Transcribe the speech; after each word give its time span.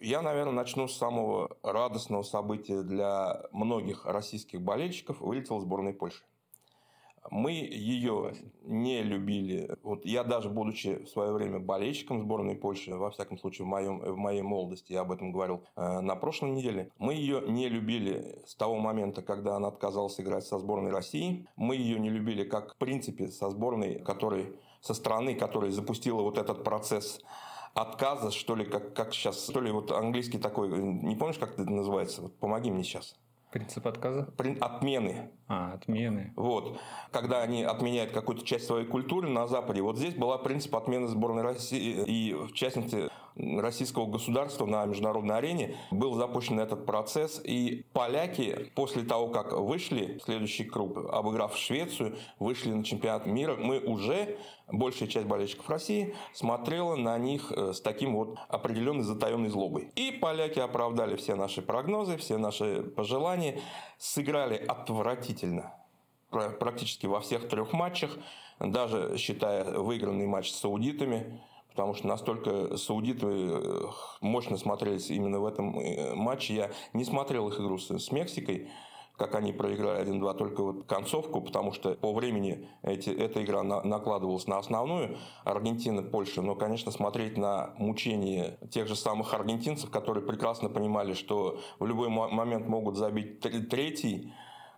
я, 0.00 0.22
наверное, 0.22 0.52
начну 0.52 0.88
с 0.88 0.96
самого 0.96 1.56
радостного 1.62 2.22
события 2.22 2.82
для 2.82 3.42
многих 3.52 4.04
российских 4.06 4.60
болельщиков. 4.62 5.20
Вылетела 5.20 5.60
сборная 5.60 5.92
Польши. 5.92 6.24
Мы 7.30 7.52
ее 7.52 8.34
не 8.62 9.02
любили. 9.02 9.76
Вот 9.82 10.04
я 10.04 10.24
даже, 10.24 10.48
будучи 10.48 11.04
в 11.04 11.08
свое 11.08 11.32
время 11.32 11.58
болельщиком 11.58 12.20
сборной 12.20 12.54
Польши, 12.54 12.94
во 12.94 13.10
всяком 13.10 13.38
случае 13.38 13.66
в, 13.66 13.68
моем, 13.68 13.98
в 13.98 14.16
моей 14.16 14.42
молодости, 14.42 14.92
я 14.92 15.00
об 15.00 15.12
этом 15.12 15.32
говорил 15.32 15.62
э, 15.76 16.00
на 16.00 16.16
прошлой 16.16 16.50
неделе, 16.52 16.90
мы 16.98 17.14
ее 17.14 17.42
не 17.46 17.68
любили 17.68 18.42
с 18.46 18.54
того 18.54 18.76
момента, 18.76 19.20
когда 19.20 19.56
она 19.56 19.68
отказалась 19.68 20.18
играть 20.20 20.44
со 20.44 20.58
сборной 20.58 20.90
России. 20.90 21.46
Мы 21.56 21.76
ее 21.76 21.98
не 21.98 22.08
любили 22.08 22.44
как, 22.44 22.74
в 22.74 22.76
принципе, 22.78 23.28
со 23.28 23.50
сборной, 23.50 23.98
который, 23.98 24.56
со 24.80 24.94
страны, 24.94 25.34
которая 25.34 25.70
запустила 25.70 26.22
вот 26.22 26.38
этот 26.38 26.64
процесс 26.64 27.20
отказа, 27.80 28.30
что 28.30 28.54
ли, 28.56 28.64
как, 28.64 28.94
как 28.94 29.14
сейчас, 29.14 29.48
что 29.48 29.60
ли, 29.60 29.70
вот 29.70 29.92
английский 29.92 30.38
такой, 30.38 30.68
не 30.68 31.16
помнишь, 31.16 31.38
как 31.38 31.58
это 31.58 31.70
называется? 31.70 32.22
Вот 32.22 32.38
помоги 32.38 32.70
мне 32.70 32.82
сейчас. 32.82 33.16
Принцип 33.50 33.86
отказа? 33.86 34.28
Отмены. 34.60 35.30
А, 35.46 35.72
отмены. 35.72 36.34
Вот. 36.36 36.78
Когда 37.12 37.40
они 37.40 37.62
отменяют 37.62 38.12
какую-то 38.12 38.44
часть 38.44 38.66
своей 38.66 38.84
культуры 38.84 39.28
на 39.30 39.46
Западе, 39.46 39.80
вот 39.80 39.96
здесь 39.96 40.14
была 40.14 40.36
принцип 40.36 40.76
отмены 40.76 41.08
сборной 41.08 41.42
России 41.42 42.04
и, 42.04 42.34
в 42.34 42.52
частности, 42.52 43.08
российского 43.38 44.06
государства 44.06 44.66
на 44.66 44.84
международной 44.84 45.36
арене 45.36 45.76
был 45.90 46.14
запущен 46.14 46.58
этот 46.58 46.86
процесс. 46.86 47.40
И 47.44 47.84
поляки 47.92 48.70
после 48.74 49.02
того, 49.02 49.28
как 49.28 49.52
вышли 49.52 50.18
в 50.18 50.24
следующий 50.24 50.64
круг, 50.64 50.98
обыграв 51.12 51.56
Швецию, 51.56 52.16
вышли 52.38 52.72
на 52.72 52.84
чемпионат 52.84 53.26
мира, 53.26 53.56
мы 53.56 53.80
уже, 53.80 54.38
большая 54.66 55.08
часть 55.08 55.26
болельщиков 55.26 55.68
России, 55.70 56.14
смотрела 56.32 56.96
на 56.96 57.16
них 57.18 57.52
э, 57.52 57.72
с 57.72 57.80
таким 57.80 58.16
вот 58.16 58.38
определенной 58.48 59.04
затаенной 59.04 59.48
злобой. 59.48 59.90
И 59.94 60.12
поляки 60.12 60.58
оправдали 60.58 61.16
все 61.16 61.34
наши 61.34 61.62
прогнозы, 61.62 62.16
все 62.16 62.38
наши 62.38 62.82
пожелания, 62.82 63.60
сыграли 63.98 64.56
отвратительно 64.56 65.74
практически 66.30 67.06
во 67.06 67.20
всех 67.20 67.48
трех 67.48 67.72
матчах, 67.72 68.10
даже 68.60 69.16
считая 69.16 69.64
выигранный 69.64 70.26
матч 70.26 70.50
с 70.50 70.56
саудитами, 70.56 71.40
потому 71.78 71.94
что 71.94 72.08
настолько 72.08 72.76
саудиты 72.76 73.26
э, 73.28 73.82
мощно 74.20 74.56
смотрелись 74.56 75.10
именно 75.10 75.38
в 75.38 75.46
этом 75.46 75.78
э, 75.78 76.12
матче. 76.12 76.54
Я 76.56 76.70
не 76.92 77.04
смотрел 77.04 77.46
их 77.46 77.60
игру 77.60 77.78
с 77.78 78.10
Мексикой, 78.10 78.68
как 79.16 79.36
они 79.36 79.52
проиграли 79.52 80.04
1-2, 80.04 80.36
только 80.36 80.62
вот 80.64 80.86
концовку, 80.86 81.40
потому 81.40 81.72
что 81.72 81.94
по 81.94 82.12
времени 82.12 82.68
эти, 82.82 83.10
эта 83.10 83.44
игра 83.44 83.62
на, 83.62 83.80
накладывалась 83.84 84.48
на 84.48 84.58
основную 84.58 85.18
Аргентина, 85.44 86.02
Польша. 86.02 86.42
Но, 86.42 86.56
конечно, 86.56 86.90
смотреть 86.90 87.38
на 87.38 87.72
мучение 87.78 88.58
тех 88.72 88.88
же 88.88 88.96
самых 88.96 89.32
аргентинцев, 89.32 89.88
которые 89.88 90.26
прекрасно 90.26 90.68
понимали, 90.68 91.12
что 91.12 91.60
в 91.78 91.86
любой 91.86 92.08
момент 92.08 92.66
могут 92.66 92.96
забить 92.96 93.38
третий, 93.38 94.32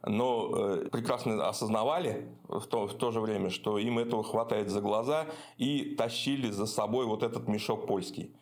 но 0.05 0.51
э, 0.53 0.89
прекрасно 0.91 1.49
осознавали 1.49 2.29
в 2.49 2.67
то, 2.67 2.87
в 2.87 2.95
то 2.95 3.11
же 3.11 3.21
время, 3.21 3.51
что 3.51 3.79
им 3.79 3.99
этого 3.99 4.23
хватает 4.23 4.71
за 4.71 4.81
глаза 4.81 5.27
и 5.59 5.95
тащили 5.97 6.51
за 6.51 6.67
собой 6.67 7.07
вот 7.07 7.23
этот 7.23 7.49
мешок 7.49 7.87
польский. 7.87 8.35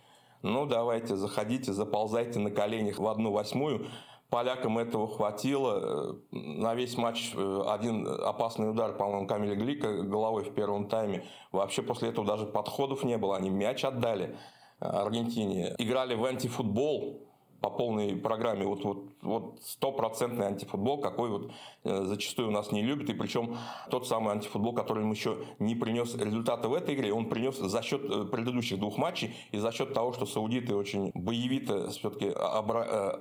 Ну, 0.43 0.67
давайте, 0.67 1.17
заходите, 1.17 1.73
заползайте 1.73 2.39
на 2.39 2.51
коленях 2.51 2.99
в 2.99 3.07
одну 3.09 3.33
восьмую. 3.33 3.87
Полякам 4.31 4.79
этого 4.79 5.09
хватило. 5.09 6.21
На 6.31 6.75
весь 6.75 6.97
матч 6.97 7.33
э, 7.35 7.63
один 7.67 8.07
опасный 8.07 8.71
удар, 8.71 8.97
по-моему, 8.97 9.27
Камиля 9.27 9.57
Глика 9.57 10.03
головой 10.03 10.45
в 10.45 10.55
первом 10.55 10.89
тайме. 10.89 11.25
Вообще 11.51 11.83
после 11.83 12.11
этого 12.11 12.27
даже 12.27 12.47
подходов 12.47 13.03
не 13.03 13.17
было. 13.19 13.37
Они 13.37 13.51
мяч 13.51 13.85
отдали 13.85 14.37
Аргентине. 14.79 15.75
Играли 15.79 16.15
в 16.15 16.25
антифутбол, 16.25 17.28
по 17.61 17.71
полной 17.71 18.17
программе 18.17 18.65
вот 18.65 18.85
вот 18.85 19.05
вот 19.23 19.59
стопроцентный 19.63 20.47
антифутбол, 20.47 21.01
какой 21.01 21.31
вот 21.31 21.51
э, 21.85 22.05
зачастую 22.05 22.49
у 22.49 22.51
нас 22.51 22.71
не 22.71 22.83
любят, 22.83 23.09
и 23.11 23.15
причем 23.15 23.57
тот 23.91 24.07
самый 24.07 24.33
антифутбол, 24.33 24.73
который 24.73 25.03
им 25.03 25.11
еще 25.11 25.39
не 25.59 25.75
принес 25.75 26.15
результаты 26.15 26.69
в 26.69 26.75
этой 26.75 26.95
игре, 26.95 27.13
он 27.13 27.29
принес 27.29 27.57
за 27.59 27.83
счет 27.83 28.03
э, 28.05 28.25
предыдущих 28.25 28.79
двух 28.79 28.97
матчей 28.97 29.35
и 29.51 29.59
за 29.59 29.73
счет 29.73 29.93
того, 29.93 30.13
что 30.13 30.27
саудиты 30.27 30.75
очень 30.75 31.11
боевито 31.15 31.91
все-таки 31.91 32.29
обра 32.29 32.87
э, 32.89 33.19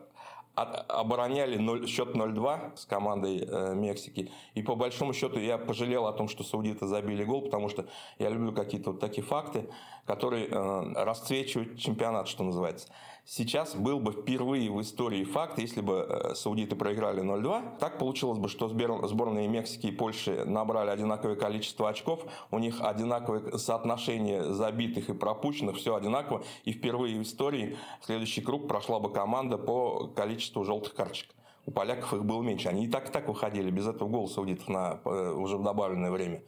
обороняли 0.58 1.58
0, 1.58 1.88
счет 1.88 2.16
0-2 2.16 2.78
с 2.78 2.86
командой 2.86 3.48
э, 3.48 3.76
Мексики. 3.76 4.32
И 4.56 4.64
по 4.64 4.76
большому 4.76 5.14
счету 5.14 5.40
я 5.40 5.60
пожалел 5.60 6.08
о 6.08 6.14
том, 6.14 6.28
что 6.28 6.44
саудиты 6.44 6.88
забили 6.88 7.24
гол, 7.24 7.44
потому 7.44 7.70
что 7.70 7.86
я 8.18 8.30
люблю 8.30 8.52
какие-то 8.52 8.92
вот 8.92 9.00
такие 9.00 9.24
факты, 9.24 9.70
которые 10.06 10.48
э, 10.48 10.94
расцвечивают 11.04 11.78
чемпионат, 11.78 12.28
что 12.28 12.44
называется. 12.44 12.88
Сейчас 13.30 13.76
был 13.76 14.00
бы 14.00 14.14
впервые 14.14 14.72
в 14.72 14.80
истории 14.80 15.26
факт, 15.26 15.60
если 15.60 15.82
бы 15.82 16.08
э, 16.08 16.34
саудиты 16.34 16.78
проиграли 16.78 17.22
0-2. 17.22 17.78
Так 17.78 18.00
получилось 18.00 18.40
бы, 18.40 18.48
что 18.48 18.70
сборные 18.70 19.50
Мексики 19.50 19.88
и 19.88 19.92
Польши 19.92 20.46
набрали 20.46 20.92
одинаковое 20.92 21.36
количество 21.36 21.90
очков, 21.90 22.24
у 22.52 22.60
них 22.60 22.80
одинаковое 22.80 23.58
соотношение 23.58 24.54
забитых 24.54 25.10
и 25.10 25.14
пропущенных, 25.14 25.76
все 25.76 25.94
одинаково. 25.94 26.46
И 26.64 26.72
впервые 26.72 27.20
в 27.20 27.24
истории 27.24 27.76
в 28.00 28.06
следующий 28.06 28.40
круг 28.40 28.66
прошла 28.70 29.02
бы 29.02 29.12
команда 29.12 29.58
по 29.58 30.08
количеству 30.16 30.64
желтых 30.64 30.94
карточек. 30.94 31.32
У 31.66 31.72
поляков 31.72 32.14
их 32.14 32.24
было 32.24 32.42
меньше. 32.42 32.70
Они 32.70 32.86
и 32.86 32.88
так 32.88 33.10
и 33.10 33.12
так 33.12 33.28
выходили 33.28 33.70
без 33.70 33.88
этого 33.88 34.08
гола 34.08 34.28
саудитов 34.28 34.70
на 34.70 35.02
э, 35.04 35.34
уже 35.34 35.58
в 35.58 35.64
добавленное 35.64 36.12
время. 36.12 36.44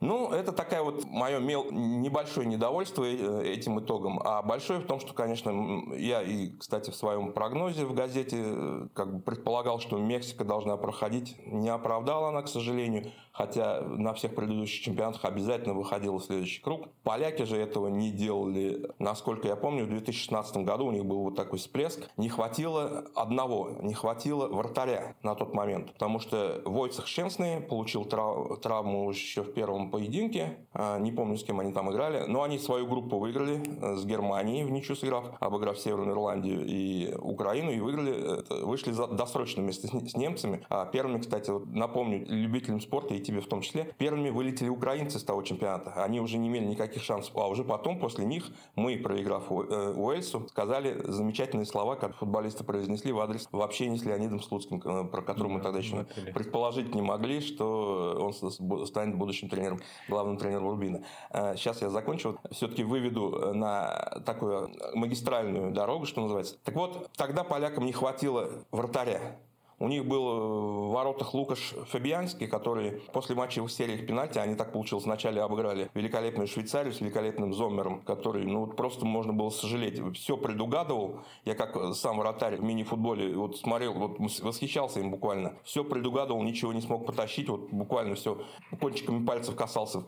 Ну, 0.00 0.30
это 0.32 0.52
такая 0.52 0.82
вот 0.82 1.04
мое 1.04 1.38
мел... 1.38 1.66
небольшое 1.70 2.46
недовольство 2.46 3.04
э, 3.04 3.44
этим 3.44 3.80
итогом. 3.80 4.18
А 4.24 4.40
большое 4.40 4.80
в 4.80 4.86
том, 4.86 4.98
что, 4.98 5.12
конечно, 5.12 5.94
я 5.94 6.22
и, 6.22 6.56
кстати, 6.56 6.90
в 6.90 6.96
своем 6.96 7.32
прогнозе 7.32 7.84
в 7.84 7.92
газете 7.92 8.36
э, 8.40 8.88
как 8.94 9.14
бы 9.14 9.20
предполагал, 9.20 9.78
что 9.78 9.98
Мексика 9.98 10.44
должна 10.44 10.78
проходить. 10.78 11.36
Не 11.44 11.68
оправдала 11.68 12.30
она, 12.30 12.40
к 12.40 12.48
сожалению, 12.48 13.12
хотя 13.32 13.82
на 13.82 14.14
всех 14.14 14.34
предыдущих 14.34 14.82
чемпионатах 14.82 15.26
обязательно 15.26 15.74
выходила 15.74 16.18
следующий 16.18 16.62
круг. 16.62 16.88
Поляки 17.02 17.42
же 17.42 17.58
этого 17.58 17.88
не 17.88 18.10
делали. 18.10 18.90
Насколько 18.98 19.48
я 19.48 19.56
помню, 19.56 19.84
в 19.84 19.88
2016 19.90 20.56
году 20.58 20.86
у 20.86 20.92
них 20.92 21.04
был 21.04 21.24
вот 21.24 21.36
такой 21.36 21.58
всплеск. 21.58 22.08
Не 22.16 22.30
хватило 22.30 23.04
одного, 23.14 23.70
не 23.82 23.92
хватило 23.92 24.48
вратаря 24.48 25.16
на 25.22 25.34
тот 25.34 25.52
момент. 25.52 25.92
Потому 25.92 26.20
что 26.20 26.62
Войцех 26.64 27.06
Щенсный 27.06 27.60
получил 27.60 28.06
травму 28.06 29.10
еще 29.10 29.42
в 29.42 29.52
первом 29.52 29.89
поединке. 29.90 30.58
А, 30.72 30.98
не 30.98 31.12
помню, 31.12 31.36
с 31.36 31.44
кем 31.44 31.60
они 31.60 31.72
там 31.72 31.90
играли. 31.90 32.24
Но 32.26 32.42
они 32.42 32.58
свою 32.58 32.86
группу 32.86 33.18
выиграли 33.18 33.62
э, 33.80 33.96
с 33.96 34.04
Германией 34.04 34.64
в 34.64 34.70
ничью 34.70 34.96
сыграв, 34.96 35.24
обыграв 35.40 35.78
Северную 35.78 36.12
Ирландию 36.12 36.64
и 36.64 37.14
Украину. 37.14 37.70
И 37.70 37.80
выиграли, 37.80 38.64
вышли 38.64 38.92
досрочно 38.92 39.62
вместе 39.62 39.88
с 39.88 40.16
немцами. 40.16 40.64
А 40.68 40.86
первыми, 40.86 41.20
кстати, 41.20 41.50
вот 41.50 41.66
напомню 41.66 42.24
любителям 42.26 42.80
спорта 42.80 43.14
и 43.14 43.20
тебе 43.20 43.40
в 43.40 43.46
том 43.46 43.60
числе, 43.60 43.92
первыми 43.98 44.30
вылетели 44.30 44.68
украинцы 44.68 45.18
с 45.18 45.24
того 45.24 45.42
чемпионата. 45.42 45.92
Они 45.96 46.20
уже 46.20 46.38
не 46.38 46.48
имели 46.48 46.64
никаких 46.64 47.02
шансов. 47.02 47.36
А 47.36 47.48
уже 47.48 47.64
потом, 47.64 47.98
после 47.98 48.24
них, 48.24 48.50
мы, 48.76 48.96
проиграв 48.96 49.50
э, 49.50 49.94
Уэльсу, 49.96 50.46
сказали 50.48 51.00
замечательные 51.04 51.66
слова, 51.66 51.96
как 51.96 52.16
футболисты 52.16 52.64
произнесли 52.64 53.12
в 53.12 53.20
адрес 53.20 53.48
в 53.50 53.60
общении 53.60 53.96
с 53.96 54.04
Леонидом 54.04 54.40
Слуцким, 54.40 54.80
э, 54.84 55.04
про 55.04 55.22
которого 55.22 55.52
мы 55.52 55.60
тогда 55.60 55.78
еще 55.78 56.06
предположить 56.34 56.94
не 56.94 57.02
могли, 57.02 57.40
что 57.40 58.16
он 58.20 58.86
станет 58.86 59.16
будущим 59.16 59.48
тренером 59.48 59.79
главным 60.08 60.36
тренером 60.36 60.68
Рубина. 60.68 61.02
Сейчас 61.32 61.82
я 61.82 61.90
закончу. 61.90 62.38
Все-таки 62.50 62.84
выведу 62.84 63.36
э, 63.36 63.52
на 63.52 64.20
такую 64.26 64.70
магистральную 64.94 65.72
дорогу, 65.72 66.06
что 66.06 66.22
называется. 66.22 66.56
Так 66.64 66.74
вот, 66.74 67.10
тогда 67.16 67.44
полякам 67.44 67.86
не 67.86 67.92
хватило 67.92 68.50
вратаря. 68.70 69.36
У 69.82 69.88
них 69.88 70.04
был 70.04 70.28
э, 70.28 70.88
в 70.88 70.92
воротах 70.92 71.32
Лукаш 71.32 71.74
Фабианский, 71.88 72.46
который 72.46 73.00
после 73.14 73.34
матча 73.34 73.62
в 73.62 73.72
сериях 73.72 74.06
пенальти, 74.06 74.36
они 74.36 74.54
так 74.54 74.72
получилось, 74.72 75.04
вначале 75.04 75.40
обыграли 75.40 75.90
великолепную 75.94 76.48
Швейцарию 76.48 76.92
с 76.92 77.00
великолепным 77.00 77.54
Зоммером, 77.54 78.02
который, 78.02 78.44
ну, 78.44 78.66
просто 78.66 79.06
можно 79.06 79.32
было 79.32 79.48
сожалеть. 79.48 79.98
Все 80.18 80.36
предугадывал. 80.36 81.20
Я 81.46 81.54
как 81.54 81.94
сам 81.94 82.18
вратарь 82.18 82.56
в 82.56 82.62
мини-футболе 82.62 83.34
вот 83.34 83.56
смотрел, 83.56 83.94
вот 83.94 84.18
восхищался 84.18 85.00
им 85.00 85.10
буквально. 85.10 85.54
Все 85.64 85.82
предугадывал, 85.82 86.42
ничего 86.42 86.74
не 86.74 86.82
смог 86.82 87.06
потащить. 87.06 87.48
Вот 87.48 87.70
буквально 87.70 88.16
все 88.16 88.42
кончиками 88.78 89.24
пальцев 89.24 89.56
касался 89.56 90.02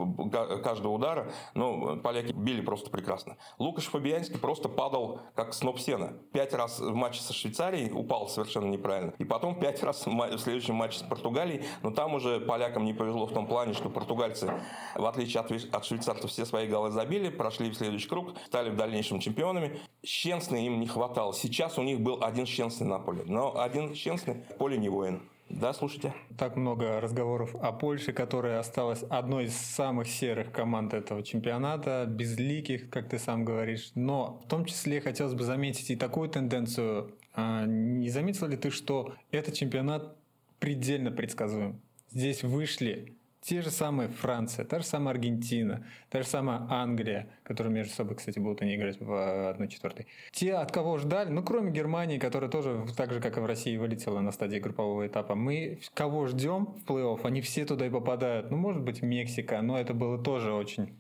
каждого 0.63 0.93
удара. 0.93 1.33
Но 1.55 1.97
поляки 1.97 2.33
били 2.33 2.61
просто 2.61 2.91
прекрасно. 2.91 3.39
Лукаш 3.59 3.87
Фабианский 3.87 4.39
просто 4.39 4.69
падал 4.69 5.21
как 5.35 5.55
сноп 5.55 5.79
сена. 5.79 6.13
Пять 6.35 6.53
раз 6.53 6.79
в 6.79 6.95
матче 6.95 7.23
со 7.23 7.33
Швейцарией 7.33 7.91
упал 7.91 8.29
совершенно 8.29 8.67
неправильно. 8.67 9.15
И 9.17 9.25
потом 9.25 9.62
пять 9.63 9.81
раз 9.85 10.05
в 10.05 10.39
следующем 10.39 10.75
матче 10.75 10.99
с 10.99 11.03
Португалией, 11.03 11.65
но 11.85 11.93
там 11.93 12.15
уже 12.15 12.41
полякам 12.41 12.85
не 12.85 12.93
повезло 12.93 13.27
в 13.27 13.33
том 13.33 13.47
плане, 13.47 13.75
что 13.75 13.89
португальцы, 13.89 14.53
в 14.97 15.07
отличие 15.07 15.41
от, 15.41 15.53
от 15.53 15.85
швейцарцев, 15.85 16.33
все 16.33 16.45
свои 16.45 16.67
голы 16.67 16.91
забили, 16.91 17.29
прошли 17.29 17.71
в 17.71 17.75
следующий 17.75 18.09
круг, 18.09 18.35
стали 18.47 18.71
в 18.71 18.77
дальнейшем 18.77 19.21
чемпионами. 19.21 19.79
Щенсный 20.05 20.67
им 20.67 20.81
не 20.81 20.89
хватало. 20.89 21.33
Сейчас 21.33 21.79
у 21.79 21.83
них 21.83 22.01
был 22.01 22.25
один 22.25 22.45
Щенсный 22.45 22.89
на 22.89 22.99
поле, 22.99 23.23
но 23.25 23.57
один 23.57 23.95
Щенсный 23.95 24.35
поле 24.59 24.77
не 24.79 24.89
воин. 24.89 25.23
Да, 25.49 25.75
слушайте. 25.75 26.15
Так 26.39 26.57
много 26.57 27.01
разговоров 27.01 27.55
о 27.55 27.73
Польше, 27.73 28.13
которая 28.13 28.59
осталась 28.59 29.05
одной 29.11 29.45
из 29.45 29.57
самых 29.57 30.09
серых 30.09 30.51
команд 30.51 30.95
этого 30.95 31.23
чемпионата, 31.23 32.07
безликих, 32.09 32.89
как 32.91 33.11
ты 33.11 33.19
сам 33.19 33.45
говоришь. 33.45 33.93
Но 33.95 34.41
в 34.45 34.49
том 34.49 34.65
числе 34.65 35.01
хотелось 35.01 35.35
бы 35.35 35.45
заметить 35.45 35.91
и 35.91 35.97
такую 35.97 36.31
тенденцию. 36.31 37.13
А, 37.35 37.67
не 37.67 38.11
заметил 38.11 38.47
ли 38.47 38.57
ты, 38.57 38.71
что 38.71 39.15
этот 39.31 39.55
чемпионат 39.55 40.17
предельно 40.59 41.11
предсказуем? 41.11 41.81
Здесь 42.11 42.43
вышли 42.43 43.17
те 43.43 43.61
же 43.61 43.71
самые 43.71 44.09
Франция, 44.09 44.65
та 44.65 44.79
же 44.79 44.85
самая 44.85 45.15
Аргентина, 45.15 45.85
та 46.11 46.23
же 46.23 46.29
самая 46.29 46.65
Англия, 46.71 47.29
которые 47.43 47.73
между 47.73 47.93
собой, 47.93 48.17
кстати, 48.17 48.39
будут 48.39 48.63
они 48.63 48.77
играть 48.77 49.01
в 49.01 49.11
1-4. 49.11 50.07
Те, 50.31 50.55
от 50.55 50.71
кого 50.71 50.99
ждали, 50.99 51.29
ну, 51.31 51.43
кроме 51.43 51.73
Германии, 51.73 52.19
которая 52.19 52.49
тоже, 52.49 52.87
так 52.97 53.13
же, 53.13 53.21
как 53.21 53.37
и 53.39 53.41
в 53.41 53.47
России, 53.47 53.77
вылетела 53.77 54.21
на 54.21 54.31
стадии 54.31 54.59
группового 54.59 55.07
этапа, 55.07 55.35
мы 55.35 55.81
кого 55.93 56.27
ждем 56.27 56.67
в 56.67 56.85
плей-офф, 56.85 57.21
они 57.25 57.41
все 57.41 57.65
туда 57.65 57.87
и 57.87 57.91
попадают. 57.91 58.51
Ну, 58.51 58.57
может 58.57 58.83
быть, 58.83 59.03
Мексика, 59.03 59.61
но 59.61 59.77
это 59.77 59.93
было 59.93 60.23
тоже 60.23 60.53
очень 60.53 60.95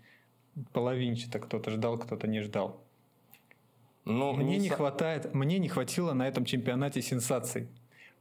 половинчато. 0.72 1.38
Кто-то 1.38 1.70
ждал, 1.70 1.96
кто-то 1.96 2.26
не 2.26 2.40
ждал. 2.40 2.82
Но 4.04 4.32
мне 4.32 4.56
не, 4.56 4.64
не 4.64 4.68
хватает, 4.68 5.32
мне 5.34 5.58
не 5.58 5.68
хватило 5.68 6.12
на 6.12 6.26
этом 6.26 6.44
чемпионате 6.44 7.02
сенсаций. 7.02 7.68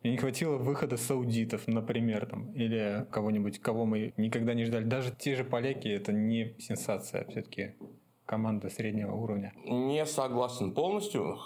Мне 0.03 0.13
не 0.13 0.17
хватило 0.17 0.57
выхода 0.57 0.97
саудитов, 0.97 1.67
например, 1.67 2.25
там, 2.25 2.51
или 2.53 3.05
кого-нибудь, 3.11 3.59
кого 3.59 3.85
мы 3.85 4.13
никогда 4.17 4.53
не 4.53 4.65
ждали. 4.65 4.83
Даже 4.83 5.11
те 5.11 5.35
же 5.35 5.43
поляки, 5.43 5.87
это 5.87 6.11
не 6.11 6.55
сенсация, 6.59 7.25
все-таки 7.29 7.75
команда 8.25 8.69
среднего 8.69 9.13
уровня. 9.13 9.53
Не 9.65 10.05
согласен 10.05 10.73
полностью. 10.73 11.37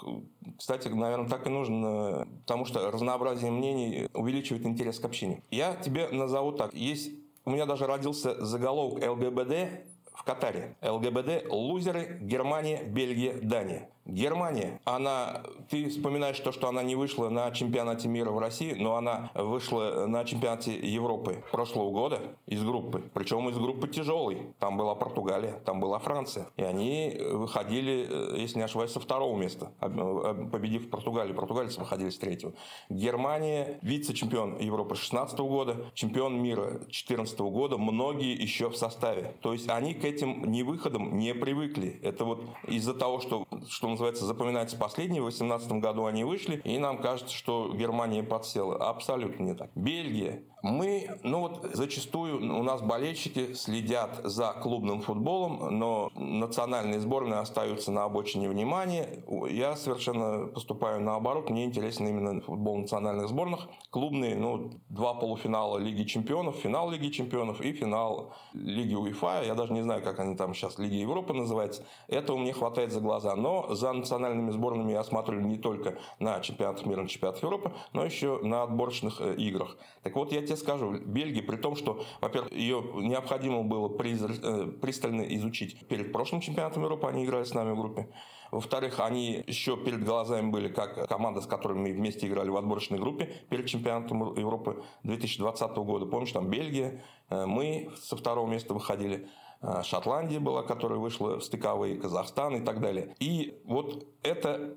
Кстати, 0.56 0.88
наверное, 0.88 1.28
так 1.28 1.46
и 1.46 1.50
нужно, 1.50 2.28
потому 2.46 2.64
что 2.64 2.90
разнообразие 2.90 3.50
мнений 3.50 4.08
увеличивает 4.14 4.64
интерес 4.64 5.00
к 5.00 5.04
общению. 5.04 5.42
Я 5.50 5.74
тебе 5.74 6.08
назову 6.08 6.52
так. 6.52 6.72
Есть 6.74 7.10
у 7.46 7.50
меня 7.50 7.64
даже 7.64 7.86
родился 7.86 8.44
заголовок 8.44 9.04
ЛГБД 9.06 9.84
в 10.12 10.24
Катаре. 10.24 10.76
ЛГБД– 10.82 11.46
лузеры, 11.50 12.18
Германия, 12.20 12.82
Бельгия, 12.82 13.34
Дания. 13.40 13.88
Германия, 14.06 14.80
она, 14.84 15.42
ты 15.68 15.88
вспоминаешь 15.88 16.38
то, 16.38 16.52
что 16.52 16.68
она 16.68 16.82
не 16.82 16.94
вышла 16.94 17.28
на 17.28 17.50
чемпионате 17.50 18.06
мира 18.08 18.30
в 18.30 18.38
России, 18.38 18.74
но 18.74 18.96
она 18.96 19.30
вышла 19.34 20.06
на 20.06 20.24
чемпионате 20.24 20.76
Европы 20.78 21.42
прошлого 21.50 21.90
года 21.90 22.20
из 22.46 22.62
группы. 22.62 23.02
Причем 23.14 23.48
из 23.48 23.58
группы 23.58 23.88
тяжелой. 23.88 24.54
Там 24.60 24.76
была 24.76 24.94
Португалия, 24.94 25.60
там 25.64 25.80
была 25.80 25.98
Франция. 25.98 26.46
И 26.56 26.62
они 26.62 27.18
выходили, 27.32 28.06
э, 28.08 28.36
если 28.38 28.58
не 28.58 28.64
ошибаюсь, 28.64 28.92
со 28.92 29.00
второго 29.00 29.36
места, 29.36 29.72
победив 29.80 30.88
Португалию. 30.88 31.34
Португальцы 31.34 31.80
выходили 31.80 32.10
с 32.10 32.18
третьего. 32.18 32.52
Германия, 32.88 33.78
вице-чемпион 33.82 34.58
Европы 34.58 34.94
16 34.94 35.38
года, 35.40 35.86
чемпион 35.94 36.40
мира 36.40 36.80
14 36.90 37.38
года, 37.40 37.76
многие 37.76 38.40
еще 38.40 38.70
в 38.70 38.76
составе. 38.76 39.34
То 39.40 39.52
есть 39.52 39.68
они 39.68 39.94
к 39.94 40.04
этим 40.04 40.44
не 40.44 40.62
выходам 40.62 41.18
не 41.18 41.34
привыкли. 41.34 41.98
Это 42.02 42.24
вот 42.24 42.44
из-за 42.68 42.94
того, 42.94 43.20
что, 43.20 43.46
что 43.68 43.95
называется, 43.96 44.24
запоминается 44.24 44.76
последний. 44.76 45.20
В 45.20 45.24
2018 45.24 45.72
году 45.72 46.06
они 46.06 46.24
вышли, 46.24 46.60
и 46.64 46.78
нам 46.78 46.98
кажется, 46.98 47.34
что 47.34 47.72
Германия 47.74 48.22
подсела. 48.22 48.76
Абсолютно 48.76 49.42
не 49.42 49.54
так. 49.54 49.70
Бельгия. 49.74 50.42
Мы, 50.62 51.10
ну 51.22 51.40
вот 51.40 51.70
зачастую 51.74 52.38
у 52.58 52.62
нас 52.62 52.80
болельщики 52.80 53.52
следят 53.52 54.20
за 54.24 54.54
клубным 54.62 55.02
футболом, 55.02 55.78
но 55.78 56.10
национальные 56.14 56.98
сборные 57.00 57.40
остаются 57.40 57.92
на 57.92 58.04
обочине 58.04 58.48
внимания. 58.48 59.22
Я 59.50 59.76
совершенно 59.76 60.46
поступаю 60.46 61.02
наоборот. 61.02 61.50
Мне 61.50 61.64
интересен 61.64 62.08
именно 62.08 62.40
футбол 62.40 62.78
национальных 62.78 63.28
сборных. 63.28 63.68
Клубные, 63.90 64.34
ну, 64.34 64.70
два 64.88 65.14
полуфинала 65.14 65.78
Лиги 65.78 66.04
Чемпионов, 66.04 66.56
финал 66.56 66.90
Лиги 66.90 67.10
Чемпионов 67.10 67.60
и 67.60 67.72
финал 67.72 68.32
Лиги 68.54 68.94
УЕФА. 68.94 69.42
Я 69.44 69.54
даже 69.54 69.72
не 69.74 69.82
знаю, 69.82 70.02
как 70.02 70.20
они 70.20 70.36
там 70.36 70.54
сейчас 70.54 70.78
Лиги 70.78 70.96
Европы 70.96 71.34
называются. 71.34 71.84
Этого 72.08 72.38
мне 72.38 72.54
хватает 72.54 72.92
за 72.92 73.00
глаза. 73.00 73.36
Но 73.36 73.74
за 73.74 73.92
национальными 73.92 74.50
сборными 74.50 74.92
я 74.92 75.04
смотрю 75.04 75.40
не 75.40 75.58
только 75.58 75.98
на 76.18 76.40
чемпионат 76.40 76.84
мира, 76.86 77.02
на 77.02 77.08
чемпионат 77.08 77.42
Европы, 77.42 77.72
но 77.92 78.04
еще 78.04 78.40
на 78.42 78.62
отборочных 78.62 79.20
э, 79.20 79.34
играх. 79.34 79.76
Так 80.02 80.14
вот, 80.14 80.32
я 80.32 80.45
тебе 80.46 80.56
скажу, 80.56 80.98
Бельгия, 80.98 81.42
при 81.42 81.56
том, 81.56 81.76
что, 81.76 82.04
во-первых, 82.20 82.52
ее 82.52 82.82
необходимо 82.94 83.62
было 83.62 83.88
э, 83.88 84.66
пристально 84.80 85.22
изучить 85.36 85.86
перед 85.88 86.12
прошлым 86.12 86.40
чемпионатом 86.40 86.84
Европы, 86.84 87.06
они 87.06 87.24
играли 87.24 87.44
с 87.44 87.54
нами 87.54 87.72
в 87.72 87.76
группе. 87.76 88.08
Во-вторых, 88.50 89.00
они 89.00 89.44
еще 89.46 89.76
перед 89.76 90.04
глазами 90.04 90.50
были 90.50 90.68
как 90.68 91.08
команда, 91.08 91.40
с 91.40 91.46
которой 91.46 91.74
мы 91.74 91.92
вместе 91.92 92.26
играли 92.26 92.48
в 92.48 92.56
отборочной 92.56 92.98
группе 92.98 93.26
перед 93.50 93.66
чемпионатом 93.66 94.34
Европы 94.34 94.82
2020 95.02 95.76
года. 95.78 96.06
Помнишь, 96.06 96.32
там 96.32 96.48
Бельгия, 96.48 97.02
э, 97.28 97.46
мы 97.46 97.90
со 98.00 98.16
второго 98.16 98.48
места 98.48 98.74
выходили. 98.74 99.28
Э, 99.62 99.82
Шотландия 99.82 100.40
была, 100.40 100.62
которая 100.62 100.98
вышла 100.98 101.38
в 101.38 101.44
стыковые, 101.44 101.96
Казахстан 101.96 102.56
и 102.56 102.64
так 102.64 102.80
далее. 102.80 103.14
И 103.18 103.60
вот 103.64 104.06
это 104.22 104.76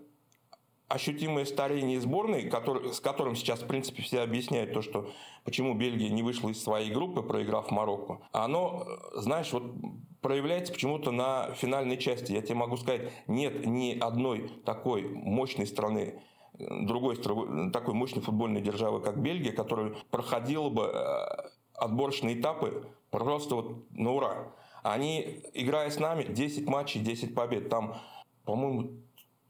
ощутимое 0.89 1.45
старение 1.45 2.01
сборной, 2.01 2.49
который, 2.49 2.93
с 2.93 2.99
которым 2.99 3.35
сейчас, 3.35 3.61
в 3.61 3.67
принципе, 3.67 4.01
все 4.01 4.21
объясняют 4.21 4.73
то, 4.73 4.81
что 4.81 5.09
почему 5.45 5.75
Бельгия 5.75 6.09
не 6.09 6.23
вышла 6.23 6.49
из 6.49 6.61
своей 6.61 6.91
группы, 6.91 7.21
проиграв 7.21 7.69
Марокко, 7.71 8.19
оно, 8.31 8.87
знаешь, 9.13 9.53
вот 9.53 9.63
проявляется 10.21 10.73
почему-то 10.73 11.11
на 11.11 11.53
финальной 11.53 11.97
части. 11.97 12.31
Я 12.31 12.41
тебе 12.41 12.55
могу 12.55 12.75
сказать, 12.75 13.11
нет 13.27 13.65
ни 13.65 13.97
одной 13.97 14.49
такой 14.65 15.03
мощной 15.03 15.67
страны, 15.67 16.21
другой 16.57 17.17
такой 17.71 17.93
мощной 17.93 18.23
футбольной 18.23 18.61
державы, 18.61 18.99
как 18.99 19.21
Бельгия, 19.21 19.51
которая 19.51 19.93
проходила 20.09 20.69
бы 20.69 20.85
э, 20.85 21.49
отборочные 21.75 22.39
этапы 22.39 22.87
просто 23.11 23.55
вот 23.55 23.91
на 23.91 24.11
ура. 24.11 24.51
Они, 24.81 25.41
играя 25.53 25.91
с 25.91 25.99
нами, 25.99 26.23
10 26.23 26.67
матчей, 26.67 27.01
10 27.01 27.35
побед. 27.35 27.69
Там, 27.69 27.95
по-моему, 28.45 28.91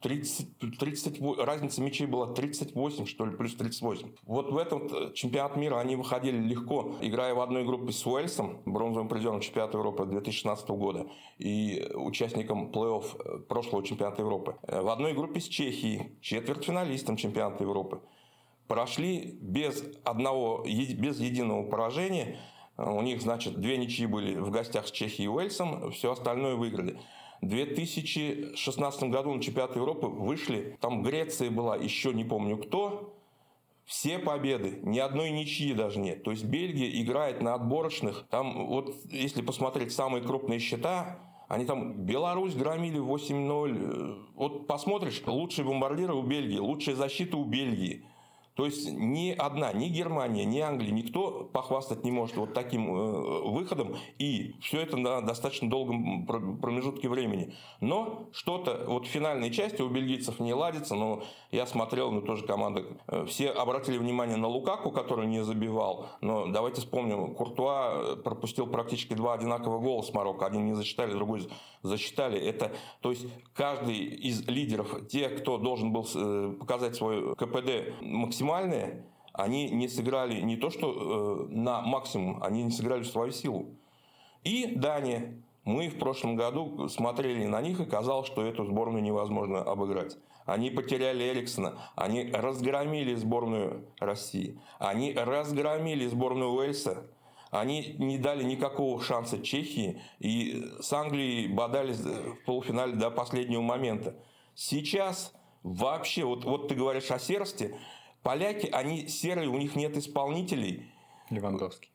30, 0.02 0.78
30, 0.80 1.22
разница 1.40 1.82
мячей 1.82 2.08
была 2.08 2.34
38, 2.34 3.06
что 3.06 3.26
ли, 3.26 3.36
плюс 3.36 3.56
38. 3.56 4.14
Вот 4.24 4.52
в 4.52 4.58
этом 4.58 4.88
э, 4.88 5.14
чемпионат 5.14 5.58
мира 5.58 5.78
они 5.78 5.98
выходили 5.98 6.38
легко, 6.38 6.96
играя 7.02 7.34
в 7.34 7.42
одной 7.42 7.66
группе 7.66 7.92
с 7.92 8.06
Уэльсом, 8.06 8.62
бронзовым 8.66 9.10
призером 9.10 9.42
чемпионата 9.42 9.78
Европы 9.78 10.06
2016 10.06 10.70
года 10.70 11.08
и 11.38 11.86
участником 11.96 12.72
плей-офф 12.72 13.06
э, 13.06 13.40
прошлого 13.40 13.84
чемпионата 13.84 14.22
Европы. 14.22 14.56
Э, 14.64 14.82
в 14.82 14.88
одной 14.88 15.14
группе 15.14 15.42
с 15.42 15.48
Чехией, 15.48 16.18
четвертьфиналистом 16.22 17.18
чемпионата 17.18 17.64
Европы. 17.64 18.02
Прошли 18.68 19.38
без 19.42 19.84
одного, 20.06 20.64
без 20.64 21.20
единого 21.20 21.64
поражения. 21.70 22.40
У 22.78 23.02
них, 23.02 23.22
значит, 23.22 23.60
две 23.60 23.78
ничьи 23.78 24.06
были 24.06 24.36
в 24.36 24.52
гостях 24.52 24.88
с 24.88 24.92
Чехией 24.92 25.26
и 25.26 25.28
Уэльсом, 25.28 25.92
все 25.92 26.14
остальное 26.14 26.56
выиграли. 26.56 26.98
В 27.42 27.48
2016 27.48 29.04
году 29.04 29.34
на 29.34 29.42
чемпионат 29.42 29.76
Европы 29.76 30.08
вышли, 30.08 30.78
там 30.82 31.04
Греция 31.04 31.50
была, 31.50 31.78
еще 31.78 32.14
не 32.14 32.26
помню 32.26 32.58
кто, 32.58 33.16
все 33.86 34.20
победы, 34.20 34.80
ни 34.84 35.00
одной 35.00 35.32
ничьи 35.32 35.74
даже 35.74 36.00
нет. 36.00 36.24
То 36.24 36.32
есть 36.32 36.44
Бельгия 36.44 37.02
играет 37.02 37.42
на 37.42 37.56
отборочных. 37.56 38.28
Там 38.30 38.68
вот 38.68 38.94
если 39.06 39.42
посмотреть 39.42 39.92
самые 39.92 40.24
крупные 40.24 40.60
счета, 40.60 41.20
они 41.48 41.66
там 41.66 42.06
Беларусь 42.06 42.54
громили 42.54 43.00
8-0. 43.00 44.28
Вот 44.36 44.68
посмотришь, 44.68 45.24
лучшие 45.26 45.66
бомбардиры 45.66 46.14
у 46.14 46.22
Бельгии, 46.22 46.60
лучшая 46.60 46.96
защита 46.96 47.38
у 47.38 47.46
Бельгии. 47.46 48.06
То 48.60 48.66
есть 48.66 48.92
ни 48.92 49.32
одна, 49.32 49.72
ни 49.72 49.88
Германия, 49.88 50.44
ни 50.44 50.60
Англия, 50.60 50.92
никто 50.92 51.50
похвастать 51.54 52.04
не 52.04 52.12
может 52.12 52.36
вот 52.36 52.54
таким 52.54 52.94
э, 52.94 53.50
выходом. 53.52 53.96
И 54.18 54.54
все 54.60 54.82
это 54.82 54.98
на 54.98 55.22
достаточно 55.22 55.70
долгом 55.70 56.26
промежутке 56.26 57.08
времени. 57.08 57.54
Но 57.80 58.28
что-то, 58.34 58.84
вот 58.86 59.08
в 59.08 59.10
финальной 59.10 59.50
части 59.52 59.82
у 59.82 59.88
бельгийцев 59.88 60.42
не 60.42 60.54
ладится, 60.54 60.96
но 60.96 61.24
я 61.52 61.66
смотрел, 61.66 62.12
ну 62.12 62.22
тоже 62.22 62.46
команда, 62.46 62.84
э, 63.08 63.26
все 63.28 63.50
обратили 63.50 63.98
внимание 63.98 64.36
на 64.36 64.50
Лукаку, 64.50 64.92
который 64.92 65.28
не 65.28 65.42
забивал. 65.42 66.08
Но 66.20 66.48
давайте 66.48 66.82
вспомним, 66.82 67.36
Куртуа 67.36 67.94
э, 67.94 68.16
пропустил 68.18 68.68
практически 68.68 69.14
два 69.14 69.36
одинаковых 69.36 69.82
гола 69.82 70.02
с 70.02 70.14
Марокко. 70.14 70.46
Один 70.46 70.66
не 70.66 70.74
засчитали, 70.74 71.14
другой 71.14 71.48
засчитали. 71.82 72.38
Это, 72.38 72.74
то 73.00 73.12
есть 73.12 73.26
каждый 73.54 74.00
из 74.00 74.46
лидеров, 74.50 75.08
те, 75.08 75.30
кто 75.30 75.58
должен 75.58 75.94
был 75.94 76.04
показать 76.60 76.98
свой 76.98 77.38
КПД 77.38 78.02
максимально 78.02 78.49
максимальные, 78.50 79.06
они 79.34 79.70
не 79.70 79.88
сыграли 79.88 80.42
не 80.42 80.58
то 80.58 80.70
что 80.70 81.48
э, 81.50 81.54
на 81.54 81.82
максимум, 81.82 82.42
они 82.44 82.64
не 82.64 82.72
сыграли 82.72 83.04
свою 83.04 83.32
силу. 83.32 83.78
И 84.44 84.76
Дания. 84.76 85.42
Мы 85.66 85.90
в 85.90 86.00
прошлом 86.00 86.36
году 86.36 86.88
смотрели 86.88 87.46
на 87.46 87.62
них 87.62 87.80
и 87.80 87.86
казалось, 87.86 88.26
что 88.26 88.42
эту 88.44 88.66
сборную 88.66 89.04
невозможно 89.04 89.62
обыграть. 89.62 90.18
Они 90.46 90.72
потеряли 90.72 91.28
Эриксона, 91.28 91.78
они 91.96 92.32
разгромили 92.32 93.14
сборную 93.14 93.86
России, 94.00 94.60
они 94.80 95.14
разгромили 95.14 96.08
сборную 96.08 96.54
Уэльса, 96.54 97.06
они 97.52 97.96
не 98.00 98.18
дали 98.18 98.44
никакого 98.44 99.00
шанса 99.00 99.44
Чехии 99.44 100.02
и 100.18 100.66
с 100.82 100.92
Англией 100.92 101.48
бодались 101.48 102.00
в 102.00 102.46
полуфинале 102.46 102.94
до 102.94 103.12
последнего 103.12 103.62
момента. 103.62 104.16
Сейчас 104.56 105.34
вообще, 105.62 106.24
вот, 106.24 106.46
вот 106.46 106.70
ты 106.70 106.76
говоришь 106.76 107.12
о 107.12 107.20
серости, 107.20 107.76
Поляки, 108.24 108.68
они 108.68 109.08
серые, 109.08 109.50
у 109.50 109.58
них 109.58 109.76
нет 109.76 109.96
исполнителей. 109.98 110.92
Левандовский. 111.30 111.90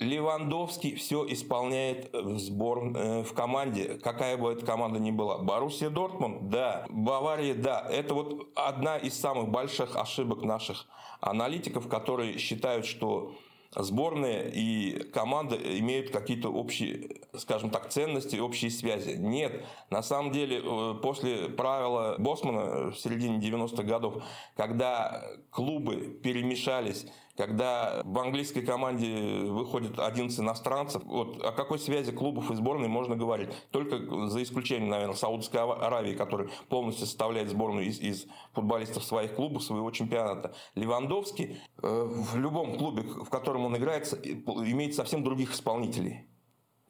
Левандовский 0.00 0.96
все 0.96 1.24
исполняет 1.28 2.12
в 2.12 2.38
сбор, 2.38 2.96
э, 2.96 3.22
в 3.22 3.32
команде, 3.32 4.00
какая 4.02 4.36
бы 4.36 4.52
эта 4.52 4.66
команда 4.66 4.98
ни 4.98 5.12
была. 5.12 5.38
Боруссия 5.38 5.88
Дортмунд, 5.88 6.48
да. 6.50 6.84
Бавария, 6.88 7.54
да. 7.54 7.86
Это 7.88 8.14
вот 8.14 8.48
одна 8.56 8.96
из 8.98 9.18
самых 9.18 9.50
больших 9.50 9.96
ошибок 9.96 10.42
наших 10.42 10.86
аналитиков, 11.20 11.88
которые 11.88 12.38
считают, 12.38 12.86
что 12.86 13.34
сборная 13.76 14.48
и 14.48 15.04
команда 15.10 15.56
имеют 15.56 16.10
какие-то 16.10 16.48
общие, 16.48 17.20
скажем 17.36 17.70
так, 17.70 17.88
ценности, 17.90 18.36
общие 18.36 18.70
связи. 18.70 19.16
Нет, 19.16 19.64
на 19.90 20.02
самом 20.02 20.32
деле 20.32 20.60
э, 20.62 20.94
после 21.02 21.48
правила 21.48 22.16
Босмана 22.18 22.90
в 22.90 22.96
середине 22.96 23.38
90-х 23.38 23.82
годов, 23.82 24.22
когда 24.56 25.24
клубы 25.50 26.18
перемешались 26.22 27.06
когда 27.36 28.02
в 28.04 28.18
английской 28.18 28.62
команде 28.62 29.44
выходит 29.44 29.98
11 29.98 30.38
иностранцев, 30.38 31.02
вот 31.04 31.42
о 31.44 31.52
какой 31.52 31.78
связи 31.78 32.12
клубов 32.12 32.50
и 32.50 32.54
сборной 32.54 32.88
можно 32.88 33.16
говорить? 33.16 33.50
Только 33.70 34.28
за 34.28 34.42
исключением, 34.42 34.90
наверное, 34.90 35.16
Саудовской 35.16 35.60
Аравии, 35.60 36.14
который 36.14 36.48
полностью 36.68 37.06
составляет 37.06 37.48
сборную 37.48 37.86
из, 37.86 38.00
из 38.00 38.26
футболистов 38.52 39.04
своих 39.04 39.34
клубов, 39.34 39.64
своего 39.64 39.90
чемпионата. 39.90 40.54
Левандовский 40.74 41.58
э, 41.82 42.04
в 42.06 42.36
любом 42.36 42.76
клубе, 42.78 43.02
в 43.02 43.28
котором 43.30 43.64
он 43.64 43.76
играет, 43.76 44.12
имеет 44.14 44.94
совсем 44.94 45.24
других 45.24 45.52
исполнителей. 45.52 46.28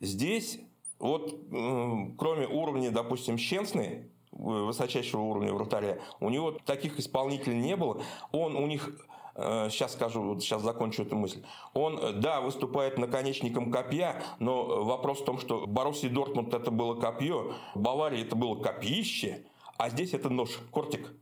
Здесь 0.01 0.61
вот 0.99 1.33
э, 1.33 2.15
кроме 2.19 2.47
уровня, 2.47 2.91
допустим, 2.91 3.39
Щенсны, 3.39 4.11
высочайшего 4.31 5.23
уровня 5.23 5.53
вратаря, 5.53 6.01
у 6.21 6.29
него 6.29 6.53
таких 6.53 6.99
исполнителей 6.99 7.59
не 7.59 7.77
было. 7.77 8.03
Он 8.33 8.57
у 8.57 8.67
них 8.67 8.91
сейчас 9.37 9.93
э, 9.93 9.97
скажу, 9.97 10.23
вот 10.23 10.43
сейчас 10.43 10.63
закончу 10.63 11.03
эту 11.03 11.17
мысль. 11.17 11.43
Он, 11.73 11.99
э, 11.99 12.13
да, 12.13 12.41
выступает 12.41 12.99
наконечником 12.99 13.71
копья, 13.71 14.23
но 14.39 14.85
вопрос 14.85 15.21
в 15.21 15.25
том, 15.25 15.39
что 15.39 15.67
Боруссия 15.67 16.09
Дортмунд 16.09 16.55
это 16.55 16.71
было 16.71 16.95
копье, 16.95 17.55
Бавария 17.75 18.25
это 18.25 18.37
было 18.37 18.61
копьище, 18.61 19.45
а 19.77 19.91
здесь 19.91 20.15
это 20.15 20.29
нож, 20.29 20.59
кортик. 20.71 21.13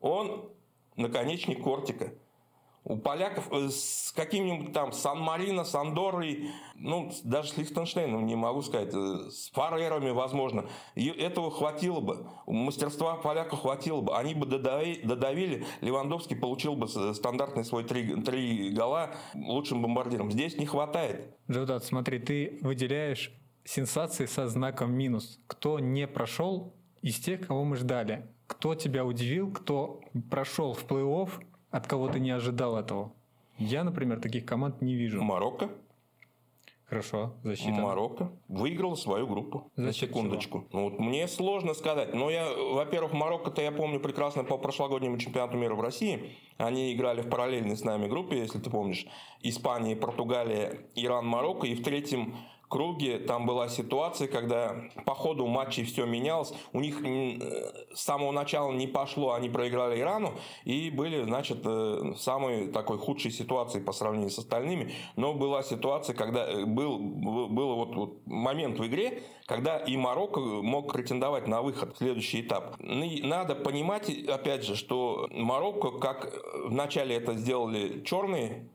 Он 0.00 0.48
наконечник 0.96 1.62
кортика. 1.62 2.12
У 2.82 2.96
поляков 2.96 3.52
э, 3.52 3.68
с 3.68 4.12
каким-нибудь 4.16 4.72
там 4.72 4.92
Сан-Марино, 4.92 5.64
Сандорой, 5.64 6.50
ну, 6.74 7.12
даже 7.24 7.50
с 7.50 7.56
Лихтенштейном, 7.58 8.24
не 8.24 8.36
могу 8.36 8.62
сказать, 8.62 8.94
э, 8.94 9.30
с 9.30 9.50
Фарерами, 9.50 10.10
возможно. 10.10 10.66
И 10.94 11.08
этого 11.08 11.50
хватило 11.50 12.00
бы. 12.00 12.26
Мастерства 12.46 13.16
поляков 13.16 13.60
хватило 13.60 14.00
бы. 14.00 14.16
Они 14.16 14.34
бы 14.34 14.46
додавили, 14.46 15.66
Левандовский 15.82 16.36
получил 16.36 16.74
бы 16.74 16.88
стандартный 16.88 17.64
свой 17.64 17.84
три, 17.84 18.20
три 18.22 18.70
гола 18.70 19.10
лучшим 19.34 19.82
бомбардиром. 19.82 20.30
Здесь 20.30 20.56
не 20.56 20.66
хватает. 20.66 21.36
Джудат, 21.50 21.84
смотри, 21.84 22.18
ты 22.18 22.58
выделяешь 22.62 23.32
сенсации 23.64 24.24
со 24.24 24.48
знаком 24.48 24.92
минус. 24.92 25.38
Кто 25.46 25.78
не 25.78 26.06
прошел 26.06 26.74
из 27.02 27.18
тех, 27.18 27.46
кого 27.46 27.64
мы 27.64 27.76
ждали? 27.76 28.26
Кто 28.46 28.74
тебя 28.74 29.04
удивил, 29.04 29.52
кто 29.52 30.00
прошел 30.30 30.72
в 30.72 30.84
плей-офф, 30.86 31.30
от 31.70 31.86
кого 31.86 32.08
ты 32.08 32.20
не 32.20 32.30
ожидал 32.30 32.76
этого? 32.76 33.12
Я, 33.58 33.84
например, 33.84 34.20
таких 34.20 34.46
команд 34.46 34.80
не 34.80 34.94
вижу. 34.94 35.22
Марокко. 35.22 35.70
Хорошо, 36.90 37.34
защита. 37.44 37.80
Марокко 37.80 38.32
выиграл 38.48 38.96
свою 38.96 39.28
группу. 39.28 39.70
За, 39.76 39.86
За 39.86 39.92
секундочку. 39.92 40.66
Ну, 40.72 40.90
вот 40.90 40.98
мне 40.98 41.28
сложно 41.28 41.72
сказать. 41.74 42.14
Но 42.14 42.30
я, 42.30 42.52
во-первых, 42.52 43.12
Марокко-то 43.12 43.62
я 43.62 43.70
помню 43.70 44.00
прекрасно 44.00 44.42
по 44.42 44.58
прошлогоднему 44.58 45.16
чемпионату 45.16 45.56
мира 45.56 45.76
в 45.76 45.80
России. 45.80 46.32
Они 46.58 46.92
играли 46.92 47.22
в 47.22 47.28
параллельной 47.28 47.76
с 47.76 47.84
нами 47.84 48.08
группе, 48.08 48.38
если 48.38 48.58
ты 48.58 48.70
помнишь. 48.70 49.06
Испания, 49.40 49.94
Португалия, 49.94 50.80
Иран, 50.96 51.26
Марокко. 51.26 51.68
И 51.68 51.76
в 51.76 51.84
третьем 51.84 52.34
круге 52.70 53.18
там 53.18 53.46
была 53.46 53.68
ситуация, 53.68 54.28
когда 54.28 54.76
по 55.04 55.14
ходу 55.14 55.46
матчей 55.46 55.84
все 55.84 56.06
менялось. 56.06 56.54
У 56.72 56.80
них 56.80 57.00
с 57.92 58.00
самого 58.00 58.30
начала 58.30 58.72
не 58.72 58.86
пошло, 58.86 59.34
они 59.34 59.50
проиграли 59.50 60.00
Ирану 60.00 60.32
и 60.64 60.88
были, 60.88 61.24
значит, 61.24 61.66
э, 61.66 61.68
в 61.68 62.16
самой 62.16 62.68
такой 62.68 62.98
худшей 62.98 63.32
ситуации 63.32 63.80
по 63.80 63.92
сравнению 63.92 64.30
с 64.30 64.38
остальными. 64.38 64.92
Но 65.16 65.34
была 65.34 65.62
ситуация, 65.62 66.14
когда 66.14 66.48
э, 66.48 66.64
был, 66.64 66.98
был 66.98 67.74
вот, 67.74 67.94
вот 67.96 68.26
момент 68.26 68.78
в 68.78 68.86
игре, 68.86 69.24
когда 69.46 69.78
и 69.78 69.96
Марокко 69.96 70.40
мог 70.40 70.92
претендовать 70.92 71.48
на 71.48 71.62
выход 71.62 71.94
в 71.94 71.98
следующий 71.98 72.40
этап. 72.40 72.76
Надо 72.78 73.56
понимать, 73.56 74.08
опять 74.08 74.64
же, 74.64 74.76
что 74.76 75.28
Марокко, 75.32 75.90
как 75.98 76.32
вначале 76.66 77.16
это 77.16 77.34
сделали 77.34 78.04
черные 78.04 78.70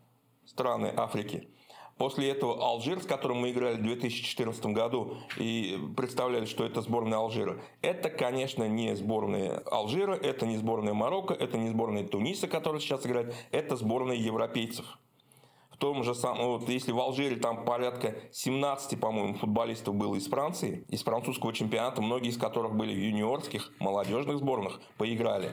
страны 0.46 0.94
Африки, 0.96 1.48
После 1.98 2.30
этого 2.30 2.62
Алжир, 2.62 3.02
с 3.02 3.06
которым 3.06 3.38
мы 3.38 3.52
играли 3.52 3.78
в 3.78 3.84
2014 3.84 4.66
году 4.68 5.16
и 5.38 5.80
представляли, 5.96 6.44
что 6.46 6.66
это 6.66 6.82
сборная 6.82 7.20
Алжира, 7.20 7.58
это, 7.82 8.10
конечно, 8.10 8.68
не 8.68 8.94
сборная 8.98 9.60
Алжира, 9.72 10.14
это 10.14 10.46
не 10.46 10.58
сборная 10.58 10.94
Марокко, 10.94 11.34
это 11.34 11.58
не 11.58 11.70
сборная 11.70 12.06
Туниса, 12.06 12.50
которая 12.50 12.82
сейчас 12.82 13.06
играет, 13.06 13.34
это 13.52 13.78
сборная 13.78 14.18
европейцев. 14.18 14.86
В 15.72 15.78
том 15.78 16.04
же 16.04 16.16
самом, 16.16 16.60
вот 16.60 16.68
если 16.68 16.92
в 16.92 17.00
Алжире 17.00 17.38
там 17.38 17.64
порядка 17.64 18.16
17, 18.32 19.00
по-моему, 19.00 19.36
футболистов 19.36 19.96
было 19.96 20.16
из 20.16 20.28
Франции, 20.28 20.86
из 20.90 21.04
французского 21.04 21.54
чемпионата, 21.54 22.02
многие 22.02 22.30
из 22.30 22.38
которых 22.38 22.76
были 22.76 22.94
в 22.94 22.98
юниорских, 22.98 23.72
молодежных 23.80 24.38
сборных, 24.38 24.82
поиграли. 24.98 25.52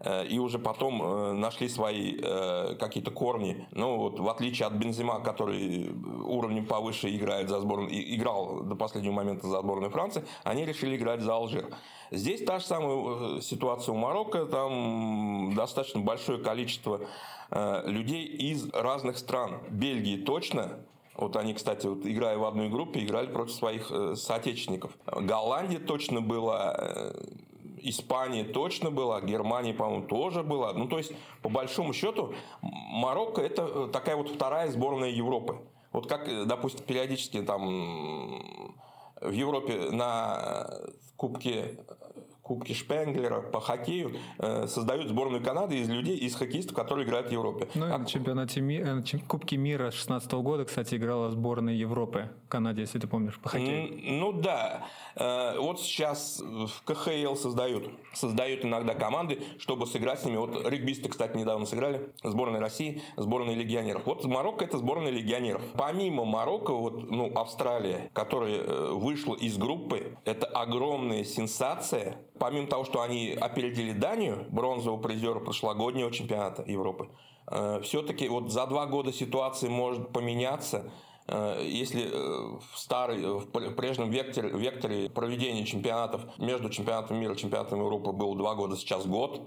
Э, 0.00 0.26
и 0.26 0.38
уже 0.38 0.58
потом 0.58 1.02
э, 1.02 1.32
нашли 1.32 1.68
свои 1.68 2.18
э, 2.20 2.76
какие-то 2.78 3.10
корни. 3.10 3.66
Ну, 3.72 3.96
вот 3.96 4.18
в 4.18 4.28
отличие 4.28 4.66
от 4.66 4.74
Бензима, 4.74 5.20
который 5.20 5.90
уровнем 6.24 6.66
повыше 6.66 7.14
играет 7.14 7.48
за 7.48 7.60
сборную, 7.60 7.90
играл 8.14 8.62
до 8.62 8.74
последнего 8.74 9.12
момента 9.12 9.46
за 9.46 9.60
сборную 9.60 9.90
Франции, 9.90 10.24
они 10.44 10.64
решили 10.64 10.96
играть 10.96 11.20
за 11.20 11.34
Алжир. 11.34 11.74
Здесь 12.10 12.44
та 12.44 12.58
же 12.58 12.66
самая 12.66 13.40
ситуация 13.40 13.92
у 13.92 13.96
Марокко, 13.96 14.46
там 14.46 15.54
достаточно 15.54 16.00
большое 16.00 16.38
количество 16.38 17.00
людей 17.84 18.26
из 18.26 18.70
разных 18.72 19.18
стран. 19.18 19.60
Бельгии 19.70 20.16
точно, 20.16 20.78
вот 21.16 21.36
они, 21.36 21.54
кстати, 21.54 21.86
вот, 21.86 22.06
играя 22.06 22.38
в 22.38 22.44
одной 22.44 22.68
группе, 22.68 23.04
играли 23.04 23.26
против 23.26 23.54
своих 23.54 23.92
соотечественников. 24.14 24.92
Голландия 25.06 25.78
точно 25.78 26.20
была, 26.20 27.12
Испании 27.82 28.42
точно 28.42 28.90
была, 28.90 29.20
Германии, 29.20 29.72
по-моему, 29.72 30.06
тоже 30.06 30.42
была. 30.42 30.72
Ну, 30.72 30.88
то 30.88 30.98
есть, 30.98 31.12
по 31.42 31.48
большому 31.48 31.92
счету, 31.92 32.34
Марокко– 32.62 33.40
это 33.42 33.62
э, 33.62 33.88
такая 33.92 34.16
вот 34.16 34.30
вторая 34.30 34.70
сборная 34.70 35.10
Европы. 35.10 35.58
Вот 35.92 36.08
как, 36.08 36.28
э, 36.28 36.44
допустим, 36.44 36.84
периодически 36.84 37.42
там 37.42 38.42
в 39.20 39.30
Европе 39.30 39.90
на 39.90 40.68
Кубке 41.16 41.78
Кубки 42.46 42.74
Шпенглера 42.74 43.40
по 43.40 43.60
хоккею 43.60 44.12
э, 44.38 44.68
создают 44.68 45.08
сборную 45.08 45.42
Канады 45.42 45.78
из 45.78 45.88
людей, 45.88 46.16
из 46.16 46.36
хоккеистов, 46.36 46.76
которые 46.76 47.04
играют 47.04 47.26
в 47.26 47.32
Европе. 47.32 47.66
Ну, 47.74 47.92
а... 47.92 47.98
на 47.98 48.06
чемпионате 48.06 48.60
ми... 48.60 48.76
Э, 48.76 49.02
Кубки 49.26 49.56
мира 49.56 49.90
16 49.90 50.32
года, 50.34 50.64
кстати, 50.64 50.94
играла 50.94 51.28
сборная 51.32 51.74
Европы 51.74 52.30
в 52.46 52.48
Канаде, 52.48 52.82
если 52.82 53.00
ты 53.00 53.08
помнишь, 53.08 53.36
по 53.40 53.48
хоккею. 53.48 54.20
Ну 54.20 54.32
да. 54.32 54.86
Э, 55.16 55.58
вот 55.58 55.80
сейчас 55.80 56.40
в 56.40 56.84
КХЛ 56.84 57.34
создают, 57.34 57.90
создают 58.14 58.64
иногда 58.64 58.94
команды, 58.94 59.42
чтобы 59.58 59.88
сыграть 59.88 60.20
с 60.20 60.24
ними. 60.24 60.36
Вот 60.36 60.68
регбисты, 60.68 61.08
кстати, 61.08 61.36
недавно 61.36 61.66
сыграли. 61.66 62.10
Сборная 62.22 62.60
России, 62.60 63.02
сборная 63.16 63.56
легионеров. 63.56 64.06
Вот 64.06 64.24
Марокко 64.24 64.64
это 64.64 64.78
сборная 64.78 65.10
легионеров. 65.10 65.62
Помимо 65.76 66.24
Марокко, 66.24 66.72
вот, 66.72 67.10
ну, 67.10 67.32
Австралия, 67.34 68.08
которая 68.12 68.58
э, 68.58 68.92
вышла 68.92 69.34
из 69.34 69.58
группы, 69.58 70.16
это 70.24 70.46
огромная 70.46 71.24
сенсация 71.24 72.18
помимо 72.38 72.66
того, 72.66 72.84
что 72.84 73.02
они 73.02 73.36
опередили 73.40 73.92
Данию, 73.92 74.46
бронзового 74.50 75.00
призера 75.00 75.40
прошлогоднего 75.40 76.10
чемпионата 76.10 76.62
Европы, 76.66 77.08
э, 77.48 77.80
все-таки 77.82 78.28
вот 78.28 78.52
за 78.52 78.66
два 78.66 78.86
года 78.86 79.12
ситуация 79.12 79.70
может 79.70 80.12
поменяться. 80.12 80.90
Э, 81.28 81.62
если 81.64 82.04
э, 82.04 82.58
в 82.72 82.78
старой, 82.78 83.22
в 83.22 83.74
прежнем 83.74 84.10
векторе, 84.10 84.50
векторе 84.50 85.10
проведения 85.10 85.64
чемпионатов 85.64 86.22
между 86.38 86.70
чемпионатом 86.70 87.18
мира 87.18 87.34
и 87.34 87.36
чемпионатом 87.36 87.80
Европы 87.80 88.12
было 88.12 88.36
два 88.36 88.54
года, 88.54 88.76
сейчас 88.76 89.06
год, 89.06 89.40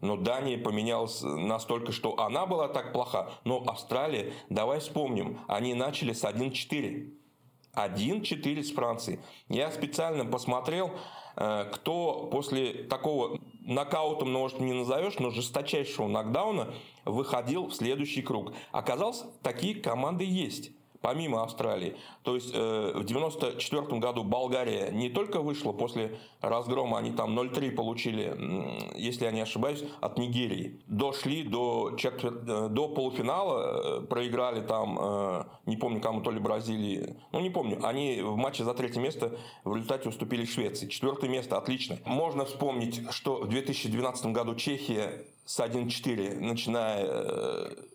но 0.00 0.16
Дания 0.16 0.58
поменялась 0.58 1.22
настолько, 1.22 1.92
что 1.92 2.18
она 2.20 2.46
была 2.46 2.68
так 2.68 2.92
плоха. 2.92 3.30
Но 3.44 3.62
Австралия, 3.66 4.32
давай 4.50 4.80
вспомним, 4.80 5.40
они 5.48 5.74
начали 5.74 6.12
с 6.12 6.24
1-4. 6.24 7.14
1-4 7.74 8.62
с 8.62 8.72
Францией. 8.72 9.20
Я 9.48 9.70
специально 9.70 10.24
посмотрел, 10.24 10.92
кто 11.34 12.28
после 12.30 12.84
такого 12.84 13.38
нокаута, 13.60 14.24
может, 14.24 14.60
не 14.60 14.72
назовешь, 14.72 15.18
но 15.18 15.30
жесточайшего 15.30 16.06
нокдауна 16.06 16.72
выходил 17.04 17.68
в 17.68 17.74
следующий 17.74 18.22
круг. 18.22 18.52
Оказалось, 18.72 19.24
такие 19.42 19.74
команды 19.74 20.24
есть. 20.24 20.70
Помимо 21.04 21.42
Австралии. 21.42 21.96
То 22.22 22.34
есть 22.34 22.50
э, 22.54 22.92
в 22.94 23.04
94 23.04 23.98
году 23.98 24.24
Болгария 24.24 24.90
не 24.90 25.10
только 25.10 25.42
вышла 25.42 25.72
после 25.72 26.18
разгрома, 26.40 26.96
они 26.96 27.12
там 27.12 27.38
0-3 27.38 27.72
получили, 27.72 28.34
если 28.96 29.26
я 29.26 29.30
не 29.30 29.42
ошибаюсь, 29.42 29.84
от 30.00 30.18
Нигерии. 30.18 30.80
Дошли 30.86 31.42
до, 31.42 31.94
четвер... 31.98 32.40
Э, 32.48 32.68
до 32.70 32.88
полуфинала, 32.88 33.98
э, 33.98 34.06
проиграли 34.06 34.62
там, 34.62 34.98
э, 34.98 35.44
не 35.66 35.76
помню 35.76 36.00
кому, 36.00 36.22
то 36.22 36.30
ли 36.30 36.40
Бразилии, 36.40 37.16
ну 37.32 37.40
не 37.40 37.50
помню, 37.50 37.86
они 37.86 38.22
в 38.22 38.38
матче 38.38 38.64
за 38.64 38.72
третье 38.72 39.00
место 39.00 39.36
в 39.64 39.74
результате 39.74 40.08
уступили 40.08 40.46
Швеции. 40.46 40.88
Четвертое 40.88 41.28
место, 41.28 41.58
отлично. 41.58 41.98
Можно 42.06 42.46
вспомнить, 42.46 43.02
что 43.10 43.42
в 43.42 43.48
2012 43.48 44.24
году 44.32 44.54
Чехия 44.54 45.26
с 45.44 45.60
1-4, 45.60 46.40
начиная 46.40 47.93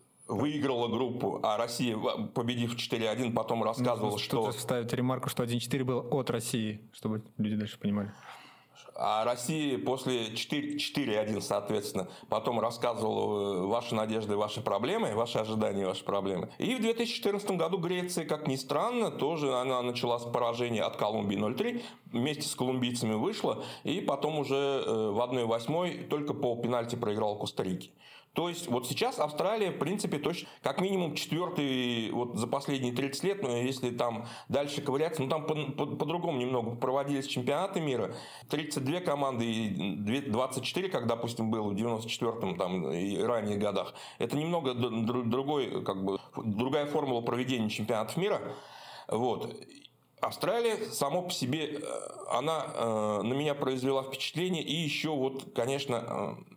выиграла 0.50 0.88
группу, 0.88 1.40
а 1.44 1.58
Россия, 1.58 1.96
победив 1.98 2.76
4-1, 2.76 3.34
потом 3.34 3.64
рассказывала, 3.64 4.12
Нужно 4.12 4.26
что... 4.26 4.52
вставить 4.52 4.92
ремарку, 4.94 5.30
что 5.30 5.44
1-4 5.44 5.84
был 5.84 6.08
от 6.12 6.30
России, 6.30 6.82
чтобы 6.94 7.24
люди 7.38 7.56
дальше 7.56 7.78
понимали. 7.80 8.12
А 9.02 9.24
Россия 9.24 9.78
после 9.78 10.28
4-1, 10.28 11.40
соответственно, 11.40 12.10
потом 12.28 12.60
рассказывала 12.60 13.64
э, 13.64 13.66
ваши 13.66 13.96
надежды, 13.96 14.36
ваши 14.36 14.60
проблемы, 14.60 15.14
ваши 15.14 15.38
ожидания, 15.38 15.86
ваши 15.86 16.04
проблемы. 16.04 16.50
И 16.58 16.76
в 16.76 16.82
2014 16.82 17.52
году 17.52 17.78
Греция, 17.78 18.26
как 18.26 18.48
ни 18.48 18.58
странно, 18.58 19.10
тоже 19.10 19.54
она 19.56 19.82
начала 19.82 20.20
с 20.20 20.24
поражения 20.24 20.82
от 20.82 20.98
Колумбии 20.98 21.38
0-3, 21.38 21.82
вместе 22.12 22.48
с 22.48 22.56
колумбийцами 22.56 23.14
вышла, 23.14 23.64
и 23.86 24.02
потом 24.02 24.40
уже 24.40 24.56
э, 24.56 25.12
в 25.12 25.20
1-8 25.20 26.08
только 26.08 26.34
по 26.34 26.58
пенальти 26.58 26.96
проиграл 26.96 27.38
Коста-Рике. 27.38 27.92
То 28.34 28.48
есть 28.48 28.68
вот 28.68 28.88
сейчас 28.88 29.20
Австралия, 29.20 29.72
в 29.72 29.80
принципе, 29.80 30.20
точно, 30.20 30.48
как 30.62 30.82
минимум 30.82 31.16
четвертый 31.16 32.12
вот 32.12 32.38
за 32.38 32.48
последние 32.48 32.94
30 32.94 33.24
лет, 33.24 33.44
но 33.44 33.58
если 33.58 33.90
там 33.90 34.28
дальше 34.48 34.82
ковыряться, 34.82 35.22
ну 35.22 35.30
там 35.30 35.46
по-другому 35.46 36.38
по, 36.38 36.38
по 36.38 36.44
немного 36.44 36.76
проводились 36.76 37.28
чемпионаты 37.28 37.82
мира. 37.82 38.14
32 38.50 39.00
команды 39.02 39.46
и 39.46 40.22
24, 40.22 40.90
как, 40.90 41.08
допустим, 41.08 41.50
было 41.50 41.70
в 41.70 41.74
94-м 41.74 42.58
там, 42.58 42.92
и 42.92 43.18
ранних 43.22 43.58
годах. 43.58 43.94
Это 44.20 44.38
немного 44.38 44.74
другой, 44.74 45.84
как 45.84 46.04
бы, 46.04 46.20
другая 46.36 46.86
формула 46.86 47.22
проведения 47.22 47.70
чемпионатов 47.70 48.18
мира. 48.18 48.42
Вот. 49.08 49.56
Австралия 50.22 50.76
само 50.92 51.22
по 51.22 51.32
себе, 51.32 51.76
э, 51.76 51.82
она 52.30 52.66
э, 52.74 53.22
на 53.24 53.34
меня 53.34 53.56
произвела 53.56 54.04
впечатление. 54.04 54.64
И 54.64 54.76
еще 54.76 55.10
вот, 55.10 55.54
конечно, 55.56 56.36
э, 56.40 56.54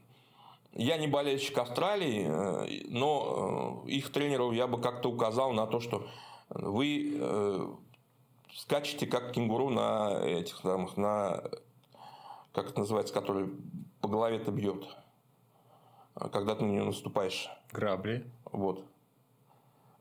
я 0.75 0.97
не 0.97 1.07
болельщик 1.07 1.59
Австралии, 1.59 2.27
э, 2.27 2.85
но 2.89 3.83
э, 3.87 3.91
их 3.91 4.11
тренеру 4.11 4.53
я 4.53 4.67
бы 4.67 4.81
как-то 4.81 5.11
указал 5.11 5.53
на 5.53 5.67
то, 5.67 5.81
что 5.81 6.07
вы 6.49 7.19
э, 7.21 7.67
скачете 8.55 9.07
как 9.07 9.33
кенгуру 9.33 9.69
на 9.69 10.21
этих 10.25 10.57
самых, 10.59 10.97
на 10.97 11.43
как 12.53 12.71
это 12.71 12.81
называется, 12.81 13.15
который 13.15 13.51
по 14.01 14.09
голове-то 14.09 14.51
бьет, 14.51 14.85
когда 16.15 16.55
ты 16.55 16.65
на 16.65 16.71
нее 16.71 16.85
наступаешь. 16.85 17.49
Грабли. 17.73 18.31
Вот. 18.51 18.85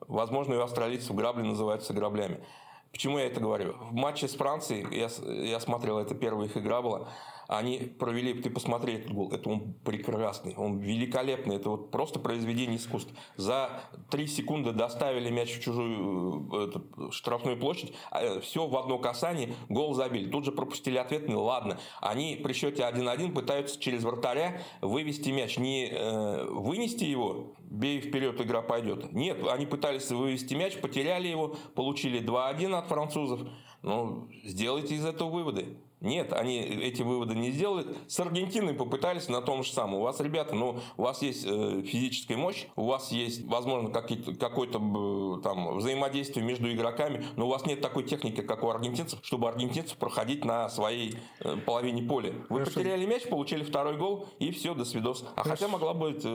Возможно, 0.08 0.54
и 0.54 0.58
у 0.58 0.62
австралийцев 0.62 1.16
грабли 1.16 1.44
называются 1.44 1.94
граблями. 1.94 2.44
Почему 2.92 3.18
я 3.18 3.28
это 3.28 3.40
говорю? 3.40 3.76
В 3.90 3.94
матче 3.94 4.28
с 4.28 4.36
Францией, 4.36 4.86
я, 4.94 5.10
я 5.32 5.60
смотрел, 5.62 5.98
это 6.00 6.14
первая 6.14 6.48
их 6.48 6.58
игра 6.58 6.82
была, 6.82 7.08
они 7.52 7.80
провели, 7.80 8.34
ты 8.34 8.50
посмотри 8.50 8.94
этот 8.94 9.12
гол, 9.12 9.30
это 9.34 9.50
он 9.50 9.74
прекрасный, 9.84 10.56
он 10.56 10.80
великолепный, 10.80 11.58
это 11.58 11.72
вот 11.72 11.92
просто 11.92 12.18
произведение 12.18 12.78
искусства. 12.78 13.14
За 13.36 13.82
три 14.10 14.28
секунды 14.28 14.72
доставили 14.72 15.30
мяч 15.30 15.58
в 15.58 15.62
чужую 15.62 16.50
э, 16.54 16.68
эту, 16.68 17.12
штрафную 17.12 17.60
площадь, 17.60 17.94
а, 18.10 18.24
э, 18.24 18.40
все 18.40 18.66
в 18.66 18.78
одно 18.78 18.98
касание, 19.00 19.54
гол 19.68 19.94
забили. 19.94 20.30
Тут 20.30 20.46
же 20.46 20.54
пропустили 20.54 20.98
ответный, 20.98 21.36
ладно. 21.36 21.78
Они 22.00 22.40
при 22.42 22.54
счете 22.54 22.84
1-1 22.84 23.34
пытаются 23.34 23.78
через 23.78 24.06
вратаря 24.06 24.62
вывести 24.80 25.32
мяч, 25.32 25.58
не 25.58 25.90
э, 25.92 26.46
вынести 26.46 27.04
его, 27.04 27.56
бей 27.60 28.00
вперед, 28.00 28.40
игра 28.40 28.62
пойдет. 28.62 29.12
Нет, 29.12 29.46
они 29.46 29.66
пытались 29.66 30.10
вывести 30.10 30.54
мяч, 30.54 30.80
потеряли 30.80 31.28
его, 31.28 31.58
получили 31.76 32.22
2-1 32.22 32.74
от 32.76 32.88
французов. 32.88 33.42
Ну, 33.82 34.30
сделайте 34.46 34.96
из 34.96 35.06
этого 35.06 35.30
выводы. 35.30 35.78
Нет, 36.02 36.34
они 36.34 36.58
эти 36.60 37.04
выводы 37.04 37.36
не 37.36 37.52
сделали. 37.52 37.86
С 38.08 38.20
Аргентиной 38.20 38.74
попытались 38.74 39.30
на 39.30 39.40
том 39.42 39.64
же 39.64 39.72
самом. 39.72 40.00
У 40.00 40.02
вас, 40.02 40.20
ребята, 40.20 40.56
ну, 40.56 40.80
у 40.98 41.04
вас 41.04 41.22
есть 41.22 41.46
э, 41.46 41.84
физическая 41.86 42.38
мощь, 42.38 42.66
у 42.76 42.88
вас 42.88 43.12
есть, 43.12 43.46
возможно, 43.46 43.90
какое-то 43.92 45.40
там 45.44 45.78
взаимодействие 45.78 46.44
между 46.44 46.72
игроками, 46.72 47.24
но 47.36 47.46
у 47.46 47.50
вас 47.50 47.68
нет 47.68 47.82
такой 47.82 48.04
техники, 48.04 48.42
как 48.42 48.64
у 48.64 48.70
аргентинцев, 48.70 49.20
чтобы 49.22 49.48
аргентинцев 49.48 49.96
проходить 49.98 50.44
на 50.44 50.70
своей 50.70 51.18
э, 51.40 51.56
половине 51.58 52.02
поля. 52.02 52.34
Вы 52.50 52.60
Хорошо. 52.60 52.80
потеряли 52.80 53.06
мяч, 53.06 53.28
получили 53.30 53.64
второй 53.64 53.96
гол, 53.96 54.28
и 54.40 54.50
все, 54.50 54.74
до 54.74 54.86
свидос. 54.86 55.24
А 55.36 55.44
Хорошо. 55.44 55.50
хотя 55.50 55.68
могла 55.68 55.94
быть 55.94 56.22
э, 56.24 56.28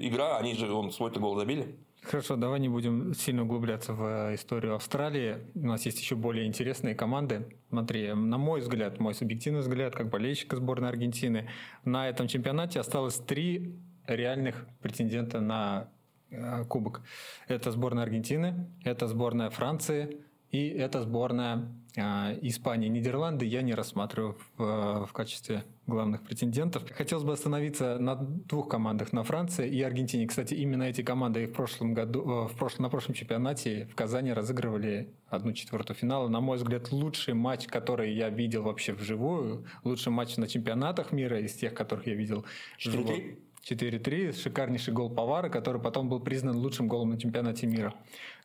игра, 0.00 0.38
они 0.38 0.54
же 0.54 0.72
он 0.72 0.90
свой-то 0.90 1.20
гол 1.20 1.36
забили. 1.36 1.76
Хорошо, 2.04 2.36
давай 2.36 2.60
не 2.60 2.68
будем 2.68 3.14
сильно 3.14 3.44
углубляться 3.44 3.94
в 3.94 4.34
историю 4.34 4.74
Австралии. 4.74 5.38
У 5.54 5.66
нас 5.66 5.86
есть 5.86 5.98
еще 5.98 6.16
более 6.16 6.46
интересные 6.46 6.94
команды. 6.94 7.46
Смотри, 7.70 8.12
на 8.12 8.36
мой 8.36 8.60
взгляд, 8.60 9.00
мой 9.00 9.14
субъективный 9.14 9.60
взгляд, 9.60 9.96
как 9.96 10.10
болельщика 10.10 10.56
сборной 10.56 10.90
Аргентины, 10.90 11.48
на 11.84 12.06
этом 12.08 12.28
чемпионате 12.28 12.78
осталось 12.78 13.14
три 13.14 13.78
реальных 14.06 14.66
претендента 14.82 15.40
на 15.40 15.88
э, 16.30 16.64
кубок. 16.68 17.00
Это 17.48 17.70
сборная 17.70 18.02
Аргентины, 18.02 18.66
это 18.84 19.08
сборная 19.08 19.48
Франции 19.48 20.23
и 20.54 20.68
это 20.68 21.02
сборная 21.02 21.68
э, 21.96 22.38
Испании. 22.42 22.88
Нидерланды 22.88 23.44
я 23.44 23.60
не 23.62 23.74
рассматриваю 23.74 24.38
в, 24.56 25.06
в 25.06 25.12
качестве 25.12 25.64
главных 25.88 26.22
претендентов. 26.22 26.84
Хотелось 26.92 27.24
бы 27.24 27.32
остановиться 27.32 27.98
на 27.98 28.14
двух 28.14 28.68
командах, 28.68 29.12
на 29.12 29.24
Франции 29.24 29.68
и 29.68 29.82
Аргентине. 29.82 30.28
Кстати, 30.28 30.54
именно 30.54 30.84
эти 30.84 31.02
команды 31.02 31.48
в 31.48 31.52
прошлом 31.52 31.92
году, 31.92 32.20
э, 32.20 32.48
в 32.52 32.56
прошлом, 32.56 32.84
на 32.84 32.88
прошлом 32.88 33.14
чемпионате 33.14 33.88
в 33.90 33.96
Казани 33.96 34.32
разыгрывали 34.32 35.12
одну 35.28 35.52
четвертую 35.52 35.96
финала. 35.96 36.28
На 36.28 36.40
мой 36.40 36.56
взгляд, 36.58 36.92
лучший 36.92 37.34
матч, 37.34 37.66
который 37.66 38.14
я 38.14 38.30
видел 38.30 38.62
вообще 38.62 38.92
вживую, 38.92 39.66
лучший 39.82 40.12
матч 40.12 40.36
на 40.36 40.46
чемпионатах 40.46 41.10
мира 41.10 41.40
из 41.40 41.54
тех, 41.54 41.74
которых 41.74 42.06
я 42.06 42.14
видел. 42.14 42.44
4 42.78 43.38
4-3, 43.64 44.32
шикарнейший 44.32 44.92
гол 44.92 45.10
Павара, 45.10 45.48
который 45.48 45.80
потом 45.80 46.08
был 46.08 46.20
признан 46.20 46.56
лучшим 46.56 46.86
голом 46.86 47.10
на 47.10 47.18
чемпионате 47.18 47.66
мира 47.66 47.94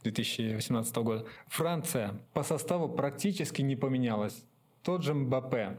2018 0.04 0.96
года. 0.98 1.26
Франция 1.48 2.20
по 2.34 2.44
составу 2.44 2.90
практически 2.90 3.62
не 3.62 3.76
поменялась. 3.76 4.46
Тот 4.84 5.04
же 5.04 5.14
Мбаппе. 5.14 5.78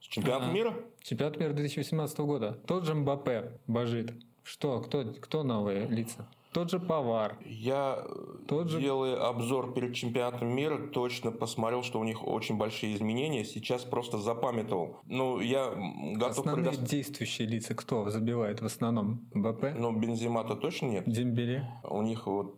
Чемпионат 0.00 0.48
а, 0.48 0.52
мира? 0.52 0.74
Чемпионат 1.00 1.38
мира 1.38 1.52
2018 1.52 2.18
года. 2.20 2.58
Тот 2.66 2.84
же 2.84 2.94
Мбаппе 2.94 3.52
божит. 3.66 4.12
Что? 4.42 4.80
Кто, 4.80 5.04
кто 5.20 5.44
новые 5.44 5.86
лица? 5.86 6.28
Тот 6.52 6.70
же 6.70 6.78
Повар. 6.78 7.38
Я, 7.46 8.04
Тот 8.46 8.68
же... 8.68 8.80
делая 8.80 9.26
обзор 9.26 9.72
перед 9.72 9.94
чемпионатом 9.94 10.48
мира, 10.48 10.76
точно 10.76 11.32
посмотрел, 11.32 11.82
что 11.82 11.98
у 11.98 12.04
них 12.04 12.26
очень 12.26 12.58
большие 12.58 12.94
изменения. 12.94 13.44
Сейчас 13.44 13.84
просто 13.84 14.18
запамятовал. 14.18 14.98
Ну, 15.06 15.40
я 15.40 15.70
готов... 16.14 16.46
Основные 16.46 16.72
предо... 16.72 16.86
действующие 16.86 17.48
лица 17.48 17.74
кто 17.74 18.10
забивает 18.10 18.60
в 18.60 18.66
основном? 18.66 19.26
БП? 19.32 19.74
Ну, 19.74 19.92
Бензимата 19.98 20.54
точно 20.54 20.86
нет. 20.86 21.04
Дембеле? 21.06 21.70
У 21.84 22.02
них 22.02 22.26
вот 22.26 22.56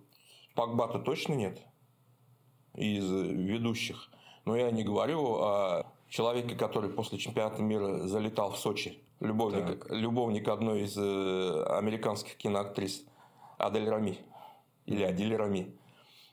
Пакбата 0.55 0.99
точно 0.99 1.35
нет 1.35 1.61
из 2.75 3.09
ведущих. 3.09 4.11
Но 4.45 4.57
я 4.57 4.71
не 4.71 4.85
говорю 4.85 5.37
о 5.37 5.87
человеке, 6.09 6.55
который 6.55 6.91
после 6.91 7.19
чемпионата 7.19 7.63
мира 7.63 8.07
залетал 8.07 8.53
в 8.53 8.59
Сочи. 8.59 9.01
Любовник, 9.21 9.87
любовник 9.91 10.49
одной 10.49 10.83
из 10.83 10.97
э, 10.99 11.65
американских 11.71 12.37
киноактрис. 12.37 13.07
Адель 13.59 13.89
Рами 13.89 14.19
или 14.87 15.03
Адель 15.03 15.35
Рами. 15.37 15.75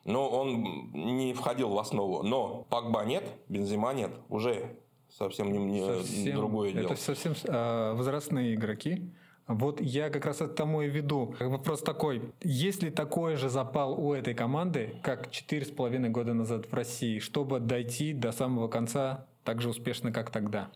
Но 0.06 0.30
он 0.30 0.92
не 0.94 1.34
входил 1.34 1.70
в 1.70 1.78
основу. 1.78 2.24
Но 2.24 2.66
Пакба 2.70 3.06
нет, 3.06 3.24
Бензима 3.50 3.94
нет. 3.94 4.12
Уже 4.30 4.78
совсем, 5.10 5.52
не, 5.52 5.60
не 5.60 5.86
совсем 5.86 6.36
другое 6.36 6.72
дело. 6.72 6.86
Это 6.86 6.96
совсем 6.96 7.34
э, 7.44 7.94
возрастные 7.94 8.56
игроки. 8.56 9.12
Вот 9.48 9.82
я 9.82 10.10
как 10.10 10.26
раз 10.26 10.38
это 10.38 10.54
тому 10.54 10.82
и 10.82 10.88
веду. 10.88 11.36
Вопрос 11.40 11.82
такой, 11.82 12.22
есть 12.42 12.84
ли 12.84 12.90
такой 12.90 13.36
же 13.36 13.50
запал 13.50 14.00
у 14.00 14.14
этой 14.14 14.34
команды, 14.34 14.96
как 15.04 15.30
четыре 15.30 15.66
с 15.66 15.72
половиной 15.72 16.10
года 16.10 16.34
назад 16.34 16.68
в 16.68 16.74
России, 16.74 17.20
чтобы 17.20 17.60
дойти 17.60 18.14
до 18.14 18.32
самого 18.32 18.68
конца 18.68 19.28
так 19.44 19.62
же 19.62 19.70
успешно, 19.70 20.12
как 20.12 20.30
тогда? 20.30 20.72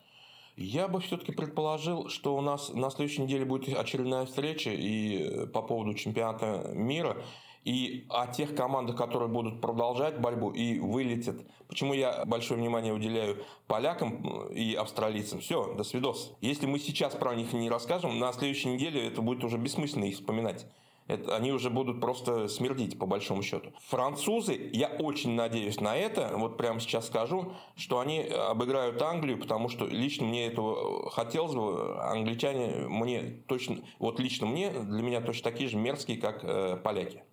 Я 0.57 0.87
бы 0.87 1.01
все-таки 1.01 1.33
предположил, 1.33 2.07
что 2.07 2.35
у 2.35 2.41
нас 2.41 2.69
на 2.69 2.89
следующей 2.89 3.23
неделе 3.23 3.43
будет 3.43 3.77
очередная 3.77 4.25
встреча 4.25 4.71
и 4.71 5.17
э, 5.17 5.47
по 5.47 5.61
поводу 5.61 5.93
чемпионата 5.93 6.71
мира 6.73 7.17
и 7.65 8.05
о 8.09 8.27
тех 8.27 8.55
командах, 8.55 8.95
которые 8.95 9.27
будут 9.27 9.59
продолжать 9.59 10.19
борьбу 10.19 10.51
и 10.51 10.79
вылетят. 10.79 11.35
Почему 11.67 11.93
я 11.93 12.23
большое 12.25 12.59
внимание 12.59 12.93
уделяю 12.93 13.43
полякам 13.67 14.47
и 14.49 14.75
австралийцам? 14.75 15.41
Все, 15.41 15.73
до 15.73 15.83
свидос. 15.83 16.33
Если 16.39 16.67
мы 16.67 16.79
сейчас 16.79 17.15
про 17.15 17.35
них 17.35 17.51
не 17.51 17.69
расскажем, 17.69 18.17
на 18.19 18.31
следующей 18.31 18.69
неделе 18.69 19.07
это 19.07 19.21
будет 19.21 19.43
уже 19.43 19.57
бессмысленно 19.57 20.05
их 20.05 20.15
вспоминать. 20.15 20.67
Это, 21.07 21.35
они 21.35 21.51
уже 21.51 21.69
будут 21.69 22.01
просто 22.01 22.47
смердить, 22.47 22.97
по 22.97 23.05
большому 23.05 23.43
счету. 23.43 23.71
Французы, 23.89 24.69
я 24.73 24.87
очень 24.87 25.35
надеюсь 25.35 25.79
на 25.79 25.95
это, 25.95 26.31
вот 26.35 26.57
прямо 26.57 26.79
сейчас 26.79 27.07
скажу, 27.07 27.53
что 27.75 27.99
они 27.99 28.21
обыграют 28.21 28.99
Англию, 29.01 29.39
потому 29.39 29.69
что 29.69 29.85
лично 29.85 30.25
мне 30.25 30.47
этого 30.47 31.11
хотелось 31.11 31.53
бы. 31.53 32.01
Англичане 32.01 32.87
мне 32.87 33.43
точно, 33.47 33.77
вот 33.99 34.19
лично 34.19 34.47
мне, 34.47 34.71
для 34.71 35.03
меня 35.03 35.21
точно 35.21 35.43
такие 35.43 35.69
же 35.69 35.77
мерзкие, 35.77 36.17
как 36.17 36.43
э, 36.43 36.77
поляки 36.77 37.23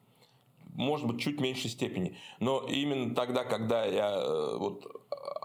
может 0.75 1.07
быть, 1.07 1.21
чуть 1.21 1.41
меньшей 1.41 1.71
степени. 1.71 2.17
Но 2.41 2.65
именно 2.67 3.15
тогда, 3.15 3.45
когда 3.45 3.85
я 3.85 4.11
э, 4.17 4.57
вот, 4.57 4.87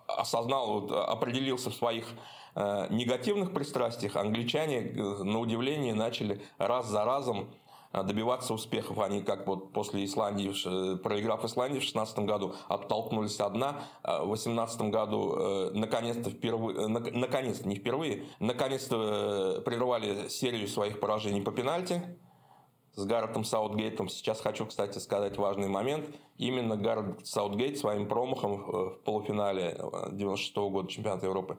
осознал, 0.08 0.80
вот, 0.80 0.92
определился 0.92 1.70
в 1.70 1.76
своих 1.76 2.08
э, 2.56 2.88
негативных 2.90 3.54
пристрастиях, 3.54 4.16
англичане, 4.16 4.80
э, 4.80 5.24
на 5.24 5.40
удивление, 5.40 5.94
начали 5.94 6.42
раз 6.58 6.88
за 6.88 7.04
разом 7.04 7.50
добиваться 7.92 8.54
успехов. 8.54 9.00
Они 9.00 9.22
как 9.22 9.48
вот 9.48 9.74
после 9.74 10.06
Исландии, 10.06 10.52
проиграв 10.98 11.44
Исландии 11.46 11.80
в 11.80 11.82
2016 11.82 12.20
году, 12.20 12.56
оттолкнулись 12.68 13.40
одна. 13.40 13.82
В 14.04 14.28
2018 14.28 14.82
году 14.84 15.72
наконец-то 15.74 16.30
впервые, 16.30 16.88
наконец 16.88 17.66
не 17.66 17.76
впервые, 17.76 18.26
наконец-то 18.40 19.62
прервали 19.66 20.28
серию 20.30 20.68
своих 20.68 21.00
поражений 21.00 21.42
по 21.42 21.52
пенальти 21.52 22.02
с 22.98 23.06
Гарретом 23.06 23.44
Саутгейтом. 23.44 24.10
Сейчас 24.10 24.42
хочу, 24.42 24.66
кстати, 24.66 24.98
сказать 24.98 25.38
важный 25.38 25.68
момент. 25.68 26.10
Именно 26.38 26.76
Гаррет 26.76 27.26
Саутгейт 27.26 27.78
своим 27.78 28.08
промахом 28.08 28.54
э, 28.54 28.90
в 28.90 29.04
полуфинале 29.06 29.80
96 30.12 30.58
-го 30.58 30.70
года 30.72 30.90
чемпионата 30.90 31.28
Европы 31.28 31.58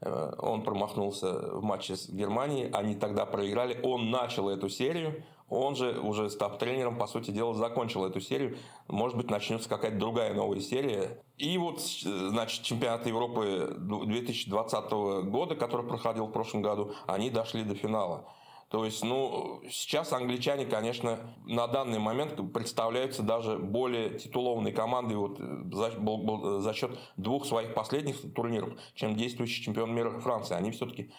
э, 0.00 0.32
он 0.38 0.62
промахнулся 0.62 1.56
в 1.56 1.62
матче 1.62 1.94
с 1.94 2.08
Германией, 2.08 2.68
они 2.72 2.96
тогда 2.96 3.26
проиграли, 3.26 3.78
он 3.84 4.10
начал 4.10 4.48
эту 4.48 4.68
серию, 4.68 5.22
он 5.52 5.76
же, 5.76 6.00
уже 6.00 6.30
став 6.30 6.58
тренером, 6.58 6.96
по 6.98 7.06
сути 7.06 7.30
дела, 7.30 7.54
закончил 7.54 8.04
эту 8.06 8.20
серию. 8.20 8.56
Может 8.88 9.16
быть, 9.16 9.30
начнется 9.30 9.68
какая-то 9.68 9.98
другая 9.98 10.32
новая 10.32 10.60
серия. 10.60 11.22
И 11.36 11.58
вот, 11.58 11.80
значит, 11.80 12.62
чемпионат 12.62 13.06
Европы 13.06 13.76
2020 13.78 14.90
года, 15.24 15.54
который 15.54 15.86
проходил 15.86 16.26
в 16.26 16.32
прошлом 16.32 16.62
году, 16.62 16.92
они 17.06 17.28
дошли 17.28 17.64
до 17.64 17.74
финала. 17.74 18.26
То 18.72 18.86
есть, 18.86 19.04
ну, 19.04 19.60
сейчас 19.70 20.14
англичане, 20.14 20.64
конечно, 20.64 21.18
на 21.44 21.66
данный 21.66 21.98
момент 21.98 22.40
представляются 22.54 23.22
даже 23.22 23.58
более 23.58 24.18
титулованной 24.18 24.72
командой 24.72 25.18
вот 25.18 25.38
за, 25.38 26.60
за 26.60 26.72
счет 26.72 26.98
двух 27.18 27.44
своих 27.44 27.74
последних 27.74 28.32
турниров, 28.32 28.70
чем 28.94 29.14
действующий 29.14 29.62
чемпион 29.62 29.94
мира 29.94 30.18
Франции. 30.20 30.54
Они 30.54 30.70
все-таки 30.70 31.02
э, 31.02 31.12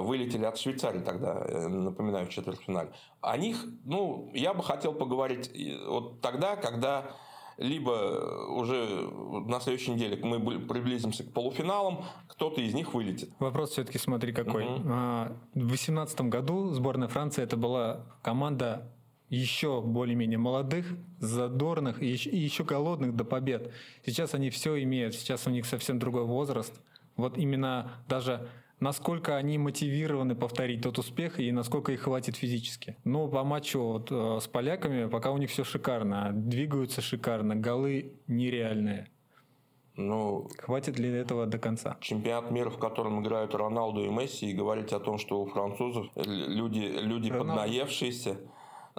вылетели 0.00 0.44
от 0.44 0.58
Швейцарии 0.58 1.00
тогда, 1.00 1.44
э, 1.46 1.68
напоминаю, 1.68 2.26
в 2.26 2.30
четвертьфинале. 2.30 2.90
О 3.20 3.36
них, 3.36 3.64
ну, 3.84 4.30
я 4.34 4.54
бы 4.54 4.62
хотел 4.62 4.92
поговорить 4.92 5.50
вот 5.86 6.20
тогда, 6.20 6.56
когда 6.56 7.12
либо 7.58 7.90
уже 8.48 9.08
на 9.46 9.60
следующей 9.60 9.92
неделе 9.92 10.18
мы 10.22 10.60
приблизимся 10.60 11.24
к 11.24 11.32
полуфиналам, 11.32 12.04
кто-то 12.28 12.60
из 12.60 12.74
них 12.74 12.94
вылетит. 12.94 13.30
Вопрос 13.38 13.70
все-таки 13.70 13.98
смотри 13.98 14.32
какой. 14.32 14.64
Угу. 14.64 14.82
В 14.82 15.34
2018 15.54 16.22
году 16.22 16.70
сборная 16.70 17.08
Франции 17.08 17.42
это 17.42 17.56
была 17.56 18.06
команда 18.22 18.90
еще 19.28 19.80
более-менее 19.80 20.38
молодых, 20.38 20.86
задорных 21.18 22.02
и 22.02 22.06
еще 22.06 22.64
голодных 22.64 23.16
до 23.16 23.24
побед. 23.24 23.72
Сейчас 24.04 24.34
они 24.34 24.50
все 24.50 24.82
имеют, 24.82 25.14
сейчас 25.14 25.46
у 25.46 25.50
них 25.50 25.64
совсем 25.64 25.98
другой 25.98 26.24
возраст. 26.24 26.78
Вот 27.16 27.38
именно 27.38 27.92
даже 28.08 28.48
насколько 28.82 29.36
они 29.36 29.58
мотивированы 29.58 30.34
повторить 30.34 30.82
тот 30.82 30.98
успех 30.98 31.38
и 31.38 31.52
насколько 31.52 31.92
их 31.92 32.02
хватит 32.02 32.36
физически. 32.36 32.96
Но 33.04 33.28
по 33.28 33.44
матчу 33.44 33.80
вот, 33.80 34.08
э, 34.10 34.40
с 34.40 34.48
поляками 34.48 35.08
пока 35.08 35.30
у 35.30 35.38
них 35.38 35.50
все 35.50 35.62
шикарно, 35.62 36.30
двигаются 36.32 37.00
шикарно, 37.00 37.54
голы 37.54 38.12
нереальные. 38.26 39.08
Ну, 39.94 40.48
Хватит 40.58 40.98
ли 40.98 41.10
этого 41.10 41.46
до 41.46 41.58
конца? 41.58 41.96
Чемпионат 42.00 42.50
мира, 42.50 42.70
в 42.70 42.78
котором 42.78 43.22
играют 43.22 43.54
Роналду 43.54 44.04
и 44.04 44.08
Месси, 44.08 44.50
и 44.50 44.54
говорить 44.54 44.92
о 44.92 44.98
том, 44.98 45.18
что 45.18 45.40
у 45.40 45.46
французов 45.46 46.06
люди, 46.16 46.80
люди 46.80 47.30
поднаевшиеся, 47.30 48.38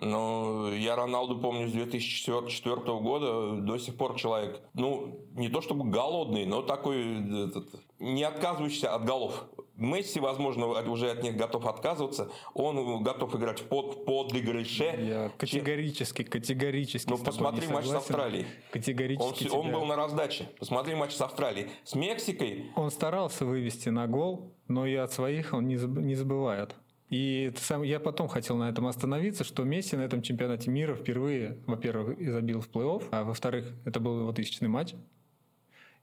но 0.04 0.74
я 0.74 0.96
Роналду 0.96 1.40
помню 1.40 1.68
с 1.68 1.72
2004 1.72 2.76
года, 3.00 3.62
до 3.62 3.78
сих 3.78 3.96
пор 3.96 4.16
человек, 4.16 4.62
ну, 4.74 5.20
не 5.34 5.50
то 5.50 5.62
чтобы 5.62 5.90
голодный, 5.90 6.46
но 6.46 6.62
такой, 6.62 7.48
этот, 7.48 7.68
не 8.00 8.24
отказывающийся 8.24 8.94
от 8.94 9.06
голов. 9.06 9.46
Месси, 9.76 10.20
возможно, 10.20 10.68
уже 10.68 11.10
от 11.10 11.24
них 11.24 11.36
готов 11.36 11.66
отказываться. 11.66 12.32
Он 12.54 13.04
готов 13.04 13.36
играть 13.36 13.60
в 13.60 13.64
под, 13.64 14.06
подыгрыше. 14.06 14.84
Я 14.84 15.32
категорически, 15.38 16.24
категорически. 16.24 17.10
Ну, 17.10 17.18
посмотри 17.18 17.68
матч 17.68 17.86
с 17.88 17.94
Австралией. 17.94 18.46
Категорически. 18.72 19.48
Он, 19.48 19.66
он 19.66 19.72
был 19.72 19.86
на 19.86 19.96
раздаче. 19.96 20.48
Посмотри 20.60 20.94
матч 20.94 21.14
с 21.14 21.22
Австралией. 21.22 21.70
С 21.84 21.96
Мексикой. 21.96 22.72
Он 22.76 22.92
старался 22.92 23.46
вывести 23.46 23.90
на 23.90 24.08
гол, 24.08 24.54
но 24.68 24.86
и 24.86 24.94
от 24.94 25.12
своих 25.12 25.54
он 25.54 25.68
не 25.68 26.16
забывает. 26.16 26.76
И 27.14 27.52
сам, 27.58 27.84
я 27.84 28.00
потом 28.00 28.28
хотел 28.28 28.58
на 28.58 28.70
этом 28.70 28.88
остановиться, 28.88 29.44
что 29.44 29.64
Месси 29.64 29.96
на 29.96 30.02
этом 30.02 30.24
чемпионате 30.24 30.72
мира 30.72 30.96
впервые, 30.96 31.60
во-первых, 31.68 32.18
забил 32.20 32.60
в 32.60 32.70
плей-офф, 32.72 33.04
а 33.12 33.24
во-вторых, 33.24 33.72
это 33.86 34.00
был 34.00 34.22
его 34.22 34.32
тысячный 34.34 34.68
матч. 34.68 34.96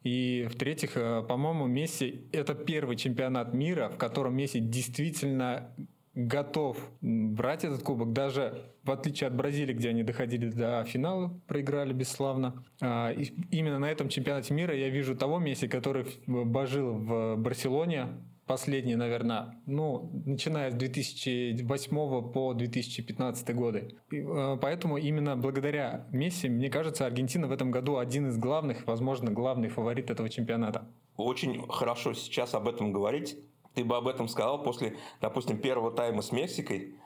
И 0.04 0.46
в-третьих, 0.48 0.92
э, 0.94 1.24
по-моему, 1.28 1.66
Месси– 1.66 2.28
это 2.32 2.54
первый 2.54 2.94
чемпионат 2.94 3.52
мира, 3.54 3.88
в 3.88 3.96
котором 3.96 4.36
Месси 4.36 4.60
действительно 4.60 5.74
готов 6.14 6.78
брать 7.00 7.64
этот 7.64 7.82
кубок, 7.82 8.12
даже 8.12 8.70
в 8.84 8.92
отличие 8.92 9.26
от 9.26 9.34
Бразилии, 9.34 9.74
где 9.74 9.88
они 9.88 10.04
доходили 10.04 10.48
до 10.48 10.84
финала, 10.84 11.40
проиграли 11.48 11.92
бесславно. 11.92 12.62
А, 12.80 13.10
и 13.10 13.32
именно 13.50 13.80
на 13.80 13.90
этом 13.90 14.10
чемпионате 14.10 14.54
мира 14.54 14.76
я 14.76 14.88
вижу 14.90 15.16
того 15.16 15.40
Месси, 15.40 15.66
который 15.66 16.06
божил 16.28 16.94
в 16.94 17.34
Барселоне, 17.36 18.10
последние, 18.50 18.96
наверное, 18.96 19.56
ну, 19.66 20.10
начиная 20.26 20.72
с 20.72 20.74
2008 20.74 22.32
по 22.32 22.52
2015 22.52 23.54
годы. 23.54 23.96
И, 24.10 24.16
э, 24.16 24.58
поэтому 24.60 24.96
именно 24.98 25.36
благодаря 25.36 26.08
Месси, 26.10 26.48
мне 26.48 26.68
кажется, 26.68 27.06
Аргентина 27.06 27.46
в 27.46 27.52
этом 27.52 27.70
году 27.70 27.98
один 27.98 28.26
из 28.26 28.36
главных, 28.38 28.88
возможно, 28.88 29.30
главный 29.30 29.68
фаворит 29.68 30.10
этого 30.10 30.28
чемпионата. 30.28 30.88
Очень 31.16 31.64
хорошо 31.68 32.12
сейчас 32.14 32.54
об 32.54 32.66
этом 32.66 32.92
говорить. 32.92 33.38
Ты 33.74 33.84
бы 33.84 33.96
об 33.96 34.08
этом 34.08 34.26
сказал 34.26 34.62
после, 34.64 34.96
допустим, 35.20 35.58
первого 35.58 35.92
тайма 35.92 36.22
с 36.22 36.32
Мексикой, 36.32 36.96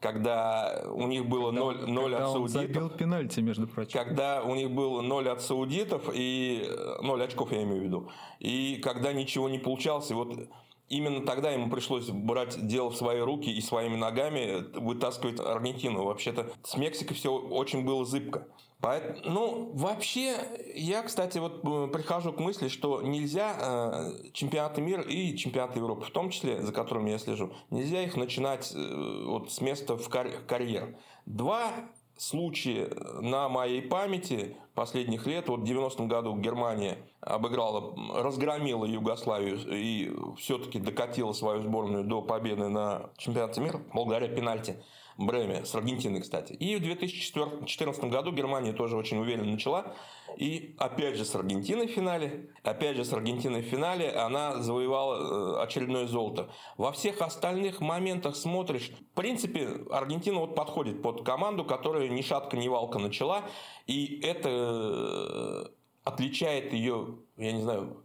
когда 0.00 0.82
у 0.92 1.06
них 1.06 1.28
было 1.28 1.52
0, 1.52 1.86
0 1.86 2.14
от 2.16 2.32
саудитов. 2.32 2.62
забил 2.62 2.90
пенальти, 2.90 3.40
между 3.40 3.68
прочим. 3.68 3.92
Когда 3.92 4.42
у 4.42 4.56
них 4.56 4.72
было 4.72 5.02
0 5.02 5.28
от 5.28 5.40
саудитов 5.42 6.10
и 6.12 6.68
0 7.02 7.22
очков, 7.22 7.52
я 7.52 7.62
имею 7.62 7.82
в 7.82 7.84
виду. 7.84 8.08
И 8.40 8.80
когда 8.82 9.12
ничего 9.12 9.48
не 9.48 9.58
получалось, 9.58 10.10
и 10.10 10.14
вот 10.14 10.48
именно 10.90 11.24
тогда 11.24 11.50
ему 11.50 11.70
пришлось 11.70 12.10
брать 12.10 12.66
дело 12.66 12.90
в 12.90 12.96
свои 12.96 13.20
руки 13.20 13.50
и 13.50 13.60
своими 13.62 13.96
ногами 13.96 14.64
вытаскивать 14.78 15.40
Аргентину. 15.40 16.04
Вообще-то 16.04 16.52
с 16.64 16.76
Мексикой 16.76 17.16
все 17.16 17.32
очень 17.32 17.84
было 17.84 18.04
зыбко. 18.04 18.46
Поэтому, 18.80 19.20
ну, 19.24 19.72
вообще, 19.74 20.36
я, 20.74 21.02
кстати, 21.02 21.36
вот 21.36 21.62
э, 21.62 21.88
прихожу 21.92 22.32
к 22.32 22.40
мысли, 22.40 22.68
что 22.68 23.02
нельзя 23.02 23.54
э, 23.60 24.30
чемпионаты 24.32 24.80
мира 24.80 25.02
и 25.02 25.36
чемпионаты 25.36 25.80
Европы, 25.80 26.06
в 26.06 26.10
том 26.10 26.30
числе, 26.30 26.62
за 26.62 26.72
которыми 26.72 27.10
я 27.10 27.18
слежу, 27.18 27.52
нельзя 27.68 28.02
их 28.02 28.16
начинать 28.16 28.72
э, 28.74 29.24
вот 29.26 29.52
с 29.52 29.60
места 29.60 29.98
в 29.98 30.08
карь- 30.08 30.38
карьер. 30.46 30.96
Два 31.26 31.72
случаи 32.16 32.88
на 33.20 33.50
моей 33.50 33.82
памяти 33.82 34.56
последних 34.74 35.26
лет. 35.26 35.48
Вот 35.48 35.60
в 35.60 35.64
90-м 35.64 36.08
году 36.08 36.36
Германия 36.36 36.98
обыграла, 37.20 37.94
разгромила 38.22 38.84
Югославию 38.84 39.58
и 39.68 40.12
все-таки 40.38 40.78
докатила 40.78 41.32
свою 41.32 41.62
сборную 41.62 42.04
до 42.04 42.22
победы 42.22 42.68
на 42.68 43.10
чемпионате 43.18 43.60
мира 43.60 43.80
благодаря 43.92 44.28
пенальти. 44.28 44.82
Бреме, 45.20 45.66
с 45.66 45.74
Аргентиной, 45.74 46.22
кстати. 46.22 46.54
И 46.54 46.76
в 46.76 46.80
2014 46.80 48.04
году 48.04 48.32
Германия 48.32 48.72
тоже 48.72 48.96
очень 48.96 49.18
уверенно 49.18 49.52
начала. 49.52 49.94
И 50.36 50.74
опять 50.78 51.16
же 51.16 51.26
с 51.26 51.34
Аргентиной 51.34 51.88
в 51.88 51.90
финале. 51.90 52.48
Опять 52.62 52.96
же 52.96 53.04
с 53.04 53.12
Аргентиной 53.12 53.60
в 53.60 53.66
финале 53.66 54.10
она 54.10 54.62
завоевала 54.62 55.58
э, 55.58 55.62
очередное 55.62 56.06
золото. 56.06 56.48
Во 56.78 56.90
всех 56.92 57.20
остальных 57.20 57.80
моментах 57.80 58.34
смотришь. 58.34 58.92
В 59.12 59.14
принципе, 59.14 59.84
Аргентина 59.90 60.40
вот 60.40 60.54
подходит 60.54 61.02
под 61.02 61.22
команду, 61.22 61.66
которая 61.66 62.08
ни 62.08 62.22
шатка, 62.22 62.56
ни 62.56 62.68
валка 62.68 62.98
начала. 62.98 63.42
И 63.86 64.20
это 64.22 64.48
э, 64.48 65.64
отличает 66.04 66.72
ее, 66.72 67.18
я 67.36 67.52
не 67.52 67.62
знаю, 67.62 68.02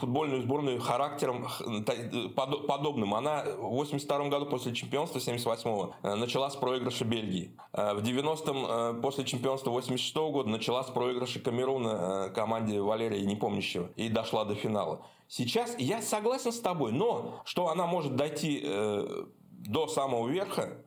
футбольную 0.00 0.42
сборную 0.42 0.80
характером 0.80 1.46
подобным. 2.34 3.14
Она 3.14 3.44
в 3.44 3.70
82 3.70 4.28
году 4.28 4.46
после 4.46 4.74
чемпионства 4.74 5.20
78 5.20 5.90
э, 6.02 6.14
начала 6.16 6.50
с 6.50 6.56
проигрыша 6.56 7.04
Бельгии. 7.04 7.56
Э, 7.72 7.94
в 7.94 8.02
90-м 8.02 9.00
после 9.00 9.24
чемпионства 9.24 9.70
86 9.70 10.14
года 10.16 10.48
начала 10.48 10.82
с 10.82 10.90
проигрыша 10.90 11.40
Камеруна 11.40 12.30
команде 12.34 12.80
Валерия 12.80 13.24
Непомнящего 13.24 13.90
и 13.96 14.08
дошла 14.08 14.44
до 14.44 14.54
финала. 14.54 15.06
Сейчас 15.28 15.78
я 15.78 16.02
согласен 16.02 16.52
с 16.52 16.60
тобой, 16.60 16.92
но 16.92 17.40
что 17.44 17.68
она 17.68 17.86
может 17.86 18.16
дойти 18.16 18.60
до 19.66 19.86
самого 19.86 20.28
верха, 20.28 20.83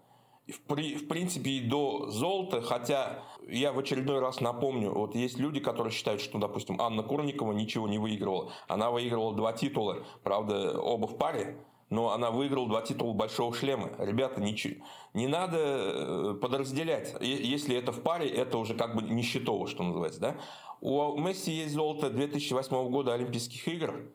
в, 0.48 0.62
при, 0.62 0.96
в 0.96 1.08
принципе 1.08 1.52
и 1.52 1.60
до 1.62 2.10
золота, 2.10 2.62
хотя 2.62 3.24
я 3.48 3.72
в 3.72 3.80
очередной 3.80 4.20
раз 4.20 4.40
напомню, 4.40 4.92
вот 4.92 5.16
есть 5.16 5.38
люди, 5.38 5.60
которые 5.60 5.92
считают, 5.92 6.22
что, 6.22 6.38
допустим, 6.38 6.82
Анна 6.82 7.04
Курникова 7.04 7.54
ничего 7.54 7.88
не 7.88 7.98
выигрывала. 7.98 8.52
Она 8.68 8.92
выигрывала 8.92 9.36
два 9.36 9.54
титула, 9.54 10.06
правда, 10.24 10.80
оба 10.80 11.08
в 11.08 11.18
паре, 11.18 11.58
но 11.90 12.12
она 12.12 12.32
выиграла 12.32 12.68
два 12.68 12.82
титула 12.82 13.14
большого 13.14 13.54
шлема. 13.54 13.92
Ребята, 13.98 14.42
ничего, 14.42 14.86
не 15.14 15.28
надо 15.28 15.58
э, 15.60 16.34
подразделять. 16.42 17.16
Если 17.22 17.76
это 17.76 17.92
в 17.92 18.02
паре, 18.02 18.30
это 18.30 18.58
уже 18.58 18.74
как 18.74 18.96
бы 18.96 19.02
нищетово, 19.02 19.68
что 19.68 19.84
называется. 19.84 20.20
Да? 20.20 20.36
У 20.80 21.18
Месси 21.18 21.52
есть 21.52 21.74
золото 21.74 22.10
2008 22.10 22.90
года 22.90 23.14
Олимпийских 23.14 23.68
игр. 23.68 24.12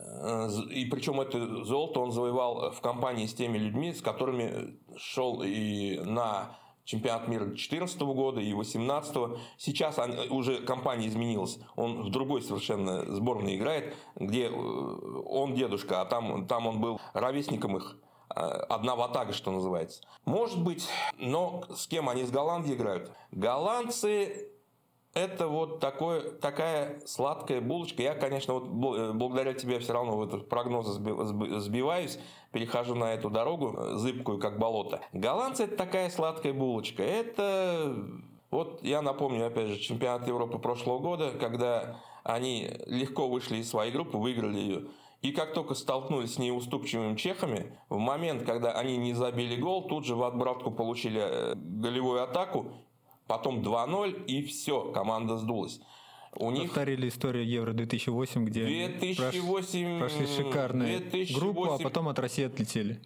Э, 0.00 0.48
и 0.70 0.84
причем 0.86 1.20
это 1.20 1.64
золото 1.64 2.00
он 2.00 2.12
завоевал 2.12 2.72
в 2.72 2.80
компании 2.80 3.26
с 3.26 3.34
теми 3.34 3.58
людьми, 3.58 3.92
с 3.92 4.00
которыми 4.00 4.78
шел 4.96 5.42
и 5.42 5.98
на 6.00 6.56
чемпионат 6.84 7.28
мира 7.28 7.44
2014 7.44 8.00
года 8.00 8.40
и 8.40 8.52
2018. 8.52 9.16
Сейчас 9.58 9.98
уже 10.30 10.58
компания 10.58 11.08
изменилась. 11.08 11.58
Он 11.76 12.02
в 12.02 12.10
другой 12.10 12.42
совершенно 12.42 13.04
сборной 13.14 13.56
играет, 13.56 13.94
где 14.16 14.48
э, 14.48 14.50
он 14.50 15.54
дедушка, 15.54 16.00
а 16.00 16.04
там, 16.04 16.46
там 16.46 16.66
он 16.66 16.80
был 16.80 17.00
ровесником 17.12 17.76
их 17.76 17.96
э, 18.34 18.40
одна 18.40 18.96
ватага, 18.96 19.32
что 19.32 19.50
называется. 19.50 20.02
Может 20.24 20.62
быть, 20.62 20.88
но 21.18 21.64
с 21.74 21.86
кем 21.86 22.08
они 22.08 22.24
с 22.24 22.30
Голландией 22.30 22.76
играют? 22.76 23.12
Голландцы 23.30 24.50
это 25.14 25.48
вот 25.48 25.80
такой, 25.80 26.30
такая 26.36 27.00
сладкая 27.04 27.60
булочка. 27.60 28.02
Я, 28.02 28.14
конечно, 28.14 28.54
вот 28.54 28.96
э, 28.96 29.12
благодаря 29.12 29.54
тебе 29.54 29.78
все 29.80 29.92
равно 29.92 30.16
в 30.16 30.22
этот 30.22 30.48
прогноз 30.48 30.86
сбиваюсь, 30.86 32.18
перехожу 32.52 32.94
на 32.94 33.14
эту 33.14 33.28
дорогу, 33.28 33.74
э, 33.76 33.94
зыбкую, 33.96 34.38
как 34.38 34.58
болото. 34.58 35.00
Голландцы– 35.12 35.64
это 35.64 35.76
такая 35.76 36.10
сладкая 36.10 36.52
булочка. 36.52 37.02
Это, 37.02 37.96
вот 38.50 38.82
я 38.82 39.02
напомню, 39.02 39.46
опять 39.46 39.68
же, 39.68 39.78
чемпионат 39.78 40.28
Европы 40.28 40.58
прошлого 40.58 41.00
года, 41.00 41.32
когда 41.32 41.96
они 42.22 42.70
легко 42.86 43.28
вышли 43.28 43.58
из 43.58 43.68
своей 43.68 43.90
группы, 43.90 44.16
выиграли 44.16 44.58
ее. 44.58 44.84
И 45.22 45.32
как 45.32 45.52
только 45.52 45.74
столкнулись 45.74 46.34
с 46.34 46.38
неуступчивыми 46.38 47.16
чехами, 47.16 47.76
в 47.88 47.98
момент, 47.98 48.44
когда 48.44 48.72
они 48.72 48.96
не 48.96 49.12
забили 49.12 49.60
гол, 49.60 49.86
тут 49.86 50.06
же 50.06 50.14
в 50.14 50.22
отбратку 50.22 50.70
получили 50.70 51.20
э, 51.20 51.54
голевую 51.56 52.22
атаку 52.22 52.72
потом 53.30 53.60
2-0, 53.60 54.24
и 54.26 54.42
все, 54.42 54.90
команда 54.90 55.38
сдулась. 55.38 55.80
У 56.34 56.50
них 56.50 56.64
повторили 56.64 57.08
историю 57.08 57.46
Евро 57.46 57.72
2008, 57.72 58.44
где 58.44 58.88
2008, 58.88 59.98
прошли 60.00 60.26
шикарную 60.26 60.98
2008, 60.98 61.34
группу, 61.38 61.72
а 61.72 61.78
потом 61.78 62.08
от 62.08 62.18
России 62.18 62.44
отлетели 62.44 63.00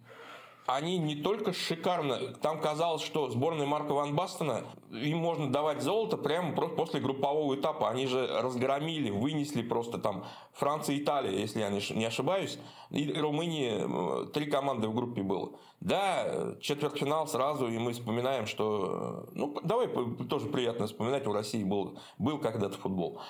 они 0.65 0.97
не 0.97 1.15
только 1.15 1.53
шикарно, 1.53 2.33
там 2.41 2.59
казалось, 2.59 3.03
что 3.03 3.29
сборная 3.29 3.67
Марка 3.67 3.93
Ван 3.93 4.15
Бастена, 4.15 4.63
им 4.91 5.19
можно 5.19 5.51
давать 5.51 5.81
золото 5.81 6.17
прямо 6.17 6.53
после 6.53 6.99
группового 6.99 7.55
этапа. 7.55 7.89
Они 7.89 8.07
же 8.07 8.27
разгромили, 8.27 9.11
вынесли 9.11 9.61
просто 9.61 9.99
там 9.99 10.25
Франция 10.53 10.95
и 10.95 11.03
Италия, 11.03 11.39
если 11.39 11.59
я 11.59 11.69
не 11.69 12.05
ошибаюсь. 12.05 12.57
И 12.89 13.13
Румынии, 13.13 14.31
три 14.31 14.47
команды 14.47 14.87
в 14.87 14.95
группе 14.95 15.21
было. 15.21 15.51
Да, 15.81 16.55
четвертьфинал 16.61 17.27
сразу, 17.27 17.67
и 17.67 17.77
мы 17.77 17.93
вспоминаем, 17.93 18.47
что... 18.47 19.27
Ну, 19.33 19.55
давай 19.63 19.87
тоже 20.29 20.47
приятно 20.47 20.87
вспоминать, 20.87 21.27
у 21.27 21.33
России 21.33 21.63
был, 21.63 21.99
был 22.17 22.39
когда-то 22.39 22.77
футбол. 22.77 23.21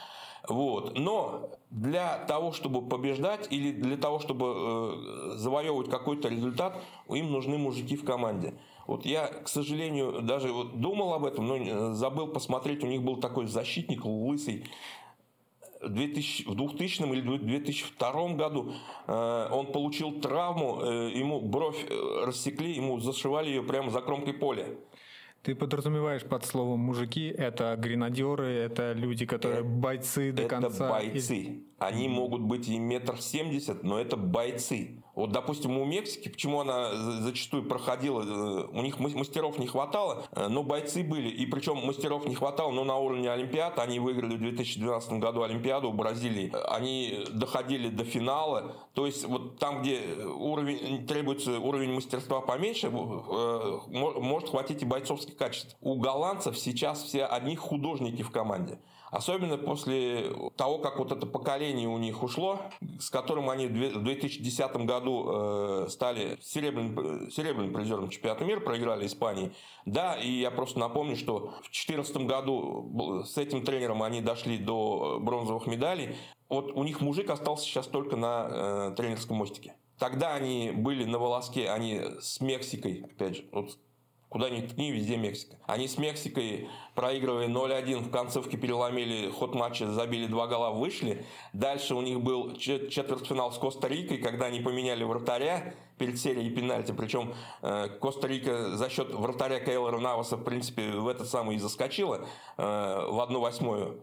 Вот. 0.48 0.98
Но 0.98 1.50
для 1.70 2.20
того, 2.26 2.52
чтобы 2.52 2.88
побеждать 2.88 3.48
или 3.52 3.72
для 3.72 3.98
того, 3.98 4.20
чтобы 4.20 4.54
э, 4.56 5.38
завоевывать 5.38 5.90
какой-то 5.90 6.30
результат, 6.30 6.82
им 7.10 7.32
нужны 7.32 7.58
мужики 7.58 7.96
в 7.96 8.06
команде. 8.06 8.54
Вот 8.88 9.06
я, 9.06 9.28
к 9.28 9.48
сожалению, 9.48 10.22
даже 10.22 10.52
вот 10.52 10.80
думал 10.80 11.14
об 11.14 11.26
этом, 11.26 11.48
но 11.48 11.58
э, 11.58 11.94
забыл 11.94 12.28
посмотреть. 12.28 12.84
У 12.84 12.88
них 12.88 13.02
был 13.02 13.18
такой 13.18 13.48
защитник 13.48 14.06
лысый. 14.06 14.66
В 15.82 15.90
2000, 15.90 16.48
в 16.48 16.56
2000 16.56 17.02
или 17.04 17.38
2002 17.38 18.28
году 18.30 18.74
э, 19.08 19.50
он 19.52 19.68
получил 19.72 20.20
травму, 20.20 20.82
э, 20.82 21.12
ему 21.14 21.42
бровь 21.42 21.86
э, 21.88 22.26
рассекли, 22.26 22.74
ему 22.74 23.00
зашивали 23.00 23.50
ее 23.50 23.64
прямо 23.64 23.90
за 23.90 24.02
кромкой 24.02 24.34
поля. 24.34 24.68
Ты 25.46 25.54
подразумеваешь 25.54 26.24
под 26.24 26.44
словом 26.44 26.80
мужики, 26.80 27.28
это 27.28 27.76
гренадеры, 27.78 28.48
это 28.48 28.94
люди, 28.94 29.28
которые 29.28 29.60
это, 29.60 29.70
бойцы 29.70 30.32
до 30.32 30.42
это 30.42 30.50
конца. 30.50 30.86
Это 30.86 30.90
бойцы. 30.90 31.64
Они 31.78 32.08
могут 32.08 32.42
быть 32.42 32.68
и 32.68 32.80
метр 32.80 33.22
семьдесят, 33.22 33.84
но 33.84 34.00
это 34.00 34.18
бойцы. 34.18 35.04
Вот, 35.16 35.32
допустим, 35.32 35.78
у 35.78 35.86
Мексики, 35.86 36.28
почему 36.28 36.60
она 36.60 36.94
зачастую 37.22 37.64
проходила, 37.64 38.22
э, 38.22 38.68
у 38.72 38.82
них 38.82 39.00
мастеров 39.00 39.58
не 39.58 39.68
хватало, 39.68 40.26
э, 40.32 40.48
но 40.50 40.62
бойцы 40.62 41.04
были. 41.04 41.30
И 41.30 41.46
причем 41.46 41.78
мастеров 41.86 42.26
не 42.26 42.36
хватало, 42.36 42.72
но 42.72 42.84
на 42.84 42.98
уровне 42.98 43.32
Олимпиад. 43.32 43.80
Они 43.80 44.00
выиграли 44.00 44.36
в 44.36 44.40
2012 44.40 45.14
году 45.14 45.44
Олимпиаду 45.44 45.92
в 45.92 45.96
Бразилии. 45.96 46.52
Они 46.70 47.26
доходили 47.32 47.90
до 47.90 48.04
финала. 48.04 48.76
То 48.94 49.06
есть 49.06 49.26
вот 49.26 49.58
там, 49.58 49.82
где 49.82 50.02
уровень, 50.26 51.08
требуется 51.08 51.60
уровень 51.60 51.94
мастерства 51.94 52.42
поменьше, 52.42 52.88
э, 52.88 53.80
может 53.90 54.50
хватить 54.50 54.82
и 54.82 54.86
бойцовских 54.86 55.38
качеств. 55.38 55.78
У 55.80 55.96
голландцев 55.96 56.58
сейчас 56.58 57.04
все 57.04 57.26
одни 57.26 57.56
художники 57.56 58.22
в 58.22 58.32
команде. 58.32 58.80
Особенно 59.16 59.58
после 59.58 60.30
того, 60.58 60.78
как 60.80 61.00
вот 61.00 61.14
это 61.14 61.26
поколение 61.26 61.88
у 61.88 61.98
них 61.98 62.22
ушло, 62.22 62.60
с 63.00 63.10
которым 63.10 63.50
они 63.50 63.68
в 63.68 64.04
2010 64.04 64.76
году 64.86 65.30
э, 65.30 65.88
стали 65.90 66.38
серебряным, 66.42 67.32
серебряным 67.32 67.74
призером 67.74 68.10
чемпионата 68.10 68.44
мира, 68.44 68.60
проиграли 68.60 69.06
Испании. 69.06 69.54
Да, 69.86 70.18
и 70.18 70.30
я 70.30 70.52
просто 70.52 70.80
напомню, 70.80 71.16
что 71.16 71.54
в 71.60 71.72
2014 71.72 72.18
году 72.18 73.24
с 73.24 73.38
этим 73.38 73.64
тренером 73.64 74.04
они 74.04 74.20
дошли 74.20 74.58
до 74.58 75.20
бронзовых 75.22 75.66
медалей. 75.66 76.18
Вот 76.50 76.74
у 76.74 76.84
них 76.84 77.00
мужик 77.00 77.30
остался 77.30 77.64
сейчас 77.64 77.88
только 77.88 78.18
на 78.18 78.48
э, 78.50 78.94
тренерском 78.98 79.38
мостике. 79.38 79.76
Тогда 79.98 80.36
они 80.36 80.72
были 80.76 81.06
на 81.06 81.20
волоске, 81.20 81.70
они 81.70 82.02
с 82.20 82.42
Мексикой, 82.42 83.06
опять 83.10 83.38
же, 83.38 83.46
вот 83.54 83.78
Куда 84.36 84.50
ни 84.50 84.60
ткни, 84.60 84.92
везде 84.92 85.16
Мексика. 85.16 85.56
Они 85.66 85.88
с 85.88 85.98
Мексикой, 85.98 86.68
проигрывая 86.94 87.48
0-1, 87.48 88.00
в 88.00 88.12
концовке 88.12 88.58
переломили 88.58 89.30
ход 89.30 89.56
матча, 89.56 89.90
забили 89.90 90.28
два 90.28 90.48
гола, 90.48 90.72
вышли. 90.72 91.26
Дальше 91.54 91.96
у 91.96 92.02
них 92.02 92.20
был 92.20 92.54
четвертьфинал 92.58 93.54
с 93.54 93.58
Коста-Рикой, 93.58 94.18
когда 94.18 94.48
они 94.48 94.60
поменяли 94.60 95.06
вратаря 95.06 95.74
перед 95.98 96.20
серией 96.20 96.54
пенальти. 96.54 96.92
Причем 96.92 97.34
э, 97.62 97.88
Коста-Рика 98.02 98.76
за 98.76 98.90
счет 98.90 99.14
вратаря 99.14 99.62
Кейлора 99.62 100.00
Наваса, 100.00 100.36
в 100.36 100.44
принципе, 100.44 100.92
в 100.92 101.08
этот 101.08 101.30
самый 101.30 101.56
и 101.56 101.60
заскочила 101.60 102.28
э, 102.58 103.08
в 103.10 103.22
одну 103.22 103.40
восьмую 103.40 104.02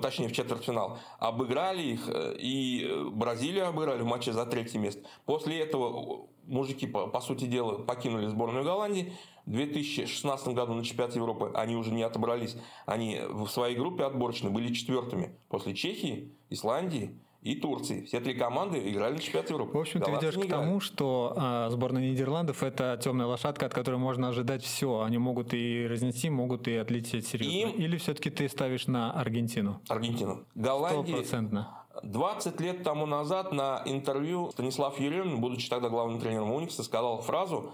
точнее 0.00 0.28
в 0.28 0.32
четвертьфинал, 0.32 0.98
обыграли 1.18 1.82
их, 1.82 2.08
э, 2.08 2.34
и 2.38 3.10
Бразилию 3.12 3.68
обыграли 3.68 4.00
в 4.00 4.06
матче 4.06 4.32
за 4.32 4.46
третье 4.46 4.78
место. 4.78 5.06
После 5.26 5.60
этого 5.60 6.28
мужики, 6.50 6.86
по, 6.86 7.06
по 7.06 7.20
сути 7.20 7.44
дела, 7.44 7.78
покинули 7.78 8.26
сборную 8.26 8.64
Голландии. 8.64 9.12
В 9.50 9.52
2016 9.52 10.54
году 10.54 10.74
на 10.74 10.84
чемпионате 10.84 11.18
Европы 11.18 11.50
они 11.54 11.74
уже 11.74 11.90
не 11.90 12.04
отобрались. 12.04 12.56
Они 12.86 13.20
в 13.28 13.48
своей 13.48 13.76
группе 13.76 14.04
отборочной 14.04 14.48
были 14.52 14.72
четвертыми. 14.72 15.34
После 15.48 15.74
Чехии, 15.74 16.30
Исландии 16.50 17.18
и 17.42 17.56
Турции. 17.56 18.04
Все 18.04 18.20
три 18.20 18.34
команды 18.34 18.78
играли 18.88 19.14
на 19.14 19.18
чемпионате 19.18 19.54
Европы. 19.54 19.76
В 19.76 19.80
общем, 19.80 20.02
ты 20.02 20.12
ведешь 20.12 20.36
к 20.36 20.48
тому, 20.48 20.78
что 20.78 21.34
а, 21.36 21.68
сборная 21.68 22.12
Нидерландов 22.12 22.62
это 22.62 22.96
темная 23.02 23.26
лошадка, 23.26 23.66
от 23.66 23.74
которой 23.74 23.96
можно 23.96 24.28
ожидать 24.28 24.62
все. 24.62 25.00
Они 25.00 25.18
могут 25.18 25.52
и 25.52 25.84
разнести, 25.84 26.30
могут 26.30 26.68
и 26.68 26.76
отлететь 26.76 27.26
серьезно. 27.26 27.70
Им... 27.70 27.70
Или 27.70 27.96
все-таки 27.96 28.30
ты 28.30 28.48
ставишь 28.48 28.86
на 28.86 29.10
Аргентину? 29.10 29.80
Аргентину. 29.88 30.44
Голландия... 30.54 31.24
Стопроцентно. 31.24 31.86
20 32.04 32.60
лет 32.60 32.84
тому 32.84 33.04
назад 33.04 33.50
на 33.50 33.82
интервью 33.84 34.52
Станислав 34.52 35.00
Еремин, 35.00 35.40
будучи 35.40 35.68
тогда 35.68 35.88
главным 35.88 36.20
тренером 36.20 36.52
Уникса, 36.52 36.84
сказал 36.84 37.20
фразу, 37.20 37.72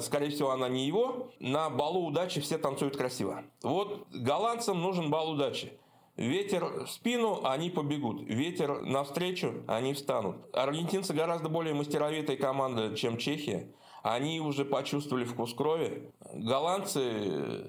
скорее 0.00 0.30
всего, 0.30 0.50
она 0.50 0.68
не 0.68 0.86
его, 0.86 1.30
на 1.40 1.70
балу 1.70 2.06
удачи 2.06 2.40
все 2.40 2.58
танцуют 2.58 2.96
красиво. 2.96 3.44
Вот 3.62 4.06
голландцам 4.12 4.80
нужен 4.80 5.10
бал 5.10 5.30
удачи. 5.30 5.72
Ветер 6.16 6.84
в 6.84 6.90
спину, 6.90 7.40
они 7.44 7.70
побегут. 7.70 8.22
Ветер 8.22 8.82
навстречу, 8.82 9.62
они 9.68 9.94
встанут. 9.94 10.36
Аргентинцы 10.52 11.14
гораздо 11.14 11.48
более 11.48 11.74
мастеровитая 11.74 12.36
команда, 12.36 12.96
чем 12.96 13.18
Чехия. 13.18 13.72
Они 14.02 14.40
уже 14.40 14.64
почувствовали 14.64 15.24
вкус 15.24 15.54
крови. 15.54 16.12
Голландцы 16.32 17.64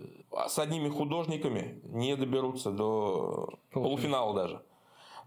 с 0.47 0.57
одними 0.57 0.89
художниками 0.89 1.79
не 1.83 2.15
доберутся 2.15 2.71
до 2.71 3.49
полуфинала 3.71 4.33
даже. 4.33 4.63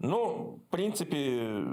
Ну, 0.03 0.61
в 0.67 0.71
принципе, 0.71 1.65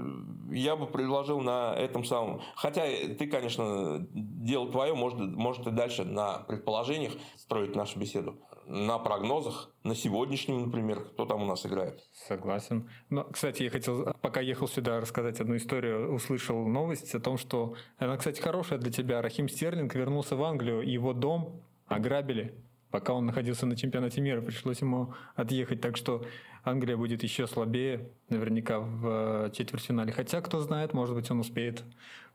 я 0.52 0.76
бы 0.76 0.86
предложил 0.86 1.40
на 1.40 1.74
этом 1.74 2.04
самом... 2.04 2.40
Хотя 2.54 2.84
ты, 3.18 3.26
конечно, 3.26 4.06
дело 4.12 4.70
твое, 4.70 4.94
может, 4.94 5.18
может 5.18 5.66
и 5.66 5.72
дальше 5.72 6.04
на 6.04 6.38
предположениях 6.46 7.12
строить 7.36 7.74
нашу 7.74 7.98
беседу. 7.98 8.38
На 8.66 9.00
прогнозах, 9.00 9.74
на 9.82 9.96
сегодняшнем, 9.96 10.66
например, 10.66 11.00
кто 11.00 11.26
там 11.26 11.42
у 11.42 11.46
нас 11.46 11.66
играет. 11.66 12.00
Согласен. 12.12 12.88
Но, 13.08 13.24
кстати, 13.24 13.64
я 13.64 13.70
хотел, 13.70 14.14
пока 14.22 14.40
ехал 14.40 14.68
сюда, 14.68 15.00
рассказать 15.00 15.40
одну 15.40 15.56
историю. 15.56 16.14
Услышал 16.14 16.68
новость 16.68 17.12
о 17.16 17.20
том, 17.20 17.36
что... 17.36 17.74
Она, 17.98 18.16
кстати, 18.16 18.40
хорошая 18.40 18.78
для 18.78 18.92
тебя. 18.92 19.22
Рахим 19.22 19.48
Стерлинг 19.48 19.96
вернулся 19.96 20.36
в 20.36 20.44
Англию, 20.44 20.88
его 20.88 21.12
дом 21.12 21.62
ограбили 21.88 22.54
пока 22.90 23.12
он 23.12 23.26
находился 23.26 23.66
на 23.66 23.76
чемпионате 23.76 24.20
мира, 24.20 24.40
пришлось 24.40 24.80
ему 24.80 25.14
отъехать. 25.36 25.80
Так 25.80 25.96
что 25.96 26.24
Англия 26.64 26.96
будет 26.96 27.22
еще 27.22 27.46
слабее, 27.46 28.10
наверняка 28.28 28.80
в 28.80 29.46
э, 29.46 29.50
четвертьфинале. 29.52 30.12
Хотя, 30.12 30.40
кто 30.40 30.60
знает, 30.60 30.92
может 30.92 31.14
быть, 31.14 31.30
он 31.30 31.40
успеет 31.40 31.84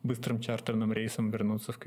быстрым 0.03 0.39
чартерным 0.39 0.93
рейсом 0.93 1.29
вернуться 1.31 1.73
в 1.73 1.79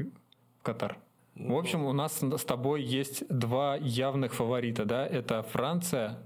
Катар. 0.62 0.98
В 1.35 1.57
общем, 1.57 1.85
у 1.85 1.92
нас 1.92 2.20
с 2.20 2.44
тобой 2.44 2.83
есть 2.83 3.24
два 3.29 3.77
явных 3.77 4.35
фаворита, 4.35 4.85
да? 4.85 5.07
Это 5.07 5.42
Франция 5.42 6.18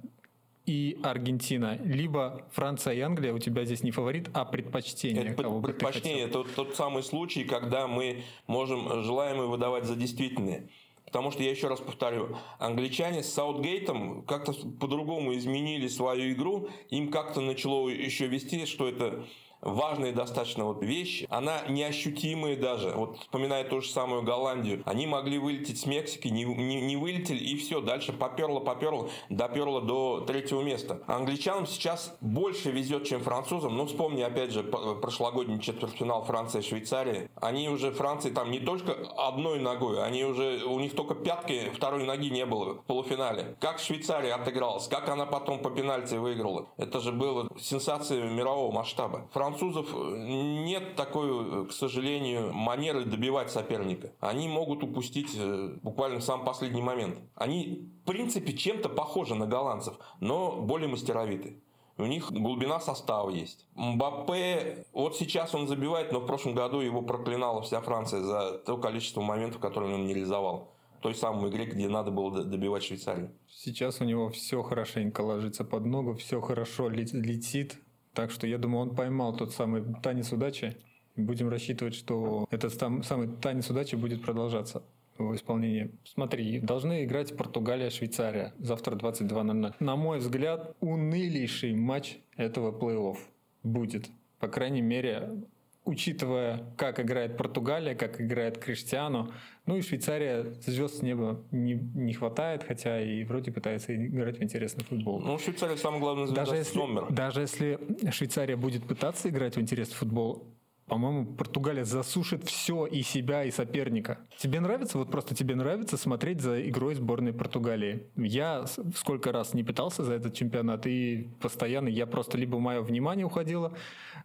и 0.65 0.99
Аргентина. 1.03 1.79
Либо 1.83 2.47
Франция 2.53 2.95
и 2.95 3.01
Англия 3.01 3.35
у 3.35 3.39
тебя 3.39 3.65
здесь 3.65 3.83
не 3.83 3.91
фаворит, 3.91 4.31
а 4.33 4.45
предпочтение. 4.45 5.25
Это 5.25 5.51
предпочтение. 5.61 6.25
Это 6.27 6.45
тот 6.45 6.77
самый 6.77 7.03
случай, 7.03 7.45
когда 7.45 7.87
мы 7.87 8.23
можем 8.47 9.03
желаемое 9.03 9.49
выдавать 9.49 9.85
за 9.85 9.97
действительное. 9.97 10.69
Потому 11.13 11.31
что, 11.31 11.43
я 11.43 11.51
еще 11.51 11.69
раз 11.69 11.79
повторю, 11.79 12.39
англичане 12.59 13.23
с 13.23 13.31
Саутгейтом 13.35 14.23
как-то 14.23 14.55
по-другому 14.81 15.35
изменили 15.35 15.87
свою 15.87 16.33
игру. 16.33 16.71
Им 16.89 17.11
как-то 17.11 17.43
начало 17.43 17.91
еще 17.91 18.29
вести, 18.29 18.65
что 18.65 18.89
это 18.89 19.27
важная 19.63 20.13
достаточно 20.13 20.65
вот 20.65 20.83
вещь, 20.83 21.25
она 21.31 21.63
неощутимая 21.69 22.57
даже. 22.57 22.91
Вот 22.91 23.19
вспоминая 23.19 23.65
ту 23.65 23.81
же 23.81 23.89
самую 23.89 24.23
Голландию, 24.23 24.83
они 24.85 25.07
могли 25.07 25.39
вылететь 25.39 25.81
с 25.81 25.87
Мексики, 25.87 26.29
не, 26.29 26.45
не, 26.45 26.81
не 26.81 26.97
вылетели, 26.97 27.39
и 27.39 27.57
все, 27.57 27.81
дальше 27.81 28.13
поперло, 28.13 28.61
поперло, 28.61 29.09
доперло 29.31 29.81
до 29.81 30.21
третьего 30.21 30.63
места. 30.63 31.03
Англичанам 31.07 31.67
сейчас 31.67 32.17
больше 32.21 32.71
везет, 32.71 33.07
чем 33.07 33.21
французам. 33.21 33.77
Ну, 33.77 33.87
вспомни, 33.87 34.23
опять 34.23 34.51
же, 34.51 34.63
прошлогодний 34.65 35.61
четвертьфинал 35.61 36.25
Франция-Швейцария. 36.25 37.31
Они 37.41 37.69
уже, 37.69 37.93
Франции 37.93 38.31
там 38.31 38.51
не 38.51 38.59
только 38.59 38.97
одной 39.17 39.61
ногой, 39.61 40.05
они 40.05 40.25
уже, 40.25 40.65
у 40.65 40.81
них 40.81 40.95
только 40.95 41.15
пятки 41.15 41.71
второй 41.75 42.05
ноги 42.05 42.31
не 42.31 42.45
было 42.45 42.75
в 42.75 42.85
полуфинале. 42.85 43.57
Как 43.61 43.79
Швейцария 43.79 44.35
отыгралась, 44.35 44.89
как 44.89 45.09
она 45.09 45.27
потом 45.27 45.61
по 45.61 45.71
пенальти 45.71 46.15
выиграла. 46.15 46.67
Это 46.77 47.01
же 47.01 47.13
было 47.13 47.49
сенсация 47.61 48.25
мирового 48.25 48.73
масштаба. 48.73 49.29
Франция 49.33 49.52
французов 49.53 49.93
нет 50.17 50.97
такой, 50.97 51.67
к 51.69 51.73
сожалению, 51.73 52.53
манеры 52.53 53.05
добивать 53.05 53.51
соперника. 53.51 54.13
Они 54.21 54.49
могут 54.49 54.83
упустить 54.83 55.35
э, 55.37 55.77
буквально 55.83 56.21
в 56.21 56.25
самый 56.25 56.45
последний 56.45 56.83
момент. 56.83 57.19
Они, 57.35 57.89
в 58.03 58.07
принципе, 58.07 58.53
чем-то 58.53 58.89
похожи 58.89 59.35
на 59.35 59.47
голландцев, 59.47 59.95
но 60.21 60.61
более 60.61 60.89
мастеровиты. 60.89 61.61
У 61.99 62.07
них 62.07 62.33
глубина 62.33 62.81
состава 62.81 63.31
есть. 63.31 63.67
Мбаппе, 63.75 64.87
вот 64.93 65.17
сейчас 65.17 65.55
он 65.55 65.69
забивает, 65.69 66.11
но 66.11 66.21
в 66.21 66.27
прошлом 66.27 66.55
году 66.55 66.81
его 66.81 67.03
проклинала 67.03 67.63
вся 67.63 67.81
Франция 67.81 68.23
за 68.23 68.59
то 68.59 68.79
количество 68.79 69.21
моментов, 69.21 69.61
которые 69.61 69.95
он 69.95 70.07
не 70.07 70.15
реализовал. 70.15 70.73
Той 71.01 71.15
самой 71.15 71.51
игре, 71.51 71.67
где 71.67 71.89
надо 71.89 72.11
было 72.11 72.45
добивать 72.45 72.85
Швейцарию. 72.85 73.33
Сейчас 73.49 74.01
у 74.01 74.05
него 74.05 74.31
все 74.31 74.63
хорошенько 74.63 75.21
ложится 75.21 75.65
под 75.65 75.85
ногу, 75.85 76.15
все 76.15 76.41
хорошо 76.41 76.89
летит. 76.89 77.77
Так 78.15 78.31
что 78.31 78.47
я 78.47 78.59
думаю, 78.59 78.89
он 78.89 78.95
поймал 78.95 79.37
тот 79.37 79.53
самый 79.53 79.83
танец 80.03 80.33
удачи. 80.33 80.77
Будем 81.17 81.49
рассчитывать, 81.49 81.95
что 81.95 82.47
этот 82.51 82.73
самый 82.75 83.29
танец 83.41 83.69
удачи 83.71 83.97
будет 83.97 84.23
продолжаться 84.23 84.83
в 85.19 85.35
исполнении. 85.35 85.91
Смотри, 86.05 86.59
должны 86.61 87.05
играть 87.05 87.37
Португалия, 87.37 87.91
Швейцария 87.91 88.55
завтра 88.59 88.97
22.00. 88.97 89.75
На 89.79 89.97
мой 89.97 90.19
взгляд, 90.19 90.75
унылейший 90.81 91.75
матч 91.75 92.19
этого 92.37 92.73
плей-офф 92.73 93.19
будет. 93.63 94.11
По 94.39 94.49
крайней 94.49 94.83
мере, 94.83 95.43
учитывая, 95.85 96.65
как 96.77 97.01
играет 97.01 97.37
Португалия, 97.37 97.95
как 97.95 98.21
играет 98.21 98.59
Криштиану, 98.59 99.33
ну 99.67 99.77
и 99.77 99.83
Швейцария 99.83 100.55
звезд 100.67 100.99
с 100.99 101.03
неба 101.03 101.43
не, 101.51 101.75
не 101.75 102.15
хватает, 102.15 102.65
хотя 102.65 103.01
и 103.01 103.25
вроде 103.25 103.53
пытается 103.53 103.95
играть 103.95 104.39
в 104.39 104.43
интересный 104.43 104.85
футбол. 104.85 105.21
Ну, 105.21 105.39
Швейцария 105.39 105.77
самый 105.77 106.01
главный 106.01 106.27
звезда 106.27 106.45
даже 106.45 106.57
если, 106.57 106.79
номер. 106.79 107.07
Даже 107.11 107.41
если 107.41 107.79
Швейцария 108.11 108.57
будет 108.57 108.87
пытаться 108.87 109.29
играть 109.29 109.57
в 109.57 109.61
интересный 109.61 109.97
футбол, 109.97 110.47
по-моему, 110.93 111.25
Португалия 111.25 111.87
засушит 111.87 112.45
все 112.45 112.85
и 112.85 113.01
себя, 113.01 113.45
и 113.45 113.51
соперника. 113.51 114.19
Тебе 114.37 114.61
нравится, 114.61 114.99
вот 114.99 115.11
просто 115.11 115.35
тебе 115.35 115.55
нравится 115.55 115.97
смотреть 115.97 116.43
за 116.43 116.69
игрой 116.69 116.97
сборной 116.97 117.33
Португалии? 117.33 118.11
Я 118.15 118.67
сколько 118.95 119.33
раз 119.33 119.55
не 119.55 119.65
пытался 119.65 120.05
за 120.05 120.13
этот 120.13 120.35
чемпионат, 120.35 120.87
и 120.87 121.31
постоянно 121.41 121.89
я 121.89 122.07
просто 122.07 122.37
либо 122.37 122.59
мое 122.59 122.83
внимание 122.83 123.25
уходило 123.25 123.73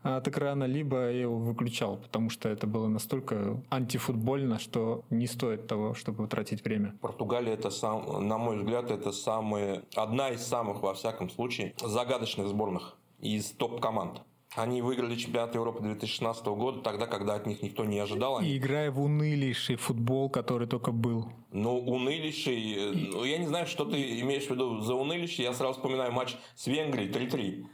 от 0.02 0.28
экрана, 0.28 0.66
либо 0.66 1.10
я 1.10 1.22
его 1.22 1.38
выключал, 1.38 2.00
потому 2.00 2.30
что 2.30 2.50
это 2.50 2.68
было 2.68 2.90
настолько 2.90 3.64
антифутбольно, 3.70 4.60
что 4.60 5.06
не 5.10 5.28
стоит 5.28 5.68
того, 5.68 5.94
чтобы 5.94 6.28
тратить 6.28 6.66
время. 6.66 6.98
Португалия 7.00 7.54
это 7.54 7.70
сам, 7.70 8.28
на 8.28 8.38
мой 8.38 8.58
взгляд, 8.58 8.92
это 8.92 9.14
самые, 9.14 9.84
одна 9.96 10.32
из 10.32 10.46
самых, 10.46 10.82
во 10.82 10.94
всяком 10.94 11.30
случае, 11.30 11.74
загадочных 11.82 12.50
сборных 12.50 12.98
из 13.22 13.52
топ-команд. 13.52 14.22
Они 14.58 14.82
выиграли 14.82 15.16
чемпионат 15.16 15.54
Европы 15.54 15.84
2016 15.84 16.46
года, 16.48 16.82
тогда, 16.82 17.06
когда 17.06 17.36
от 17.36 17.46
них 17.46 17.62
никто 17.62 17.86
не 17.86 18.00
ожидал. 18.00 18.42
И 18.42 18.58
играя 18.58 18.90
в 18.90 19.00
унылейший 19.00 19.76
футбол, 19.76 20.32
который 20.32 20.68
только 20.68 20.92
был. 20.92 21.28
Ну, 21.52 21.78
унылейший... 21.78 22.92
Ну, 23.12 23.24
я 23.24 23.38
не 23.38 23.46
знаю, 23.46 23.68
что 23.68 23.86
ты 23.86 24.20
имеешь 24.22 24.48
в 24.48 24.50
виду 24.50 24.82
за 24.82 24.96
унылейший. 24.96 25.46
Я 25.46 25.54
сразу 25.54 25.74
вспоминаю 25.76 26.12
матч 26.12 26.36
с 26.56 26.66
Венгрией 26.66 27.12
3-3. 27.12 27.68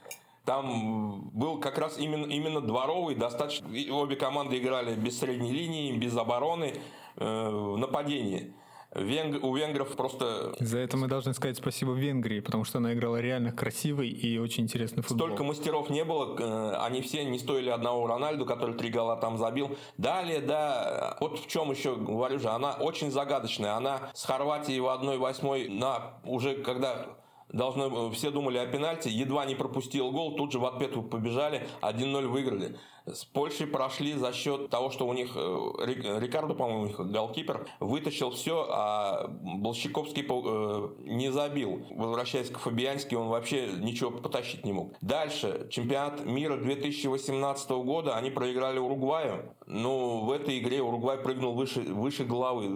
Там 0.43 1.29
был 1.29 1.57
как 1.61 1.77
раз 1.77 1.97
именно, 1.97 2.25
именно 2.25 2.59
дворовый, 2.59 3.15
достаточно... 3.15 3.65
Обе 3.91 4.17
команды 4.17 4.57
играли 4.57 4.93
без 4.93 5.17
средней 5.17 5.53
линии, 5.53 5.93
без 5.93 6.17
обороны, 6.17 6.73
э, 7.15 7.75
нападение. 7.77 8.51
Венг... 8.95 9.43
У 9.43 9.55
венгров 9.55 9.95
просто... 9.95 10.53
За 10.59 10.77
это 10.77 10.97
мы 10.97 11.07
должны 11.07 11.33
сказать 11.33 11.57
спасибо 11.57 11.93
Венгрии, 11.93 12.39
потому 12.39 12.63
что 12.63 12.77
она 12.77 12.93
играла 12.93 13.17
реально 13.17 13.51
красивый 13.51 14.09
и 14.09 14.37
очень 14.37 14.63
интересный 14.63 15.03
футбол. 15.03 15.27
Столько 15.27 15.43
мастеров 15.43 15.89
не 15.89 16.03
было, 16.03 16.35
э, 16.39 16.75
они 16.81 17.01
все 17.01 17.23
не 17.25 17.39
стоили 17.39 17.69
одного 17.69 18.07
Рональду, 18.07 18.45
который 18.45 18.75
три 18.75 18.89
гола 18.89 19.15
там 19.15 19.37
забил. 19.37 19.75
Далее, 19.97 20.41
да, 20.41 21.17
вот 21.19 21.39
в 21.39 21.47
чем 21.47 21.71
еще 21.71 21.95
говорю 21.95 22.39
же, 22.39 22.49
она 22.49 22.73
очень 22.73 23.11
загадочная. 23.11 23.75
Она 23.75 24.11
с 24.13 24.25
Хорватией 24.25 24.79
в 24.79 24.85
1-8 24.85 25.69
на 25.71 26.13
уже 26.23 26.55
когда 26.55 27.07
должны, 27.53 28.11
все 28.11 28.31
думали 28.31 28.57
о 28.57 28.65
пенальти, 28.65 29.07
едва 29.07 29.45
не 29.45 29.55
пропустил 29.55 30.11
гол, 30.11 30.35
тут 30.35 30.51
же 30.51 30.59
в 30.59 30.65
ответку 30.65 31.03
побежали, 31.03 31.67
1-0 31.81 32.27
выиграли. 32.27 32.75
С 33.05 33.25
Польшей 33.25 33.67
прошли 33.67 34.13
за 34.13 34.31
счет 34.31 34.69
того, 34.69 34.89
что 34.89 35.05
у 35.05 35.13
них 35.13 35.33
э, 35.35 36.19
Рикардо, 36.21 36.53
по-моему, 36.53 36.85
их 36.85 36.99
голкипер, 36.99 37.67
вытащил 37.81 38.31
все, 38.31 38.65
а 38.69 39.27
Болщиковский 39.27 40.25
э, 40.25 40.89
не 41.09 41.29
забил. 41.29 41.85
Возвращаясь 41.91 42.49
к 42.49 42.59
Фабиански, 42.59 43.15
он 43.15 43.27
вообще 43.27 43.67
ничего 43.73 44.09
потащить 44.09 44.65
не 44.65 44.71
мог. 44.71 44.93
Дальше. 45.01 45.67
Чемпионат 45.69 46.23
мира 46.23 46.55
2018 46.55 47.69
года 47.71 48.15
они 48.15 48.29
проиграли 48.29 48.79
Уругваю. 48.79 49.53
Ну, 49.67 50.21
в 50.21 50.31
этой 50.31 50.59
игре 50.59 50.81
Уругвай 50.81 51.17
прыгнул 51.17 51.55
выше, 51.55 51.81
выше 51.81 52.23
головы. 52.23 52.69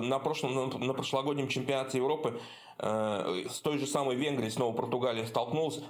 На, 0.00 0.18
прошлом, 0.18 0.70
на, 0.80 0.94
прошлогоднем 0.94 1.48
чемпионате 1.48 1.98
Европы 1.98 2.40
э, 2.40 2.63
с 2.78 3.60
той 3.62 3.78
же 3.78 3.86
самой 3.86 4.16
Венгрией 4.16 4.50
снова 4.50 4.74
Португалия 4.74 5.26
столкнулась 5.26 5.80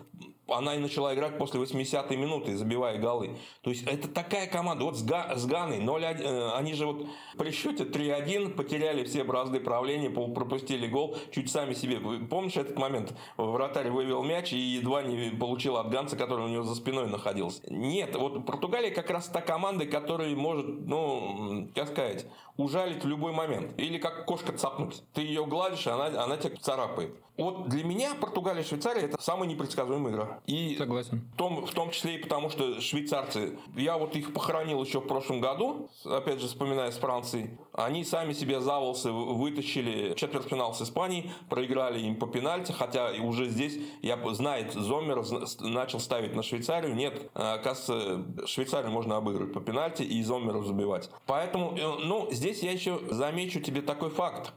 она 0.49 0.75
и 0.75 0.79
начала 0.79 1.15
играть 1.15 1.39
после 1.39 1.61
80-й 1.61 2.17
минуты, 2.17 2.57
забивая 2.57 2.99
голы. 2.99 3.37
То 3.63 3.71
есть 3.71 3.87
это 3.87 4.09
такая 4.09 4.47
команда. 4.47 4.85
Вот 4.85 4.99
с, 4.99 5.03
Га, 5.03 5.37
с 5.37 5.47
Ганой 5.47 5.79
0-1, 5.79 6.23
э, 6.23 6.51
они 6.57 6.75
же 6.75 6.87
вот 6.87 7.07
при 7.39 7.51
счете 7.51 7.85
3-1 7.85 8.51
потеряли 8.51 9.05
все 9.05 9.25
бразды 9.25 9.61
правления, 9.61 10.11
пропустили 10.11 10.87
гол, 10.87 11.17
чуть 11.33 11.51
сами 11.51 11.75
себе. 11.75 11.99
Помнишь 12.27 12.57
этот 12.57 12.79
момент? 12.79 13.15
Вратарь 13.37 13.91
вывел 13.91 14.23
мяч 14.23 14.53
и 14.53 14.59
едва 14.59 15.03
не 15.03 15.31
получил 15.31 15.77
от 15.77 15.91
Ганца, 15.91 16.17
который 16.17 16.47
у 16.47 16.49
него 16.49 16.63
за 16.63 16.75
спиной 16.75 17.09
находился. 17.09 17.63
Нет, 17.69 18.15
вот 18.17 18.45
Португалия 18.45 18.91
как 18.91 19.11
раз 19.11 19.29
та 19.29 19.41
команда, 19.41 19.87
которая 19.87 20.35
может, 20.35 20.67
ну, 20.67 21.69
как 21.75 21.89
сказать, 21.89 22.27
ужалить 22.57 23.05
в 23.05 23.09
любой 23.09 23.33
момент. 23.33 23.79
Или 23.79 23.99
как 23.99 24.25
кошка 24.25 24.53
цапнуть. 24.53 25.03
Ты 25.13 25.23
ее 25.23 25.45
гладишь, 25.47 25.87
она, 25.87 26.07
она 26.23 26.37
тебя 26.37 26.57
царапает. 26.61 27.15
Вот 27.37 27.69
для 27.69 27.83
меня 27.83 28.15
Португалия 28.15 28.63
и 28.63 28.67
Швейцария 28.67 29.03
это 29.03 29.21
самая 29.21 29.49
непредсказуемая 29.49 30.13
игра. 30.13 30.41
И 30.47 30.77
Согласен. 30.79 31.29
В 31.35 31.37
том, 31.37 31.67
в 31.67 31.73
том 31.73 31.91
числе 31.91 32.17
и 32.17 32.19
потому, 32.19 32.49
что 32.49 32.81
швейцарцы, 32.81 33.59
я 33.77 33.99
вот 33.99 34.15
их 34.15 34.33
похоронил 34.33 34.83
еще 34.85 35.01
в 35.01 35.07
прошлом 35.07 35.41
году, 35.41 35.89
опять 36.05 36.41
же, 36.41 36.47
вспоминая 36.47 36.93
с 36.93 36.97
Францией, 36.97 37.51
они 37.75 38.05
сами 38.05 38.33
себе 38.33 38.61
за 38.61 38.79
волосы 38.79 39.11
вытащили 39.11 40.15
четвертьфинал 40.15 40.75
с 40.75 40.83
Испанией, 40.83 41.31
проиграли 41.49 42.01
им 42.01 42.17
по 42.17 42.27
пенальти, 42.27 42.73
хотя 42.73 43.11
уже 43.13 43.49
здесь, 43.49 43.79
я 44.03 44.19
знает, 44.35 44.73
Зоммер 44.73 45.25
начал 45.61 46.01
ставить 46.01 46.35
на 46.35 46.43
Швейцарию. 46.43 46.95
Нет, 46.95 47.31
оказывается, 47.35 48.47
Швейцарию 48.47 48.93
можно 48.93 49.17
обыгрывать 49.17 49.53
по 49.53 49.61
пенальти 49.61 50.03
и 50.03 50.23
Зоммеру 50.23 50.63
забивать. 50.63 51.11
Поэтому, 51.27 51.77
э, 51.77 52.05
ну, 52.05 52.29
здесь 52.31 52.63
я 52.63 52.73
еще 52.73 53.01
замечу 53.11 53.61
тебе 53.61 53.83
такой 53.83 54.11
факт 54.11 54.53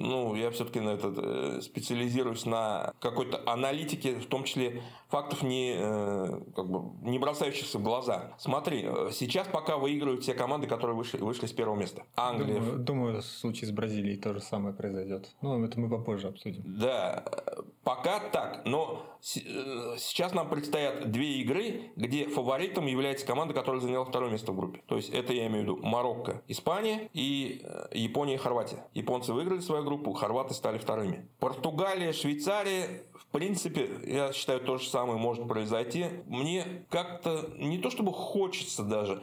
ну, 0.00 0.34
я 0.34 0.50
все-таки 0.50 0.80
на 0.80 0.90
этот, 0.90 1.14
э, 1.18 1.60
специализируюсь 1.62 2.46
на 2.46 2.94
какой-то 3.00 3.42
аналитике, 3.44 4.14
в 4.14 4.26
том 4.26 4.44
числе 4.44 4.82
фактов, 5.10 5.42
не, 5.42 5.74
э, 5.76 6.40
как 6.54 6.70
бы, 6.70 6.92
не 7.02 7.18
бросающихся 7.18 7.78
в 7.78 7.82
глаза. 7.82 8.34
Смотри, 8.38 8.84
э, 8.84 9.10
сейчас 9.12 9.48
пока 9.48 9.76
выигрывают 9.76 10.22
все 10.22 10.34
команды, 10.34 10.66
которые 10.66 10.96
вышли, 10.96 11.18
вышли 11.18 11.46
с 11.46 11.52
первого 11.52 11.76
места. 11.76 12.04
Англия. 12.16 12.60
Думаю, 12.60 12.78
думаю, 12.78 13.22
в 13.22 13.24
случае 13.24 13.68
с 13.68 13.72
Бразилией 13.72 14.16
то 14.16 14.32
же 14.32 14.40
самое 14.40 14.74
произойдет. 14.74 15.28
Ну, 15.42 15.62
это 15.64 15.78
мы 15.78 15.90
попозже 15.90 16.28
обсудим. 16.28 16.62
Да, 16.64 17.24
пока 17.82 18.20
так. 18.20 18.62
Но 18.64 19.02
сейчас 19.20 20.32
нам 20.32 20.48
предстоят 20.48 21.10
две 21.10 21.40
игры, 21.40 21.90
где 21.96 22.26
фаворитом 22.26 22.86
является 22.86 23.26
команда, 23.26 23.52
которая 23.52 23.80
заняла 23.80 24.04
второе 24.04 24.30
место 24.30 24.52
в 24.52 24.56
группе. 24.56 24.80
То 24.86 24.96
есть 24.96 25.10
это 25.10 25.32
я 25.32 25.46
имею 25.48 25.60
в 25.60 25.62
виду 25.64 25.76
Марокко, 25.82 26.42
Испания 26.46 27.10
и 27.12 27.66
Япония 27.92 28.34
и 28.34 28.38
Хорватия. 28.38 28.86
Японцы 28.94 29.32
выиграли 29.32 29.60
свою 29.60 29.84
группу, 29.84 30.12
хорваты 30.12 30.54
стали 30.54 30.78
вторыми. 30.78 31.28
Португалия, 31.40 32.12
Швейцария, 32.12 33.02
в 33.14 33.26
принципе, 33.26 33.88
я 34.06 34.32
считаю, 34.32 34.60
то 34.60 34.78
же 34.78 34.88
самое 34.88 34.99
может 35.06 35.46
произойти. 35.48 36.06
Мне 36.26 36.84
как-то 36.88 37.50
не 37.56 37.78
то 37.78 37.90
чтобы 37.90 38.12
хочется 38.12 38.82
даже, 38.82 39.22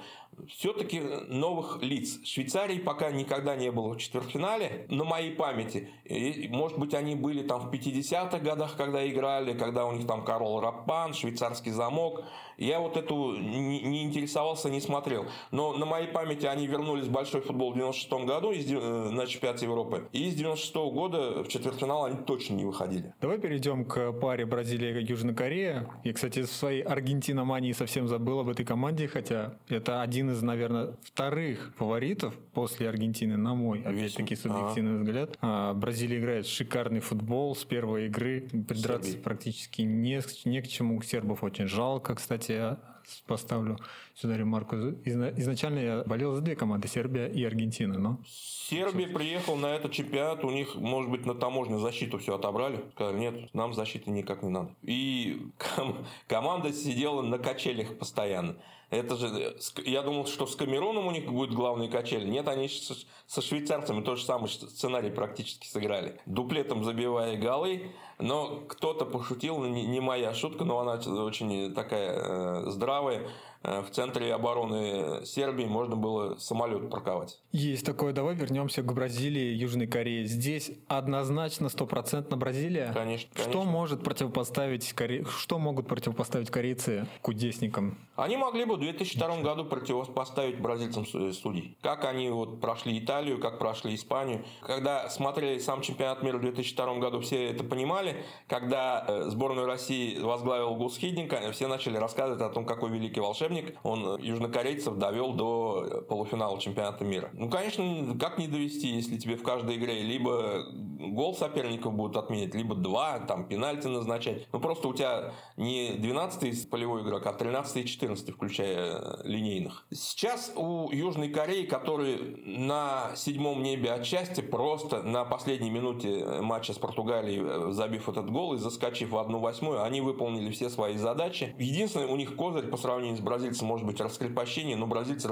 все-таки 0.50 1.02
новых 1.28 1.82
лиц. 1.82 2.20
Швейцарии 2.24 2.78
пока 2.78 3.12
никогда 3.12 3.56
не 3.56 3.72
было 3.72 3.94
в 3.94 3.98
четвертьфинале, 3.98 4.86
на 4.90 5.04
моей 5.04 5.32
памяти. 5.32 5.90
И, 6.06 6.48
может 6.50 6.78
быть, 6.78 6.94
они 6.94 7.16
были 7.16 7.44
там 7.44 7.62
в 7.62 7.72
50-х 7.72 8.40
годах, 8.40 8.76
когда 8.78 9.08
играли, 9.08 9.58
когда 9.58 9.86
у 9.86 9.94
них 9.94 10.06
там 10.06 10.24
Карл 10.24 10.60
Рапан, 10.60 11.14
швейцарский 11.14 11.72
замок. 11.72 12.24
Я 12.58 12.80
вот 12.80 12.98
эту 12.98 13.36
не, 13.36 13.82
не 13.84 14.04
интересовался, 14.04 14.70
не 14.70 14.82
смотрел. 14.82 15.26
Но 15.52 15.74
на 15.74 15.86
моей 15.86 16.08
памяти 16.08 16.48
они 16.48 16.66
вернулись 16.66 17.06
в 17.06 17.12
большой 17.12 17.42
футбол 17.42 17.72
в 17.72 17.76
96 17.76 18.26
году 18.26 18.52
из, 18.52 18.72
э, 18.72 19.10
на 19.12 19.28
чемпионате 19.28 19.66
Европы. 19.66 20.08
И 20.12 20.32
с 20.32 20.36
96 20.36 20.76
-го 20.76 20.92
года 20.92 21.44
в 21.44 21.48
четвертьфинал 21.48 22.06
они 22.06 22.18
точно 22.26 22.56
не 22.56 22.66
выходили. 22.66 23.14
Давай 23.22 23.38
перейдем 23.38 23.86
к 23.86 24.12
паре 24.14 24.46
Бразилия 24.46 25.00
и 25.00 25.06
Южная 25.06 25.36
Корея. 25.36 25.88
Я, 26.04 26.14
кстати, 26.14 26.42
в 26.42 26.48
своей 26.48 26.82
Аргентиномании 26.82 27.74
совсем 27.74 28.08
забыл 28.08 28.40
об 28.40 28.50
этой 28.50 28.66
команде, 28.66 29.08
хотя 29.08 29.54
это 29.70 30.02
один 30.02 30.32
из, 30.32 30.42
наверное, 30.42 30.96
вторых 31.04 31.74
фаворитов 31.78 32.34
после 32.54 32.90
Аргентины, 32.90 33.38
на 33.38 33.54
мой, 33.54 33.82
опять-таки, 33.82 34.36
субъективный 34.36 34.96
а. 34.96 35.04
взгляд. 35.04 35.38
А, 35.42 35.74
Бразилия 35.76 36.18
играет 36.18 36.48
шикарный 36.48 37.02
футбол 37.02 37.56
с 37.56 37.64
первой 37.64 38.08
игры. 38.08 38.48
Придраться 38.68 39.12
Сербии. 39.12 39.24
практически 39.24 39.82
не, 39.84 40.22
не 40.46 40.62
к 40.62 40.68
чему. 40.68 41.02
Сербов 41.04 41.44
очень 41.44 41.68
жалко, 41.68 42.16
кстати 42.16 42.47
кстати, 42.48 42.58
я 42.58 42.78
поставлю 43.26 43.78
сюда 44.16 44.38
ремарку. 44.38 44.76
Изначально 45.06 45.80
я 45.80 46.04
болел 46.06 46.34
за 46.34 46.42
две 46.42 46.56
команды, 46.56 46.88
Сербия 46.88 47.28
и 47.28 47.44
Аргентина. 47.44 48.00
Но... 48.00 48.20
Сербия 48.26 49.08
приехал 49.08 49.56
на 49.58 49.76
этот 49.76 49.92
чемпионат, 49.92 50.44
у 50.44 50.50
них, 50.50 50.76
может 50.76 51.12
быть, 51.12 51.26
на 51.26 51.36
таможне 51.36 51.78
защиту 51.78 52.18
все 52.20 52.36
отобрали. 52.36 52.84
Сказали, 52.94 53.20
нет, 53.20 53.54
нам 53.54 53.74
защиты 53.74 54.12
никак 54.12 54.44
не 54.44 54.50
надо. 54.50 54.70
И 54.82 55.42
ком- 55.58 56.06
команда 56.28 56.72
сидела 56.72 57.22
на 57.22 57.38
качелях 57.38 57.98
постоянно. 57.98 58.56
Это 58.90 59.18
же, 59.18 59.58
я 59.86 60.02
думал, 60.02 60.28
что 60.28 60.48
с 60.48 60.56
Камероном 60.56 61.08
у 61.08 61.12
них 61.12 61.30
будет 61.30 61.52
главные 61.52 61.90
качели. 61.90 62.26
Нет, 62.26 62.48
они 62.48 62.70
со 62.70 63.42
швейцарцами 63.42 64.02
тот 64.02 64.20
же 64.20 64.24
самый 64.24 64.48
сценарий 64.48 65.12
практически 65.12 65.68
сыграли. 65.68 66.22
Дуплетом 66.26 66.86
забивая 66.86 67.38
голы, 67.38 67.92
но 68.20 68.62
кто-то 68.68 69.06
пошутил, 69.06 69.64
не 69.64 70.00
моя 70.00 70.34
шутка, 70.34 70.64
но 70.64 70.80
она 70.80 70.94
очень 71.24 71.74
такая 71.74 72.14
э, 72.16 72.64
здравая. 72.68 73.28
Э, 73.68 73.82
в 73.82 73.90
центре 73.92 74.34
обороны 74.34 75.26
Сербии 75.26 75.66
можно 75.66 75.96
было 75.96 76.38
самолет 76.38 76.90
парковать. 76.90 77.40
Есть 77.52 77.86
такое. 77.86 78.14
Давай 78.14 78.36
вернемся 78.36 78.82
к 78.82 78.94
Бразилии, 78.94 79.54
Южной 79.54 79.88
Корее. 79.88 80.26
Здесь 80.26 80.72
однозначно 80.88 81.70
стопроцентно 81.70 82.38
Бразилия. 82.38 82.92
Конечно. 82.94 83.30
Что 83.34 83.44
конечно. 83.44 83.72
может 83.72 84.04
противопоставить 84.04 84.94
коре... 84.94 85.26
что 85.26 85.60
могут 85.60 85.88
противопоставить 85.88 86.50
корейцы 86.50 87.08
кудесникам? 87.22 87.98
Они 88.16 88.38
могли 88.38 88.66
бы 88.66 88.76
в 88.76 88.80
2002 88.80 89.42
году 89.42 89.66
противопоставить 89.66 90.60
бразильцам 90.60 91.06
судей. 91.06 91.78
Как 91.82 92.06
они 92.06 92.30
вот 92.30 92.62
прошли 92.62 92.98
Италию, 92.98 93.40
как 93.40 93.60
прошли 93.60 93.96
Испанию. 93.96 94.46
Когда 94.62 95.10
смотрели 95.10 95.60
сам 95.60 95.82
чемпионат 95.82 96.24
мира 96.24 96.38
в 96.38 96.42
2002 96.42 97.00
году, 97.00 97.20
все 97.20 97.52
это 97.52 97.64
понимали. 97.64 98.07
Когда 98.48 99.06
э, 99.08 99.24
сборную 99.30 99.68
России 99.68 100.20
возглавил 100.20 100.76
Гусхидник, 100.76 101.34
все 101.52 101.68
начали 101.68 101.98
рассказывать 101.98 102.42
о 102.42 102.50
том, 102.50 102.66
какой 102.66 102.90
великий 102.92 103.20
волшебник 103.20 103.78
он 103.84 104.22
южнокорейцев 104.22 104.96
довел 104.98 105.34
до 105.34 106.06
полуфинала 106.08 106.60
чемпионата 106.60 107.04
мира. 107.04 107.30
Ну, 107.34 107.50
конечно, 107.50 108.18
как 108.20 108.38
не 108.38 108.48
довести, 108.48 108.88
если 108.88 109.18
тебе 109.18 109.36
в 109.36 109.44
каждой 109.44 109.78
игре 109.78 110.02
либо 110.02 110.66
гол 111.00 111.36
соперников 111.36 111.94
будут 111.94 112.18
отменять, 112.18 112.54
либо 112.56 112.76
два, 112.76 113.20
там, 113.20 113.48
пенальти 113.48 113.88
назначать. 113.88 114.48
Ну, 114.52 114.60
просто 114.60 114.88
у 114.88 114.94
тебя 114.94 115.34
не 115.56 115.92
12-й 115.92 116.68
полевой 116.68 117.04
игрок, 117.04 117.26
а 117.26 117.34
13 117.34 117.78
и 117.78 117.86
14 117.86 118.30
включая 118.34 119.20
линейных. 119.24 119.86
Сейчас 119.92 120.52
у 120.56 120.92
Южной 120.92 121.30
Кореи, 121.30 121.66
которые 121.66 122.18
на 122.46 123.12
седьмом 123.16 123.64
небе 123.64 123.92
от 123.92 124.06
счастья, 124.06 124.42
просто 124.42 125.04
на 125.04 125.26
последней 125.26 125.70
минуте 125.70 126.42
матча 126.42 126.74
с 126.74 126.78
Португалией, 126.78 127.42
э, 127.42 127.72
забив 127.98 128.10
этот 128.10 128.32
гол 128.32 128.54
и 128.54 128.58
заскочив 128.58 129.10
в 129.10 129.18
одну 129.18 129.40
восьмую, 129.40 129.84
они 129.84 130.02
выполнили 130.02 130.52
все 130.52 130.70
свои 130.70 130.98
задачи. 130.98 131.56
Единственное, 131.58 132.08
у 132.08 132.16
них 132.16 132.36
козырь 132.36 132.68
по 132.68 132.78
сравнению 132.78 133.18
с 133.18 133.22
бразильцы, 133.22 133.66
может 133.66 133.86
быть, 133.86 134.00
раскрепощение, 134.00 134.76
но 134.76 134.88
бразильцы 134.88 135.30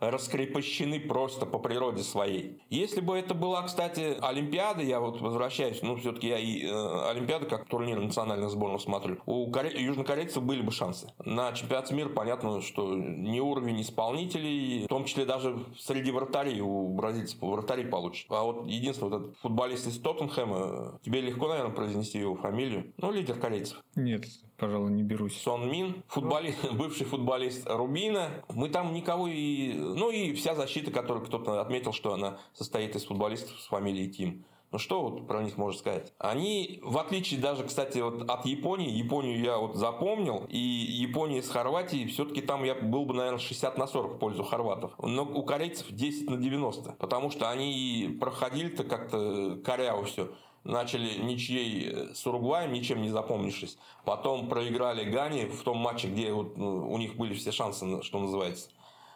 раскрепощены 0.00 1.00
просто 1.00 1.46
по 1.46 1.58
природе 1.58 2.02
своей. 2.02 2.62
Если 2.70 3.00
бы 3.00 3.16
это 3.16 3.34
была, 3.34 3.62
кстати, 3.62 4.16
Олимпиада, 4.20 4.82
я 4.82 5.00
вот 5.00 5.20
возвращаюсь, 5.20 5.82
ну, 5.82 5.96
все-таки 5.96 6.28
я 6.28 6.38
и 6.38 6.64
э, 6.64 7.10
Олимпиада 7.10 7.46
как 7.46 7.66
турнир 7.66 7.98
национальных 8.00 8.50
сборных 8.50 8.80
смотрю, 8.80 9.18
у 9.26 9.50
коре... 9.50 9.70
южнокорейцев 9.80 10.42
были 10.42 10.62
бы 10.62 10.72
шансы. 10.72 11.12
На 11.24 11.52
чемпионате 11.52 11.94
мира 11.94 12.08
понятно, 12.08 12.60
что 12.62 12.94
не 12.94 13.40
уровень 13.40 13.80
исполнителей, 13.82 14.84
в 14.84 14.88
том 14.88 15.04
числе 15.04 15.24
даже 15.24 15.64
среди 15.78 16.10
вратарей 16.10 16.60
у 16.60 16.88
бразильцев 16.88 17.40
вратарей 17.40 17.86
получше. 17.86 18.26
А 18.30 18.42
вот 18.42 18.66
единственный 18.66 19.10
вот 19.10 19.20
этот 19.20 19.38
футболист 19.38 19.86
из 19.86 19.98
Тоттенхэма, 19.98 20.98
тебе 21.04 21.20
легко, 21.20 21.48
наверное, 21.48 21.74
произнести 21.90 22.18
его 22.18 22.36
фамилию, 22.36 22.92
ну, 22.98 23.10
лидер 23.10 23.38
корейцев. 23.38 23.82
Нет, 23.96 24.24
пожалуй, 24.56 24.92
не 24.92 25.02
берусь. 25.02 25.36
Сон 25.40 25.70
Мин, 25.70 26.02
футболист, 26.06 26.72
бывший 26.72 27.04
футболист 27.04 27.66
Рубина. 27.68 28.44
Мы 28.48 28.68
там 28.68 28.92
никого 28.92 29.26
и... 29.26 29.72
Ну 29.74 30.10
и 30.10 30.32
вся 30.34 30.54
защита, 30.54 30.92
которую 30.92 31.26
кто-то 31.26 31.60
отметил, 31.60 31.92
что 31.92 32.12
она 32.14 32.38
состоит 32.52 32.94
из 32.94 33.04
футболистов 33.04 33.58
с 33.60 33.66
фамилией 33.66 34.08
Тим. 34.08 34.44
Ну 34.70 34.78
что 34.78 35.02
вот 35.02 35.26
про 35.26 35.42
них 35.42 35.56
можно 35.56 35.76
сказать? 35.76 36.12
Они, 36.18 36.78
в 36.84 36.96
отличие 36.98 37.40
даже, 37.40 37.64
кстати, 37.64 37.98
вот 37.98 38.30
от 38.30 38.46
Японии, 38.46 38.92
Японию 38.92 39.40
я 39.40 39.58
вот 39.58 39.74
запомнил, 39.74 40.46
и 40.48 40.58
Япония 40.58 41.42
с 41.42 41.48
Хорватией, 41.48 42.06
все-таки 42.06 42.40
там 42.40 42.62
я 42.62 42.76
был 42.76 43.04
бы, 43.04 43.14
наверное, 43.14 43.40
60 43.40 43.76
на 43.76 43.88
40 43.88 44.14
в 44.14 44.18
пользу 44.18 44.44
хорватов. 44.44 44.92
Но 45.02 45.24
у 45.24 45.42
корейцев 45.42 45.88
10 45.90 46.30
на 46.30 46.36
90, 46.36 46.92
потому 47.00 47.32
что 47.32 47.50
они 47.50 48.16
проходили-то 48.20 48.84
как-то 48.84 49.60
коряво 49.64 50.04
все 50.04 50.30
начали 50.64 51.18
ничьей 51.18 51.90
э, 51.90 52.14
с 52.14 52.26
Уругваем, 52.26 52.72
ничем 52.72 53.02
не 53.02 53.10
запомнившись. 53.10 53.78
Потом 54.04 54.48
проиграли 54.48 55.04
Гане 55.04 55.46
в 55.46 55.62
том 55.62 55.78
матче, 55.78 56.08
где 56.08 56.32
вот, 56.32 56.56
ну, 56.56 56.90
у 56.90 56.98
них 56.98 57.16
были 57.16 57.34
все 57.34 57.52
шансы, 57.52 58.02
что 58.02 58.20
называется. 58.20 58.68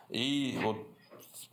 И 0.09 0.59
вот 0.63 0.77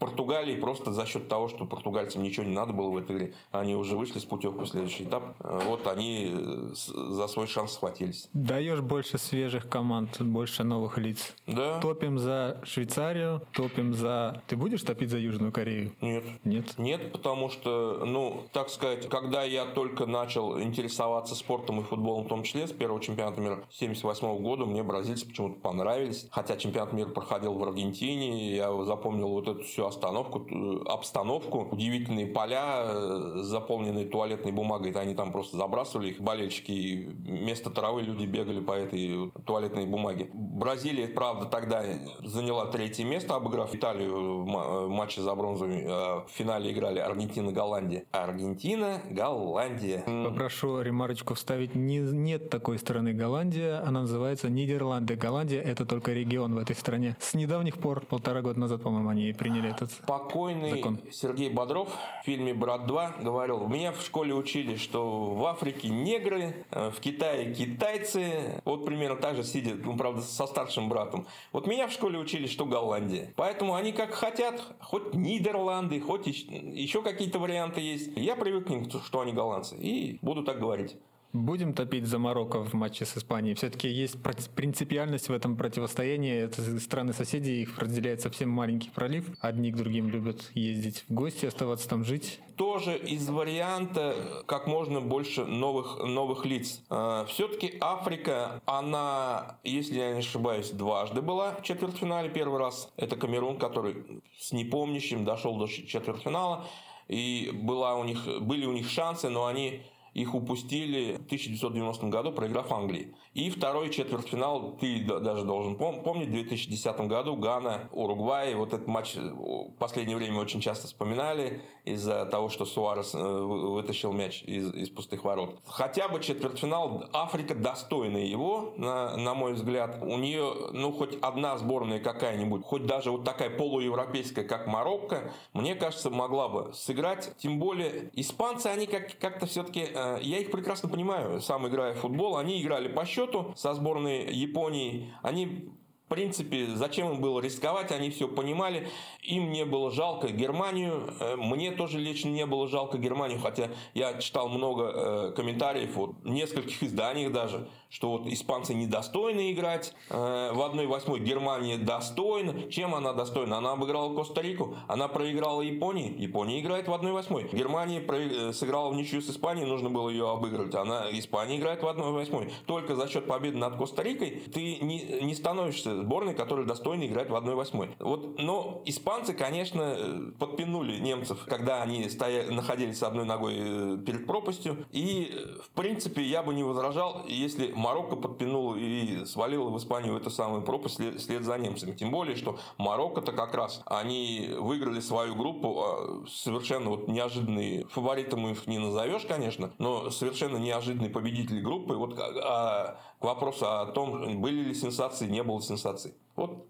Португалии 0.02 0.56
просто 0.56 0.91
за 0.91 1.06
счет 1.06 1.28
того, 1.28 1.47
что 1.47 1.66
португальцам 1.66 2.24
ничего 2.24 2.43
не 2.43 2.56
надо 2.56 2.74
было 2.74 2.89
в 2.89 2.97
этой 2.97 3.16
игре, 3.16 3.34
они 3.52 3.76
уже 3.76 3.95
вышли 3.95 4.18
с 4.18 4.26
путевку 4.26 4.62
в 4.64 4.68
следующий 4.68 5.04
этап. 5.04 5.36
Вот 5.39 5.86
они 5.86 6.32
э, 6.34 6.70
за 6.74 7.28
свой 7.28 7.45
шанс 7.45 7.74
схватились. 7.74 8.28
Даешь 8.34 8.82
больше 8.82 9.20
свежих 9.20 9.70
команд, 9.70 10.20
больше 10.20 10.64
новых 10.64 10.97
лиц. 10.97 11.36
Да. 11.45 11.80
Топим 11.82 12.18
за 12.18 12.60
Швейцарию, 12.64 13.43
топим 13.52 13.93
за... 13.93 14.41
Ты 14.47 14.56
будешь 14.56 14.82
топить 14.82 15.12
за 15.12 15.20
Южную 15.20 15.52
Корею? 15.52 15.93
Нет. 16.02 16.24
Нет? 16.43 16.80
Нет, 16.80 17.12
потому 17.12 17.49
что, 17.49 18.02
ну, 18.04 18.45
так 18.54 18.72
сказать, 18.72 19.08
когда 19.08 19.43
я 19.43 19.66
только 19.66 20.08
начал 20.08 20.60
интересоваться 20.60 21.36
спортом 21.36 21.80
и 21.82 21.84
футболом 21.84 22.24
в 22.24 22.28
том 22.28 22.41
числе, 22.41 22.66
с 22.66 22.72
первого 22.72 22.99
чемпионата 22.99 23.39
мира 23.39 23.54
1978 23.54 24.41
года, 24.41 24.66
мне 24.66 24.82
бразильцы 24.82 25.28
почему-то 25.28 25.60
понравились. 25.60 26.28
Хотя 26.32 26.58
чемпионат 26.58 26.91
мира 26.91 27.10
проходил 27.10 27.54
в 27.54 27.64
Аргентине, 27.64 28.56
я 28.56 28.72
запомнил 28.84 29.28
вот 29.28 29.47
эту 29.47 29.64
всю 29.64 29.91
остановку, 29.92 30.48
э, 30.50 30.84
обстановку, 30.88 31.68
удивительные 31.72 32.28
поля, 32.28 32.84
э, 32.86 33.32
заполненные 33.44 34.06
туалетной 34.06 34.52
бумагой, 34.52 34.92
они 34.92 35.16
там 35.16 35.32
просто 35.32 35.58
забрасывали 35.58 36.10
их, 36.10 36.22
болельщики, 36.22 36.72
и 36.72 37.08
вместо 37.08 37.70
травы 37.70 38.02
люди 38.02 38.26
бегали 38.26 38.60
по 38.60 38.74
этой 38.74 39.32
туалетной 39.46 39.86
бумаге. 39.86 40.30
Бразилия, 40.34 41.08
правда, 41.08 41.46
тогда 41.46 41.84
заняла 42.24 42.66
третье 42.66 43.06
место, 43.06 43.36
обыграв 43.36 43.74
Италию 43.76 44.44
в 44.44 44.88
матче 44.89 45.22
за 45.22 45.36
бронзу. 45.36 45.66
В 45.66 46.28
финале 46.30 46.72
играли 46.72 47.00
Аргентина-Голландия. 47.00 48.06
Аргентина-Голландия. 48.12 50.04
Попрошу 50.26 50.82
ремарочку 50.82 51.34
вставить. 51.34 51.76
Не, 51.76 52.00
нет 52.00 52.50
такой 52.50 52.80
страны 52.80 53.14
Голландия, 53.14 53.82
она 53.86 54.02
называется 54.02 54.50
Нидерланды. 54.50 55.16
Голландия– 55.16 55.62
это 55.64 55.86
только 55.86 56.14
регион 56.14 56.56
в 56.56 56.58
этой 56.58 56.76
стране. 56.76 57.16
С 57.20 57.34
недавних 57.34 57.78
пор, 57.78 58.06
полтора 58.06 58.42
года 58.42 58.60
назад, 58.60 58.82
по-моему, 58.82 59.10
они 59.10 59.34
приняли 59.34 59.70
этот 59.82 60.05
Покойный 60.05 60.71
закон. 60.71 60.99
Сергей 61.11 61.49
Бодров 61.49 61.89
в 62.21 62.25
фильме 62.25 62.53
«Брат 62.53 62.82
2» 62.82 63.23
говорил, 63.23 63.67
меня 63.67 63.91
в 63.91 64.01
школе 64.01 64.34
учили, 64.34 64.75
что 64.75 65.34
в 65.34 65.45
Африке 65.45 65.89
негры, 65.89 66.65
э, 66.71 66.91
в 66.91 66.99
Китае 66.99 67.53
китайцы, 67.53 68.61
вот 68.63 68.86
примерно 68.86 69.17
так 69.17 69.36
же 69.36 69.43
сидят, 69.43 69.84
ну, 69.84 69.97
правда, 69.97 70.21
со 70.21 70.45
старшим 70.45 70.88
братом. 70.88 71.25
Вот 71.51 71.67
меня 71.67 71.88
в 71.88 71.91
школе 71.91 72.19
учили, 72.19 72.47
что 72.47 72.65
Голландия. 72.65 73.34
Поэтому 73.36 73.75
они 73.75 73.91
как 73.91 74.11
хотят, 74.11 74.61
хоть 74.79 75.13
Нидерланды, 75.13 75.99
хоть 75.99 76.27
еще 76.27 77.01
какие-то 77.01 77.39
варианты 77.39 77.82
есть. 77.82 78.11
Я 78.15 78.36
привык 78.36 78.67
к 78.67 78.69
ним, 78.69 78.89
что 78.89 79.21
они 79.21 79.34
голландцы, 79.34 79.75
и 79.77 80.19
буду 80.21 80.43
так 80.43 80.59
говорить. 80.59 80.95
Будем 81.34 81.73
топить 81.73 82.07
за 82.07 82.19
Марокко 82.19 82.63
в 82.63 82.73
матче 82.73 83.05
с 83.05 83.17
Испанией. 83.17 83.55
Все-таки 83.55 83.88
есть 83.88 84.17
принципиальность 84.55 85.29
в 85.29 85.34
этом 85.34 85.55
противостоянии. 85.55 86.34
Это 86.34 86.79
страны-соседи, 86.79 87.51
их 87.51 87.79
разделяет 87.79 88.19
совсем 88.19 88.49
маленький 88.49 88.89
пролив. 88.89 89.29
Одни 89.39 89.71
к 89.71 89.77
другим 89.77 90.09
любят 90.09 90.51
ездить 90.55 91.05
в 91.07 91.13
гости, 91.13 91.45
оставаться 91.45 91.88
там 91.88 92.03
жить. 92.03 92.39
Тоже 92.57 92.97
из 92.97 93.29
варианта 93.29 94.43
как 94.45 94.67
можно 94.67 94.99
больше 94.99 95.45
новых, 95.45 96.03
новых 96.03 96.45
лиц. 96.45 96.82
А, 96.89 97.25
Все-таки 97.25 97.77
Африка, 97.79 98.61
она, 98.65 99.57
если 99.63 99.99
я 99.99 100.11
не 100.11 100.19
ошибаюсь, 100.19 100.69
дважды 100.71 101.21
была 101.21 101.55
в 101.55 101.63
четвертьфинале. 101.63 102.29
Первый 102.29 102.59
раз 102.59 102.91
это 102.97 103.15
Камерун, 103.15 103.57
который 103.57 104.21
с 104.38 104.51
непомнящим 104.51 105.23
дошел 105.23 105.57
до 105.57 105.67
четвертьфинала. 105.67 106.67
И 107.07 107.51
была 107.53 107.95
у 107.95 108.03
них, 108.03 108.25
были 108.41 108.65
у 108.65 108.71
них 108.71 108.89
шансы, 108.89 109.27
но 109.29 109.45
они 109.45 109.82
их 110.14 110.36
упустили 110.36 111.14
в 111.14 111.26
1990 111.26 112.07
году, 112.07 112.32
проиграв 112.32 112.72
Англии. 112.72 113.16
И 113.34 113.49
второй 113.49 113.89
четвертьфинал, 113.89 114.78
ты 114.78 115.05
даже 115.05 115.45
должен 115.45 115.78
помнить, 115.78 116.28
в 116.28 116.32
2010 116.32 116.99
году 117.01 117.36
Гана, 117.38 117.89
Уругвай. 117.91 118.53
Вот 118.55 118.74
этот 118.74 118.88
матч 118.88 119.16
в 119.16 119.72
последнее 119.80 120.18
время 120.18 120.39
очень 120.39 120.59
часто 120.59 120.88
вспоминали 120.88 121.62
из-за 121.86 122.25
того, 122.25 122.49
что 122.49 122.65
Суарес 122.65 123.13
э, 123.15 123.17
вытащил 123.17 124.11
мяч 124.11 124.43
из, 124.43 124.73
из 124.73 124.89
пустых 124.89 125.23
ворот. 125.23 125.59
Хотя 125.65 126.07
бы 126.07 126.19
четвертьфинал, 126.19 127.05
Африка 127.13 127.55
достойна 127.55 128.17
его, 128.17 128.73
на, 128.77 129.17
на 129.17 129.34
мой 129.34 129.53
взгляд. 129.53 129.99
У 130.01 130.17
нее, 130.17 130.53
ну, 130.71 130.91
хоть 130.91 131.17
одна 131.21 131.57
сборная 131.57 131.99
какая-нибудь, 131.99 132.63
хоть 132.63 132.86
даже 132.86 133.11
вот 133.11 133.23
такая 133.23 133.49
полуевропейская, 133.49 134.45
как 134.45 134.67
Марокко, 134.67 135.32
мне 135.53 135.75
кажется, 135.75 136.09
могла 136.09 136.49
бы 136.49 136.71
сыграть. 136.73 137.36
Тем 137.38 137.59
более, 137.59 138.11
испанцы, 138.13 138.67
они 138.67 138.86
как- 138.86 139.17
как-то 139.19 139.45
все-таки, 139.45 139.88
э, 139.93 140.19
я 140.21 140.38
их 140.39 140.51
прекрасно 140.51 140.89
понимаю, 140.89 141.41
сам 141.41 141.67
играя 141.67 141.93
в 141.93 141.99
футбол, 141.99 142.38
они 142.38 142.61
играли 142.61 142.88
по 142.88 143.05
счету, 143.05 143.53
со 143.55 143.73
сборной 143.73 144.32
Японии. 144.34 145.13
Они 145.21 145.69
принципе, 146.12 146.68
зачем 146.76 147.09
им 147.09 147.22
было 147.22 147.39
рисковать, 147.39 147.91
они 147.93 148.09
все 148.09 148.28
понимали. 148.28 148.89
Им 149.24 149.51
не 149.51 149.64
было 149.64 149.91
жалко 149.91 150.28
Германию. 150.28 151.14
Э, 151.22 151.38
мне 151.38 151.72
тоже 151.72 151.99
лично 151.99 152.28
не 152.28 152.45
было 152.45 152.68
жалко 152.68 152.97
Германию, 152.97 153.39
хотя 153.39 153.70
я 153.93 154.20
читал 154.20 154.49
много 154.49 154.91
э, 154.93 155.32
комментариев, 155.36 155.95
вот, 155.95 156.16
в 156.22 156.30
нескольких 156.30 156.84
изданиях 156.84 157.32
даже, 157.32 157.70
что 157.89 158.12
вот 158.12 158.28
испанцы 158.28 158.74
недостойны 158.74 159.53
играть 159.53 159.93
э, 160.09 160.51
в 160.53 160.59
1-8 160.59 161.20
Германия 161.20 161.78
достойна. 161.78 162.70
Чем 162.70 162.93
она 162.93 163.14
достойна? 163.14 163.59
Она 163.59 163.72
обыграла 163.72 164.14
Коста-Рику, 164.14 164.76
она 164.89 165.07
проиграла 165.07 165.62
Японии. 165.62 166.14
Япония 166.18 166.59
играет 166.59 166.89
в 166.89 166.91
1-8. 166.91 167.55
Германия 167.55 168.51
сыграла 168.51 168.89
в 168.89 168.95
ничью 168.95 169.22
с 169.22 169.30
Испанией, 169.30 169.66
нужно 169.66 169.89
было 169.89 170.09
ее 170.09 170.30
обыгрывать. 170.30 170.76
Она, 170.76 171.07
Испания 171.12 171.57
играет 171.57 171.82
в 171.82 171.86
1-8. 171.86 172.51
Только 172.66 172.95
за 172.95 173.07
счет 173.07 173.28
победы 173.28 173.57
над 173.57 173.78
Коста-Рикой 173.78 174.41
ты 174.53 174.78
не, 174.80 175.22
не 175.22 175.36
становишься 175.36 176.01
сборной, 176.02 176.34
которая 176.34 176.66
достойна 176.66 177.06
играть 177.06 177.30
в 177.30 177.36
1-8. 177.36 177.95
Вот, 177.99 178.39
но 178.39 178.82
испанцы, 178.86 179.34
конечно, 179.34 179.95
э, 179.97 180.32
подпинули 180.38 180.99
немцев, 180.99 181.45
когда 181.47 181.82
они 181.82 182.10
стояли, 182.10 182.52
находились 182.52 182.99
с 182.99 183.04
одной 183.04 183.26
ногой 183.26 183.97
перед 183.99 184.26
пропастью. 184.26 184.86
И, 184.91 185.32
в 185.64 185.70
принципе, 185.70 186.22
я 186.24 186.43
бы 186.43 186.54
не 186.54 186.64
возражал, 186.64 187.26
если 187.28 187.72
Марокко 187.72 188.16
подпинул 188.16 188.76
и 188.76 189.26
свалил 189.26 189.70
в 189.70 189.78
Испанию 189.78 190.14
в 190.14 190.18
эту 190.18 190.30
самую 190.30 190.62
пропасть 190.64 190.95
след, 190.95 191.43
за 191.43 191.58
немцами. 191.58 191.95
Тем 191.95 192.12
более, 192.12 192.36
что 192.36 192.60
Марокко-то 192.78 193.32
как 193.32 193.56
раз, 193.56 193.82
они 193.86 194.49
выиграли 194.60 194.99
свою 194.99 195.36
группу 195.36 195.82
а, 195.82 196.26
совершенно 196.28 196.89
вот 196.89 197.08
неожиданные, 197.08 197.86
фаворитом 197.88 198.47
их 198.47 198.68
не 198.68 198.80
назовешь, 198.80 199.26
конечно, 199.26 199.72
но 199.78 200.10
совершенно 200.10 200.58
неожиданные 200.58 201.10
победители 201.10 201.62
группы. 201.62 201.95
Вот 201.95 202.18
а, 202.20 202.99
к 203.22 203.24
вопросу 203.24 203.65
о 203.67 203.86
том, 203.86 204.41
были 204.41 204.63
ли 204.63 204.74
сенсации, 204.74 205.30
не 205.30 205.43
было 205.43 205.61
сенсаций. 205.61 206.13
Вот 206.36 206.65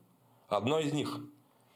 одно 0.49 0.79
из 0.79 0.93
них– 0.93 1.19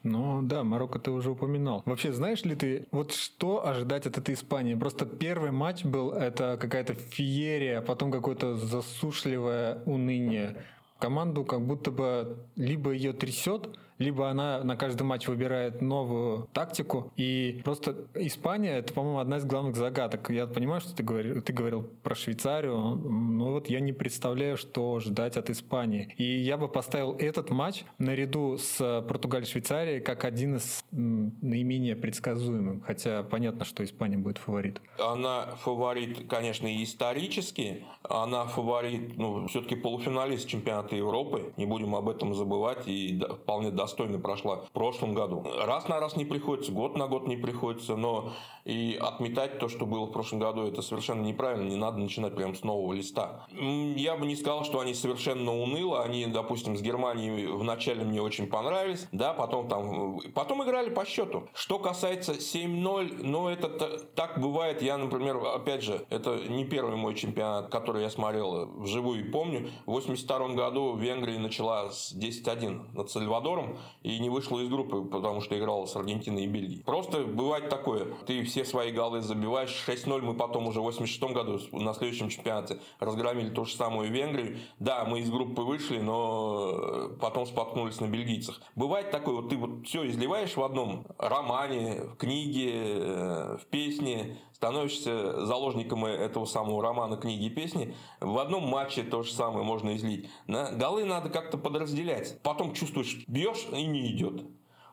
ну 0.05 0.43
да, 0.43 0.63
Марокко 0.63 0.99
ты 0.99 1.09
уже 1.09 1.31
упоминал. 1.31 1.81
Вообще, 1.85 2.13
знаешь 2.13 2.43
ли 2.43 2.53
ты, 2.53 2.85
вот 2.91 3.11
что 3.11 3.65
ожидать 3.65 4.05
от 4.05 4.19
этой 4.19 4.35
Испании? 4.35 4.75
Просто 4.75 5.07
первый 5.07 5.49
матч 5.49 5.83
был, 5.83 6.11
это 6.11 6.59
какая-то 6.61 6.93
феерия, 6.93 7.79
а 7.79 7.81
потом 7.81 8.11
какое-то 8.11 8.55
засушливое 8.55 9.81
уныние. 9.87 10.63
Команду 10.99 11.43
как 11.43 11.65
будто 11.65 11.89
бы 11.89 12.37
либо 12.55 12.91
ее 12.91 13.13
трясет, 13.13 13.79
либо 13.97 14.29
она 14.29 14.63
на 14.63 14.75
каждый 14.75 15.03
матч 15.03 15.27
выбирает 15.27 15.81
новую 15.81 16.47
тактику. 16.53 17.11
И 17.15 17.61
просто 17.63 18.07
Испания 18.15 18.77
это, 18.77 18.93
по-моему, 18.93 19.19
одна 19.19 19.37
из 19.37 19.45
главных 19.45 19.75
загадок. 19.75 20.29
Я 20.29 20.47
понимаю, 20.47 20.81
что 20.81 20.95
ты 20.95 21.03
говорил, 21.03 21.41
ты 21.41 21.53
говорил 21.53 21.83
про 22.03 22.15
Швейцарию, 22.15 22.77
но 22.77 23.51
вот 23.51 23.69
я 23.69 23.79
не 23.79 23.93
представляю, 23.93 24.57
что 24.57 24.99
ждать 24.99 25.37
от 25.37 25.49
Испании. 25.49 26.13
И 26.17 26.23
я 26.23 26.57
бы 26.57 26.67
поставил 26.67 27.15
этот 27.17 27.49
матч 27.49 27.83
наряду 27.97 28.57
с 28.57 28.79
Португалией-Швейцарией 29.07 30.01
как 30.01 30.25
один 30.25 30.57
из 30.57 30.83
наименее 30.95 31.95
предсказуемых. 31.95 32.85
Хотя 32.85 33.23
понятно, 33.23 33.65
что 33.65 33.83
Испания 33.83 34.17
будет 34.17 34.37
фаворит. 34.37 34.81
Она 34.99 35.47
фаворит, 35.57 36.27
конечно, 36.27 36.67
и 36.67 36.83
исторически. 36.83 37.83
Она 38.03 38.45
фаворит, 38.45 39.17
ну, 39.17 39.47
все-таки 39.47 39.75
полуфиналист 39.75 40.47
чемпионата 40.47 40.95
Европы. 40.95 41.53
Не 41.57 41.65
будем 41.65 41.95
об 41.95 42.09
этом 42.09 42.33
забывать. 42.33 42.87
И 42.87 43.21
вполне 43.43 43.71
достойно 43.71 44.19
прошла 44.19 44.57
в 44.57 44.71
прошлом 44.71 45.13
году. 45.13 45.45
Раз 45.65 45.87
на 45.87 45.99
раз 45.99 46.15
не 46.15 46.25
приходится, 46.25 46.71
год 46.71 46.97
на 46.97 47.07
год 47.07 47.27
не 47.27 47.37
приходится, 47.37 47.95
но 47.95 48.33
и 48.63 48.97
отметать 48.99 49.59
то, 49.59 49.69
что 49.69 49.85
было 49.85 50.05
в 50.05 50.11
прошлом 50.11 50.39
году, 50.39 50.63
это 50.63 50.81
совершенно 50.81 51.21
неправильно. 51.21 51.69
Не 51.69 51.77
надо 51.77 51.97
начинать 51.97 52.35
прям 52.35 52.55
с 52.55 52.63
нового 52.63 52.93
листа. 52.93 53.45
Я 53.51 54.15
бы 54.15 54.25
не 54.25 54.35
сказал, 54.35 54.63
что 54.63 54.79
они 54.79 54.93
совершенно 54.93 55.53
уныло. 55.55 56.03
Они, 56.03 56.25
допустим, 56.25 56.75
с 56.75 56.81
Германией 56.81 57.47
вначале 57.47 58.03
мне 58.03 58.21
очень 58.21 58.47
понравились, 58.47 59.07
да, 59.11 59.33
потом 59.33 59.67
там, 59.67 60.19
потом 60.33 60.63
играли 60.63 60.84
по 60.91 61.05
счету. 61.05 61.47
Что 61.53 61.79
касается 61.79 62.33
7-0, 62.33 63.23
ну, 63.23 63.47
это 63.47 63.69
так 64.15 64.39
бывает. 64.39 64.81
Я, 64.81 64.97
например, 64.97 65.37
опять 65.37 65.83
же, 65.83 66.05
это 66.09 66.37
не 66.47 66.65
первый 66.65 66.95
мой 66.95 67.15
чемпионат, 67.15 67.69
который 67.69 68.03
я 68.03 68.09
смотрел 68.09 68.67
вживую 68.79 69.25
и 69.25 69.29
помню. 69.31 69.69
В 69.85 69.91
82 69.91 70.49
году 70.49 70.95
Венгрия 70.95 71.39
начала 71.39 71.89
с 71.89 72.13
10-1 72.15 72.93
над 72.93 73.09
Сальвадором 73.09 73.77
и 74.03 74.19
не 74.19 74.29
вышла 74.29 74.59
из 74.59 74.69
группы, 74.69 75.03
потому 75.03 75.41
что 75.41 75.57
играла 75.57 75.85
с 75.85 75.95
Аргентиной 75.95 76.43
и 76.43 76.47
Бельгией. 76.47 76.83
Просто 76.83 77.23
бывает 77.23 77.69
такое. 77.69 78.07
Ты 78.25 78.43
все 78.43 78.65
свои 78.65 78.91
голы 78.91 79.21
забиваешь. 79.21 79.85
6-0 79.87 80.21
мы 80.21 80.33
потом 80.33 80.67
уже 80.67 80.79
в 80.79 80.83
86 80.83 81.33
году 81.33 81.59
на 81.71 81.93
следующем 81.93 82.29
чемпионате 82.29 82.79
разгромили 82.99 83.49
ту 83.49 83.65
же 83.65 83.75
самую 83.75 84.11
Венгрию. 84.11 84.57
Да, 84.79 85.05
мы 85.05 85.19
из 85.19 85.29
группы 85.29 85.61
вышли, 85.61 85.99
но 85.99 87.09
потом 87.19 87.45
споткнулись 87.45 87.99
на 87.99 88.07
бельгийцах. 88.07 88.61
Бывает 88.75 89.11
такое, 89.11 89.35
вот 89.35 89.49
ты 89.49 89.57
вот 89.57 89.85
все 89.85 90.07
изливаешь 90.07 90.55
в 90.55 90.63
одном 90.75 91.07
романе, 91.17 92.01
в 92.01 92.17
книге, 92.17 92.71
э, 92.73 93.57
в 93.61 93.65
песне, 93.67 94.37
становишься 94.51 95.45
заложником 95.45 96.05
этого 96.05 96.45
самого 96.45 96.83
романа, 96.83 97.15
книги 97.15 97.47
песни, 97.47 97.95
в 98.19 98.37
одном 98.37 98.67
матче 98.67 99.03
то 99.03 99.23
же 99.23 99.31
самое 99.31 99.63
можно 99.63 99.95
излить. 99.95 100.29
На 100.47 100.71
голы 100.71 101.05
надо 101.05 101.29
как-то 101.29 101.57
подразделять. 101.57 102.41
Потом 102.43 102.73
чувствуешь, 102.73 103.23
бьешь 103.27 103.67
и 103.71 103.85
не 103.85 104.11
идет. 104.11 104.43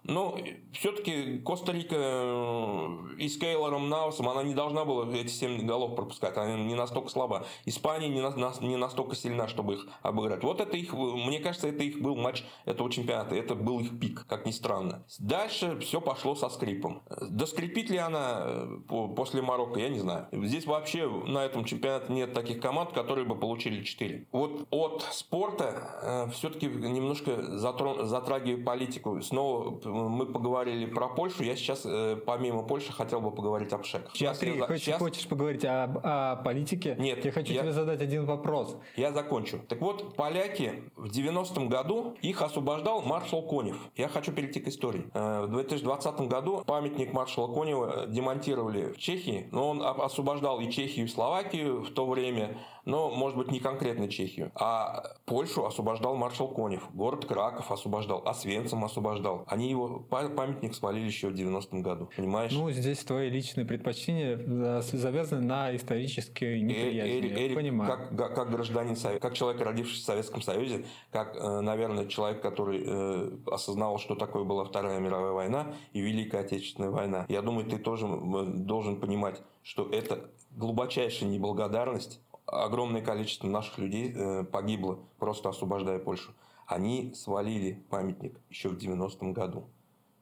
Ну, 0.05 0.37
все-таки 0.73 1.39
Коста-Рика 1.39 1.97
э, 1.97 2.99
и 3.19 3.29
с 3.29 3.37
Кейлором 3.37 3.89
Наусом, 3.89 4.29
она 4.29 4.43
не 4.43 4.55
должна 4.55 4.85
была 4.85 5.09
эти 5.15 5.31
7 5.31 5.65
голов 5.65 5.95
пропускать. 5.95 6.37
Она 6.37 6.57
не 6.57 6.75
настолько 6.75 7.09
слаба. 7.09 7.47
Испания 7.67 8.09
не, 8.09 8.21
на, 8.21 8.53
не 8.61 8.77
настолько 8.77 9.15
сильна, 9.15 9.47
чтобы 9.47 9.75
их 9.75 9.87
обыграть. 10.03 10.43
Вот 10.43 10.61
это 10.61 10.77
их, 10.77 10.93
мне 10.93 11.39
кажется, 11.39 11.69
это 11.69 11.85
их 11.85 12.01
был 12.01 12.17
матч 12.17 12.45
этого 12.65 12.91
чемпионата. 12.91 13.37
Это 13.37 13.55
был 13.55 13.79
их 13.79 13.99
пик, 14.01 14.27
как 14.27 14.45
ни 14.45 14.51
странно. 14.51 15.05
Дальше 15.19 15.79
все 15.81 16.01
пошло 16.01 16.35
со 16.35 16.49
скрипом. 16.49 17.03
Доскрипит 17.21 17.91
ли 17.91 17.99
она 17.99 18.43
э, 18.45 18.79
после 19.15 19.41
Марокко, 19.43 19.79
я 19.79 19.89
не 19.89 20.01
знаю. 20.01 20.27
Здесь 20.33 20.67
вообще 20.67 21.09
на 21.09 21.45
этом 21.45 21.65
чемпионате 21.65 22.13
нет 22.13 22.33
таких 22.33 22.61
команд, 22.61 22.93
которые 22.93 23.25
бы 23.25 23.37
получили 23.37 23.85
4. 23.85 24.29
Вот 24.33 24.67
от 24.71 25.03
спорта 25.13 26.01
э, 26.03 26.31
все-таки 26.33 26.67
немножко 26.67 27.41
затрагиваю 27.59 28.65
политику. 28.65 29.21
Снова 29.23 29.92
мы 29.93 30.27
поговорили 30.27 30.87
про 30.87 31.09
Польшу. 31.09 31.43
Я 31.43 31.57
сейчас, 31.57 31.83
э, 31.85 32.17
помимо 32.25 32.63
Польши, 32.63 32.93
хотел 32.93 33.21
бы 33.21 33.31
поговорить 33.31 33.73
об 33.73 33.85
ШЕК. 33.85 34.11
Сейчас 34.15 34.39
Смотри, 34.39 34.59
я, 34.59 34.67
хочешь, 34.67 34.83
сейчас... 34.83 34.99
хочешь 34.99 35.29
поговорить 35.29 35.65
о, 35.65 35.85
о 36.03 36.37
политике? 36.37 36.97
Нет. 36.99 37.25
Я 37.25 37.33
хочу 37.33 37.53
я... 37.53 37.63
тебе 37.63 37.73
задать 37.73 38.01
один 38.01 38.25
вопрос. 38.25 38.77
Я 38.97 39.13
закончу. 39.13 39.61
Так 39.69 39.81
вот, 39.81 40.17
поляки 40.17 40.85
в 40.97 41.07
90-м 41.07 41.69
году 41.69 42.17
их 42.23 42.43
освобождал 42.43 43.03
маршал 43.03 43.43
Конев. 43.43 43.77
Я 43.97 44.09
хочу 44.09 44.33
перейти 44.33 44.61
к 44.61 44.69
истории. 44.69 45.05
Э, 45.15 45.43
в 45.47 45.49
2020 45.49 46.21
году 46.23 46.63
памятник 46.67 47.13
маршала 47.13 47.53
Конева 47.53 48.07
демонтировали 48.07 48.93
в 48.93 48.99
Чехии, 48.99 49.49
но 49.53 49.71
он 49.71 49.83
освобождал 49.83 50.61
и 50.61 50.71
Чехию, 50.71 51.07
и 51.07 51.09
Словакию 51.09 51.83
в 51.83 51.91
то 51.91 52.09
время 52.09 52.59
но, 52.85 53.11
может 53.11 53.39
быть, 53.39 53.51
не 53.51 53.61
конкретно 53.61 54.09
Чехию. 54.09 54.51
А 54.55 55.17
Польшу 55.25 55.65
освобождал 55.65 56.17
маршал 56.17 56.49
Конев, 56.49 56.83
город 56.93 57.27
Краков 57.27 57.71
освобождал, 57.71 58.23
Освенцим 58.27 58.85
освобождал. 58.85 59.45
Они 59.47 59.71
его 59.71 60.01
памятник 60.01 60.75
свалили 60.75 61.07
еще 61.07 61.29
в 61.29 61.35
90-м 61.35 61.83
году, 61.83 62.11
понимаешь? 62.17 62.53
Ну, 62.53 62.71
здесь 62.71 62.99
твои 62.99 63.31
личные 63.31 63.67
предпочтения 63.67 64.81
завязаны 64.81 65.43
на 65.43 65.75
исторические 65.75 66.57
э, 66.57 66.61
неприязни. 66.61 67.19
Эрик, 67.19 67.39
Эрик, 67.39 67.57
понимаю. 67.57 67.91
Как, 67.91 68.35
как 68.35 68.51
гражданин, 68.51 68.97
как 69.21 69.35
человек, 69.35 69.61
родившийся 69.63 70.03
в 70.03 70.07
Советском 70.07 70.43
Союзе, 70.43 70.85
как, 71.11 71.37
э, 71.37 71.61
наверное, 71.61 72.07
человек, 72.07 72.41
который 72.41 72.83
э, 72.85 73.31
осознал, 73.47 73.99
что 73.99 74.15
такое 74.15 74.45
была 74.45 74.65
Вторая 74.65 74.99
мировая 74.99 75.33
война 75.33 75.75
и 75.93 76.01
Великая 76.01 76.41
Отечественная 76.43 76.91
война, 76.91 77.27
я 77.29 77.43
думаю, 77.43 77.67
ты 77.67 77.79
тоже 77.79 78.07
должен 78.09 79.01
понимать, 79.01 79.41
что 79.63 79.89
это 79.89 80.31
глубочайшая 80.51 81.29
неблагодарность 81.29 82.21
огромное 82.53 83.03
количество 83.03 83.49
наших 83.49 83.79
людей 83.79 84.13
э, 84.15 84.45
погибло, 84.45 85.01
просто 85.19 85.49
освобождая 85.49 85.99
Польшу. 85.99 86.33
Они 86.67 87.13
свалили 87.15 87.85
памятник 87.91 88.39
еще 88.49 88.69
в 88.69 88.77
90-м 88.77 89.33
году. 89.33 89.69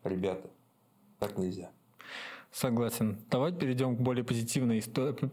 Ребята, 0.05 0.51
так 1.19 1.37
нельзя. 1.37 1.71
Согласен. 2.53 3.19
Давайте 3.31 3.59
перейдем 3.59 3.97
к 3.97 4.01
более 4.01 4.25
позитивной 4.25 4.83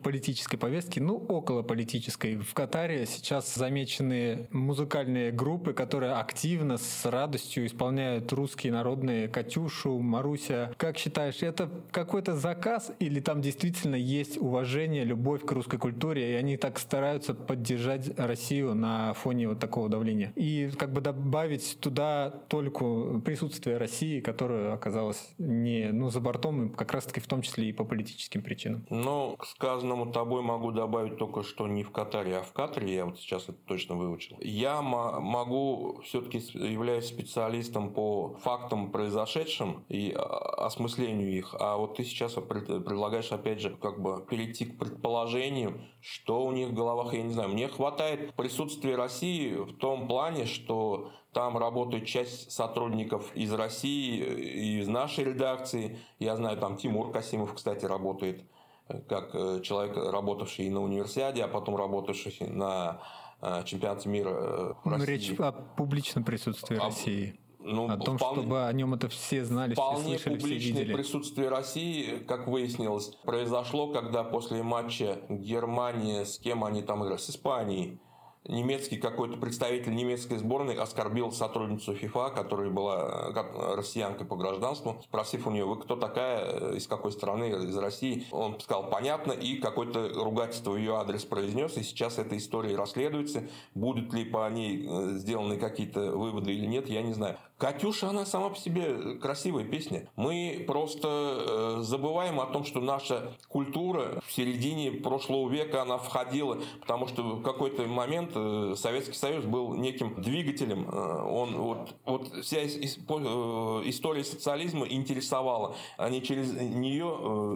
политической 0.03 0.57
повестке, 0.57 1.01
ну, 1.01 1.15
около 1.17 1.63
политической. 1.63 2.37
В 2.37 2.53
Катаре 2.53 3.07
сейчас 3.07 3.55
замечены 3.55 4.47
музыкальные 4.51 5.31
группы, 5.31 5.73
которые 5.73 6.13
активно, 6.13 6.77
с 6.77 7.05
радостью 7.05 7.65
исполняют 7.65 8.31
русские 8.33 8.71
народные 8.71 9.27
«Катюшу», 9.27 9.97
«Маруся». 9.97 10.73
Как 10.77 10.97
считаешь, 10.97 11.41
это 11.41 11.69
какой-то 11.91 12.35
заказ 12.35 12.91
или 12.99 13.19
там 13.19 13.41
действительно 13.41 13.95
есть 13.95 14.37
уважение, 14.37 15.03
любовь 15.03 15.43
к 15.43 15.51
русской 15.51 15.79
культуре, 15.79 16.33
и 16.33 16.35
они 16.35 16.55
так 16.55 16.77
стараются 16.77 17.33
поддержать 17.33 18.17
Россию 18.17 18.75
на 18.75 19.13
фоне 19.13 19.49
вот 19.49 19.59
такого 19.59 19.89
давления? 19.89 20.33
И 20.35 20.69
как 20.77 20.93
бы 20.93 21.01
добавить 21.01 21.79
туда 21.79 22.29
только 22.47 23.19
присутствие 23.25 23.77
России, 23.77 24.19
которое 24.19 24.73
оказалось 24.73 25.29
не 25.39 25.91
ну, 25.91 26.11
за 26.11 26.19
бортом, 26.19 26.67
и 26.67 26.75
как 26.75 26.93
раз 26.93 27.06
раз-таки 27.07 27.19
в 27.19 27.27
том 27.27 27.41
числе 27.41 27.69
и 27.69 27.73
по 27.73 27.83
политическим 27.83 28.41
причинам. 28.41 28.85
Ну, 28.89 29.35
к 29.37 29.45
сказанному 29.45 30.11
тобой 30.11 30.41
могу 30.41 30.71
добавить 30.71 31.17
только, 31.17 31.43
что 31.43 31.67
не 31.67 31.83
в 31.83 31.91
Катаре, 31.91 32.37
а 32.37 32.41
в 32.41 32.51
Катаре, 32.51 32.93
я 32.93 33.05
вот 33.05 33.19
сейчас 33.19 33.43
это 33.43 33.57
точно 33.65 33.95
выучил. 33.95 34.37
Я 34.41 34.81
могу, 34.81 36.01
все-таки 36.03 36.37
являюсь 36.53 37.05
специалистом 37.05 37.93
по 37.93 38.35
фактам 38.43 38.91
произошедшим 38.91 39.85
и 39.89 40.11
а, 40.11 40.65
осмыслению 40.65 41.31
их, 41.31 41.55
а 41.59 41.77
вот 41.77 41.97
ты 41.97 42.03
сейчас 42.03 42.33
предлагаешь, 42.33 43.31
опять 43.31 43.61
же, 43.61 43.69
как 43.69 44.01
бы 44.01 44.25
перейти 44.29 44.65
к 44.65 44.77
предположению, 44.77 45.81
что 46.01 46.45
у 46.45 46.51
них 46.51 46.69
в 46.69 46.73
головах, 46.73 47.13
я 47.13 47.23
не 47.23 47.33
знаю. 47.33 47.49
Мне 47.49 47.67
хватает 47.67 48.33
присутствия 48.33 48.95
России 48.95 49.55
в 49.55 49.77
том 49.77 50.07
плане, 50.07 50.45
что 50.45 51.11
там 51.37 51.55
работает 51.55 52.07
часть 52.07 52.51
сотрудников 52.51 53.31
из 53.35 53.53
России, 53.53 54.23
и 54.23 54.79
из 54.79 54.87
нашей 54.87 55.23
редакции. 55.23 55.99
Я 56.17 56.35
знаю, 56.35 56.57
там 56.57 56.77
Тимур 56.77 57.11
Касимов, 57.11 57.53
кстати, 57.53 57.85
работает 57.85 58.43
э, 58.89 59.01
как 59.07 59.35
э, 59.35 59.61
человек, 59.61 59.95
работавший 59.95 60.67
на 60.71 60.81
универсиаде, 60.81 61.43
а 61.43 61.47
потом 61.47 61.75
работавший 61.75 62.47
на 62.47 63.01
э, 63.43 63.61
чемпионате 63.65 64.09
мира 64.09 64.75
в 64.83 64.89
России. 64.89 65.05
Речь 65.05 65.39
о 65.39 65.51
публичном 65.51 66.23
присутствии 66.23 66.77
а, 66.77 66.85
России. 66.85 67.39
Ну, 67.59 67.87
о 67.87 67.97
том, 67.97 68.17
вполне, 68.17 68.41
чтобы 68.41 68.65
о 68.65 68.73
нем 68.73 68.95
это 68.95 69.07
все 69.07 69.45
знали, 69.45 69.75
вполне 69.75 70.17
все 70.17 70.29
слышали, 70.29 70.39
публичное 70.39 70.71
все 70.71 70.81
видели. 70.81 70.95
присутствие 70.95 71.49
России, 71.49 72.17
как 72.27 72.47
выяснилось, 72.47 73.09
произошло, 73.23 73.93
когда 73.93 74.23
после 74.23 74.63
матча 74.63 75.19
Германии, 75.29 76.23
с 76.23 76.39
кем 76.39 76.63
они 76.63 76.81
там 76.81 77.03
играли, 77.03 77.19
с 77.19 77.29
Испанией, 77.29 77.99
немецкий 78.47 78.97
какой-то 78.97 79.37
представитель 79.37 79.95
немецкой 79.95 80.37
сборной 80.37 80.75
оскорбил 80.75 81.31
сотрудницу 81.31 81.93
ФИФА, 81.93 82.29
которая 82.29 82.69
была 82.69 83.31
э, 83.33 83.75
россиянкой 83.75 84.25
по 84.25 84.35
гражданству, 84.35 85.01
спросив 85.03 85.47
у 85.47 85.51
нее, 85.51 85.65
вы 85.65 85.79
кто 85.79 85.95
такая, 85.95 86.45
э, 86.45 86.77
из 86.77 86.87
какой 86.87 87.11
страны, 87.11 87.49
из 87.49 87.77
России. 87.77 88.25
Он 88.31 88.59
сказал, 88.59 88.89
понятно, 88.89 89.31
и 89.33 89.57
какое-то 89.57 90.09
ругательство 90.15 90.71
в 90.71 90.77
ее 90.77 90.95
адрес 90.97 91.25
произнес, 91.25 91.77
и 91.77 91.83
сейчас 91.83 92.17
эта 92.17 92.37
история 92.37 92.75
расследуется. 92.75 93.43
Будут 93.75 94.13
ли 94.13 94.25
по 94.25 94.49
ней 94.49 94.87
э, 94.87 95.09
сделаны 95.17 95.57
какие-то 95.57 96.11
выводы 96.11 96.53
или 96.53 96.65
нет, 96.65 96.89
я 96.89 97.01
не 97.01 97.13
знаю. 97.13 97.37
Катюша, 97.57 98.09
она 98.09 98.25
сама 98.25 98.49
по 98.49 98.55
себе 98.57 99.15
красивая 99.15 99.65
песня. 99.65 100.09
Мы 100.15 100.63
просто 100.67 101.81
забываем 101.81 102.39
о 102.39 102.45
том, 102.45 102.63
что 102.63 102.79
наша 102.79 103.33
культура 103.47 104.21
в 104.25 104.31
середине 104.31 104.91
прошлого 104.91 105.49
века, 105.49 105.81
она 105.81 105.97
входила, 105.97 106.59
потому 106.81 107.07
что 107.07 107.23
в 107.23 107.41
какой-то 107.41 107.83
момент 107.83 108.37
Э, 108.37 108.73
Советский 108.75 109.13
Союз 109.13 109.45
был 109.45 109.73
неким 109.75 110.21
двигателем. 110.21 110.87
Э, 110.89 111.21
он, 111.23 111.55
вот, 111.57 111.95
вот 112.05 112.27
вся 112.43 112.59
э, 112.59 112.67
история 112.67 114.23
социализма 114.23 114.87
интересовала. 114.87 115.75
Они 115.97 116.21
через 116.21 116.53
нее 116.53 117.05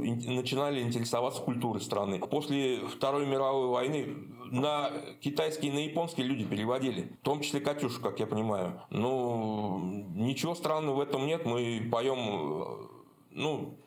начинали 0.01 0.81
интересоваться 0.81 1.41
культурой 1.41 1.81
страны. 1.81 2.19
После 2.19 2.79
Второй 2.87 3.25
мировой 3.25 3.67
войны 3.67 4.15
на 4.51 4.91
китайский 5.21 5.67
и 5.67 5.71
на 5.71 5.79
японский 5.79 6.23
люди 6.23 6.45
переводили. 6.45 7.17
В 7.21 7.25
том 7.25 7.41
числе 7.41 7.59
Катюшу, 7.59 8.01
как 8.01 8.19
я 8.19 8.27
понимаю. 8.27 8.81
Ну, 8.89 10.05
ничего 10.13 10.55
странного 10.55 10.97
в 10.97 10.99
этом 11.01 11.25
нет. 11.25 11.45
Мы 11.45 11.87
поем 11.91 12.89
ну, 13.33 13.77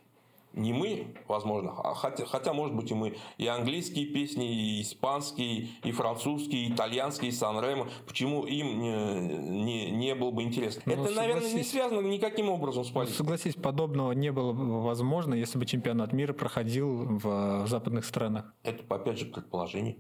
не 0.53 0.73
мы, 0.73 1.15
возможно, 1.27 1.73
а 1.77 1.95
хотя, 1.95 2.27
хотя, 2.27 2.53
может 2.53 2.77
быть, 2.77 2.91
и 2.91 2.95
мы. 2.95 3.17
И 3.39 3.47
английские 3.47 4.07
песни, 4.07 4.79
и 4.79 4.83
испанские, 4.83 5.69
и 5.83 5.93
французские, 5.93 6.67
и 6.67 6.73
итальянские, 6.73 7.31
и 7.31 7.33
Сан-Ремо. 7.33 7.89
Почему 8.07 8.45
им 8.45 8.79
не, 8.79 9.65
не, 9.65 9.91
не 9.91 10.15
было 10.15 10.31
бы 10.31 10.43
интересно? 10.43 10.83
Ну, 10.87 10.93
Это, 11.05 11.15
наверное, 11.15 11.53
не 11.53 11.65
связано 11.65 12.07
никаким 12.07 12.51
образом 12.51 12.85
с 12.85 12.91
политикой. 12.91 13.19
Ну, 13.19 13.25
согласись, 13.25 13.55
подобного 13.55 14.13
не 14.13 14.31
было 14.31 14.53
бы 14.53 14.83
возможно, 14.83 15.35
если 15.35 15.59
бы 15.59 15.67
чемпионат 15.67 16.13
мира 16.13 16.33
проходил 16.33 17.19
в 17.19 17.67
западных 17.67 18.05
странах. 18.05 18.55
Это, 18.63 18.83
опять 18.95 19.19
же, 19.19 19.27
предположение. 19.27 19.97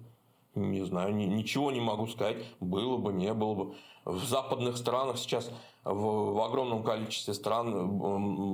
Не 0.55 0.85
знаю, 0.85 1.15
ничего 1.15 1.71
не 1.73 1.81
могу 1.81 2.07
сказать. 2.07 2.37
Было 2.61 2.97
бы, 2.97 3.13
не 3.13 3.33
было 3.35 3.55
бы. 3.55 3.75
В 4.05 4.25
западных 4.25 4.77
странах 4.77 5.19
сейчас 5.19 5.51
в, 5.85 6.35
в 6.35 6.41
огромном 6.41 6.83
количестве 6.83 7.35
стран 7.35 7.89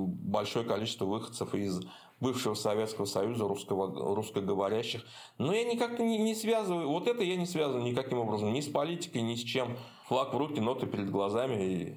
большое 0.07 0.65
количество 0.65 1.05
выходцев 1.05 1.53
из 1.53 1.81
бывшего 2.19 2.53
Советского 2.53 3.05
Союза, 3.05 3.47
русского, 3.47 4.15
русскоговорящих. 4.15 5.03
Но 5.37 5.53
я 5.53 5.63
никак 5.65 5.99
не, 5.99 6.17
не 6.17 6.35
связываю, 6.35 6.87
вот 6.87 7.07
это 7.07 7.23
я 7.23 7.35
не 7.35 7.45
связываю 7.45 7.83
никаким 7.83 8.19
образом, 8.19 8.53
ни 8.53 8.61
с 8.61 8.67
политикой, 8.67 9.23
ни 9.23 9.35
с 9.35 9.43
чем. 9.43 9.75
Флаг 10.07 10.33
в 10.33 10.37
руки, 10.37 10.59
ноты 10.59 10.85
перед 10.85 11.09
глазами, 11.09 11.63
и 11.63 11.95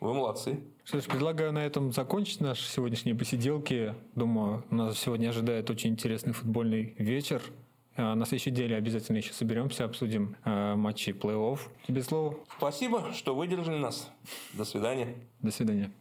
вы 0.00 0.14
молодцы. 0.14 0.64
Что 0.84 1.00
ж, 1.00 1.04
предлагаю 1.04 1.52
на 1.52 1.64
этом 1.64 1.92
закончить 1.92 2.40
наши 2.40 2.66
сегодняшние 2.66 3.14
посиделки. 3.14 3.94
Думаю, 4.14 4.64
нас 4.70 4.98
сегодня 4.98 5.28
ожидает 5.28 5.68
очень 5.70 5.90
интересный 5.90 6.32
футбольный 6.32 6.94
вечер. 6.98 7.42
А, 8.00 8.14
на 8.14 8.24
следующей 8.24 8.50
неделе 8.50 8.76
обязательно 8.76 9.18
еще 9.18 9.32
соберемся, 9.32 9.84
обсудим 9.84 10.36
э, 10.44 10.74
матчи 10.74 11.10
плей-офф. 11.10 11.58
Тебе 11.86 12.02
слово. 12.02 12.34
Спасибо, 12.56 13.12
что 13.12 13.34
выдержали 13.34 13.76
нас. 13.76 14.10
До 14.54 14.64
свидания. 14.64 15.14
До 15.40 15.50
свидания. 15.50 15.88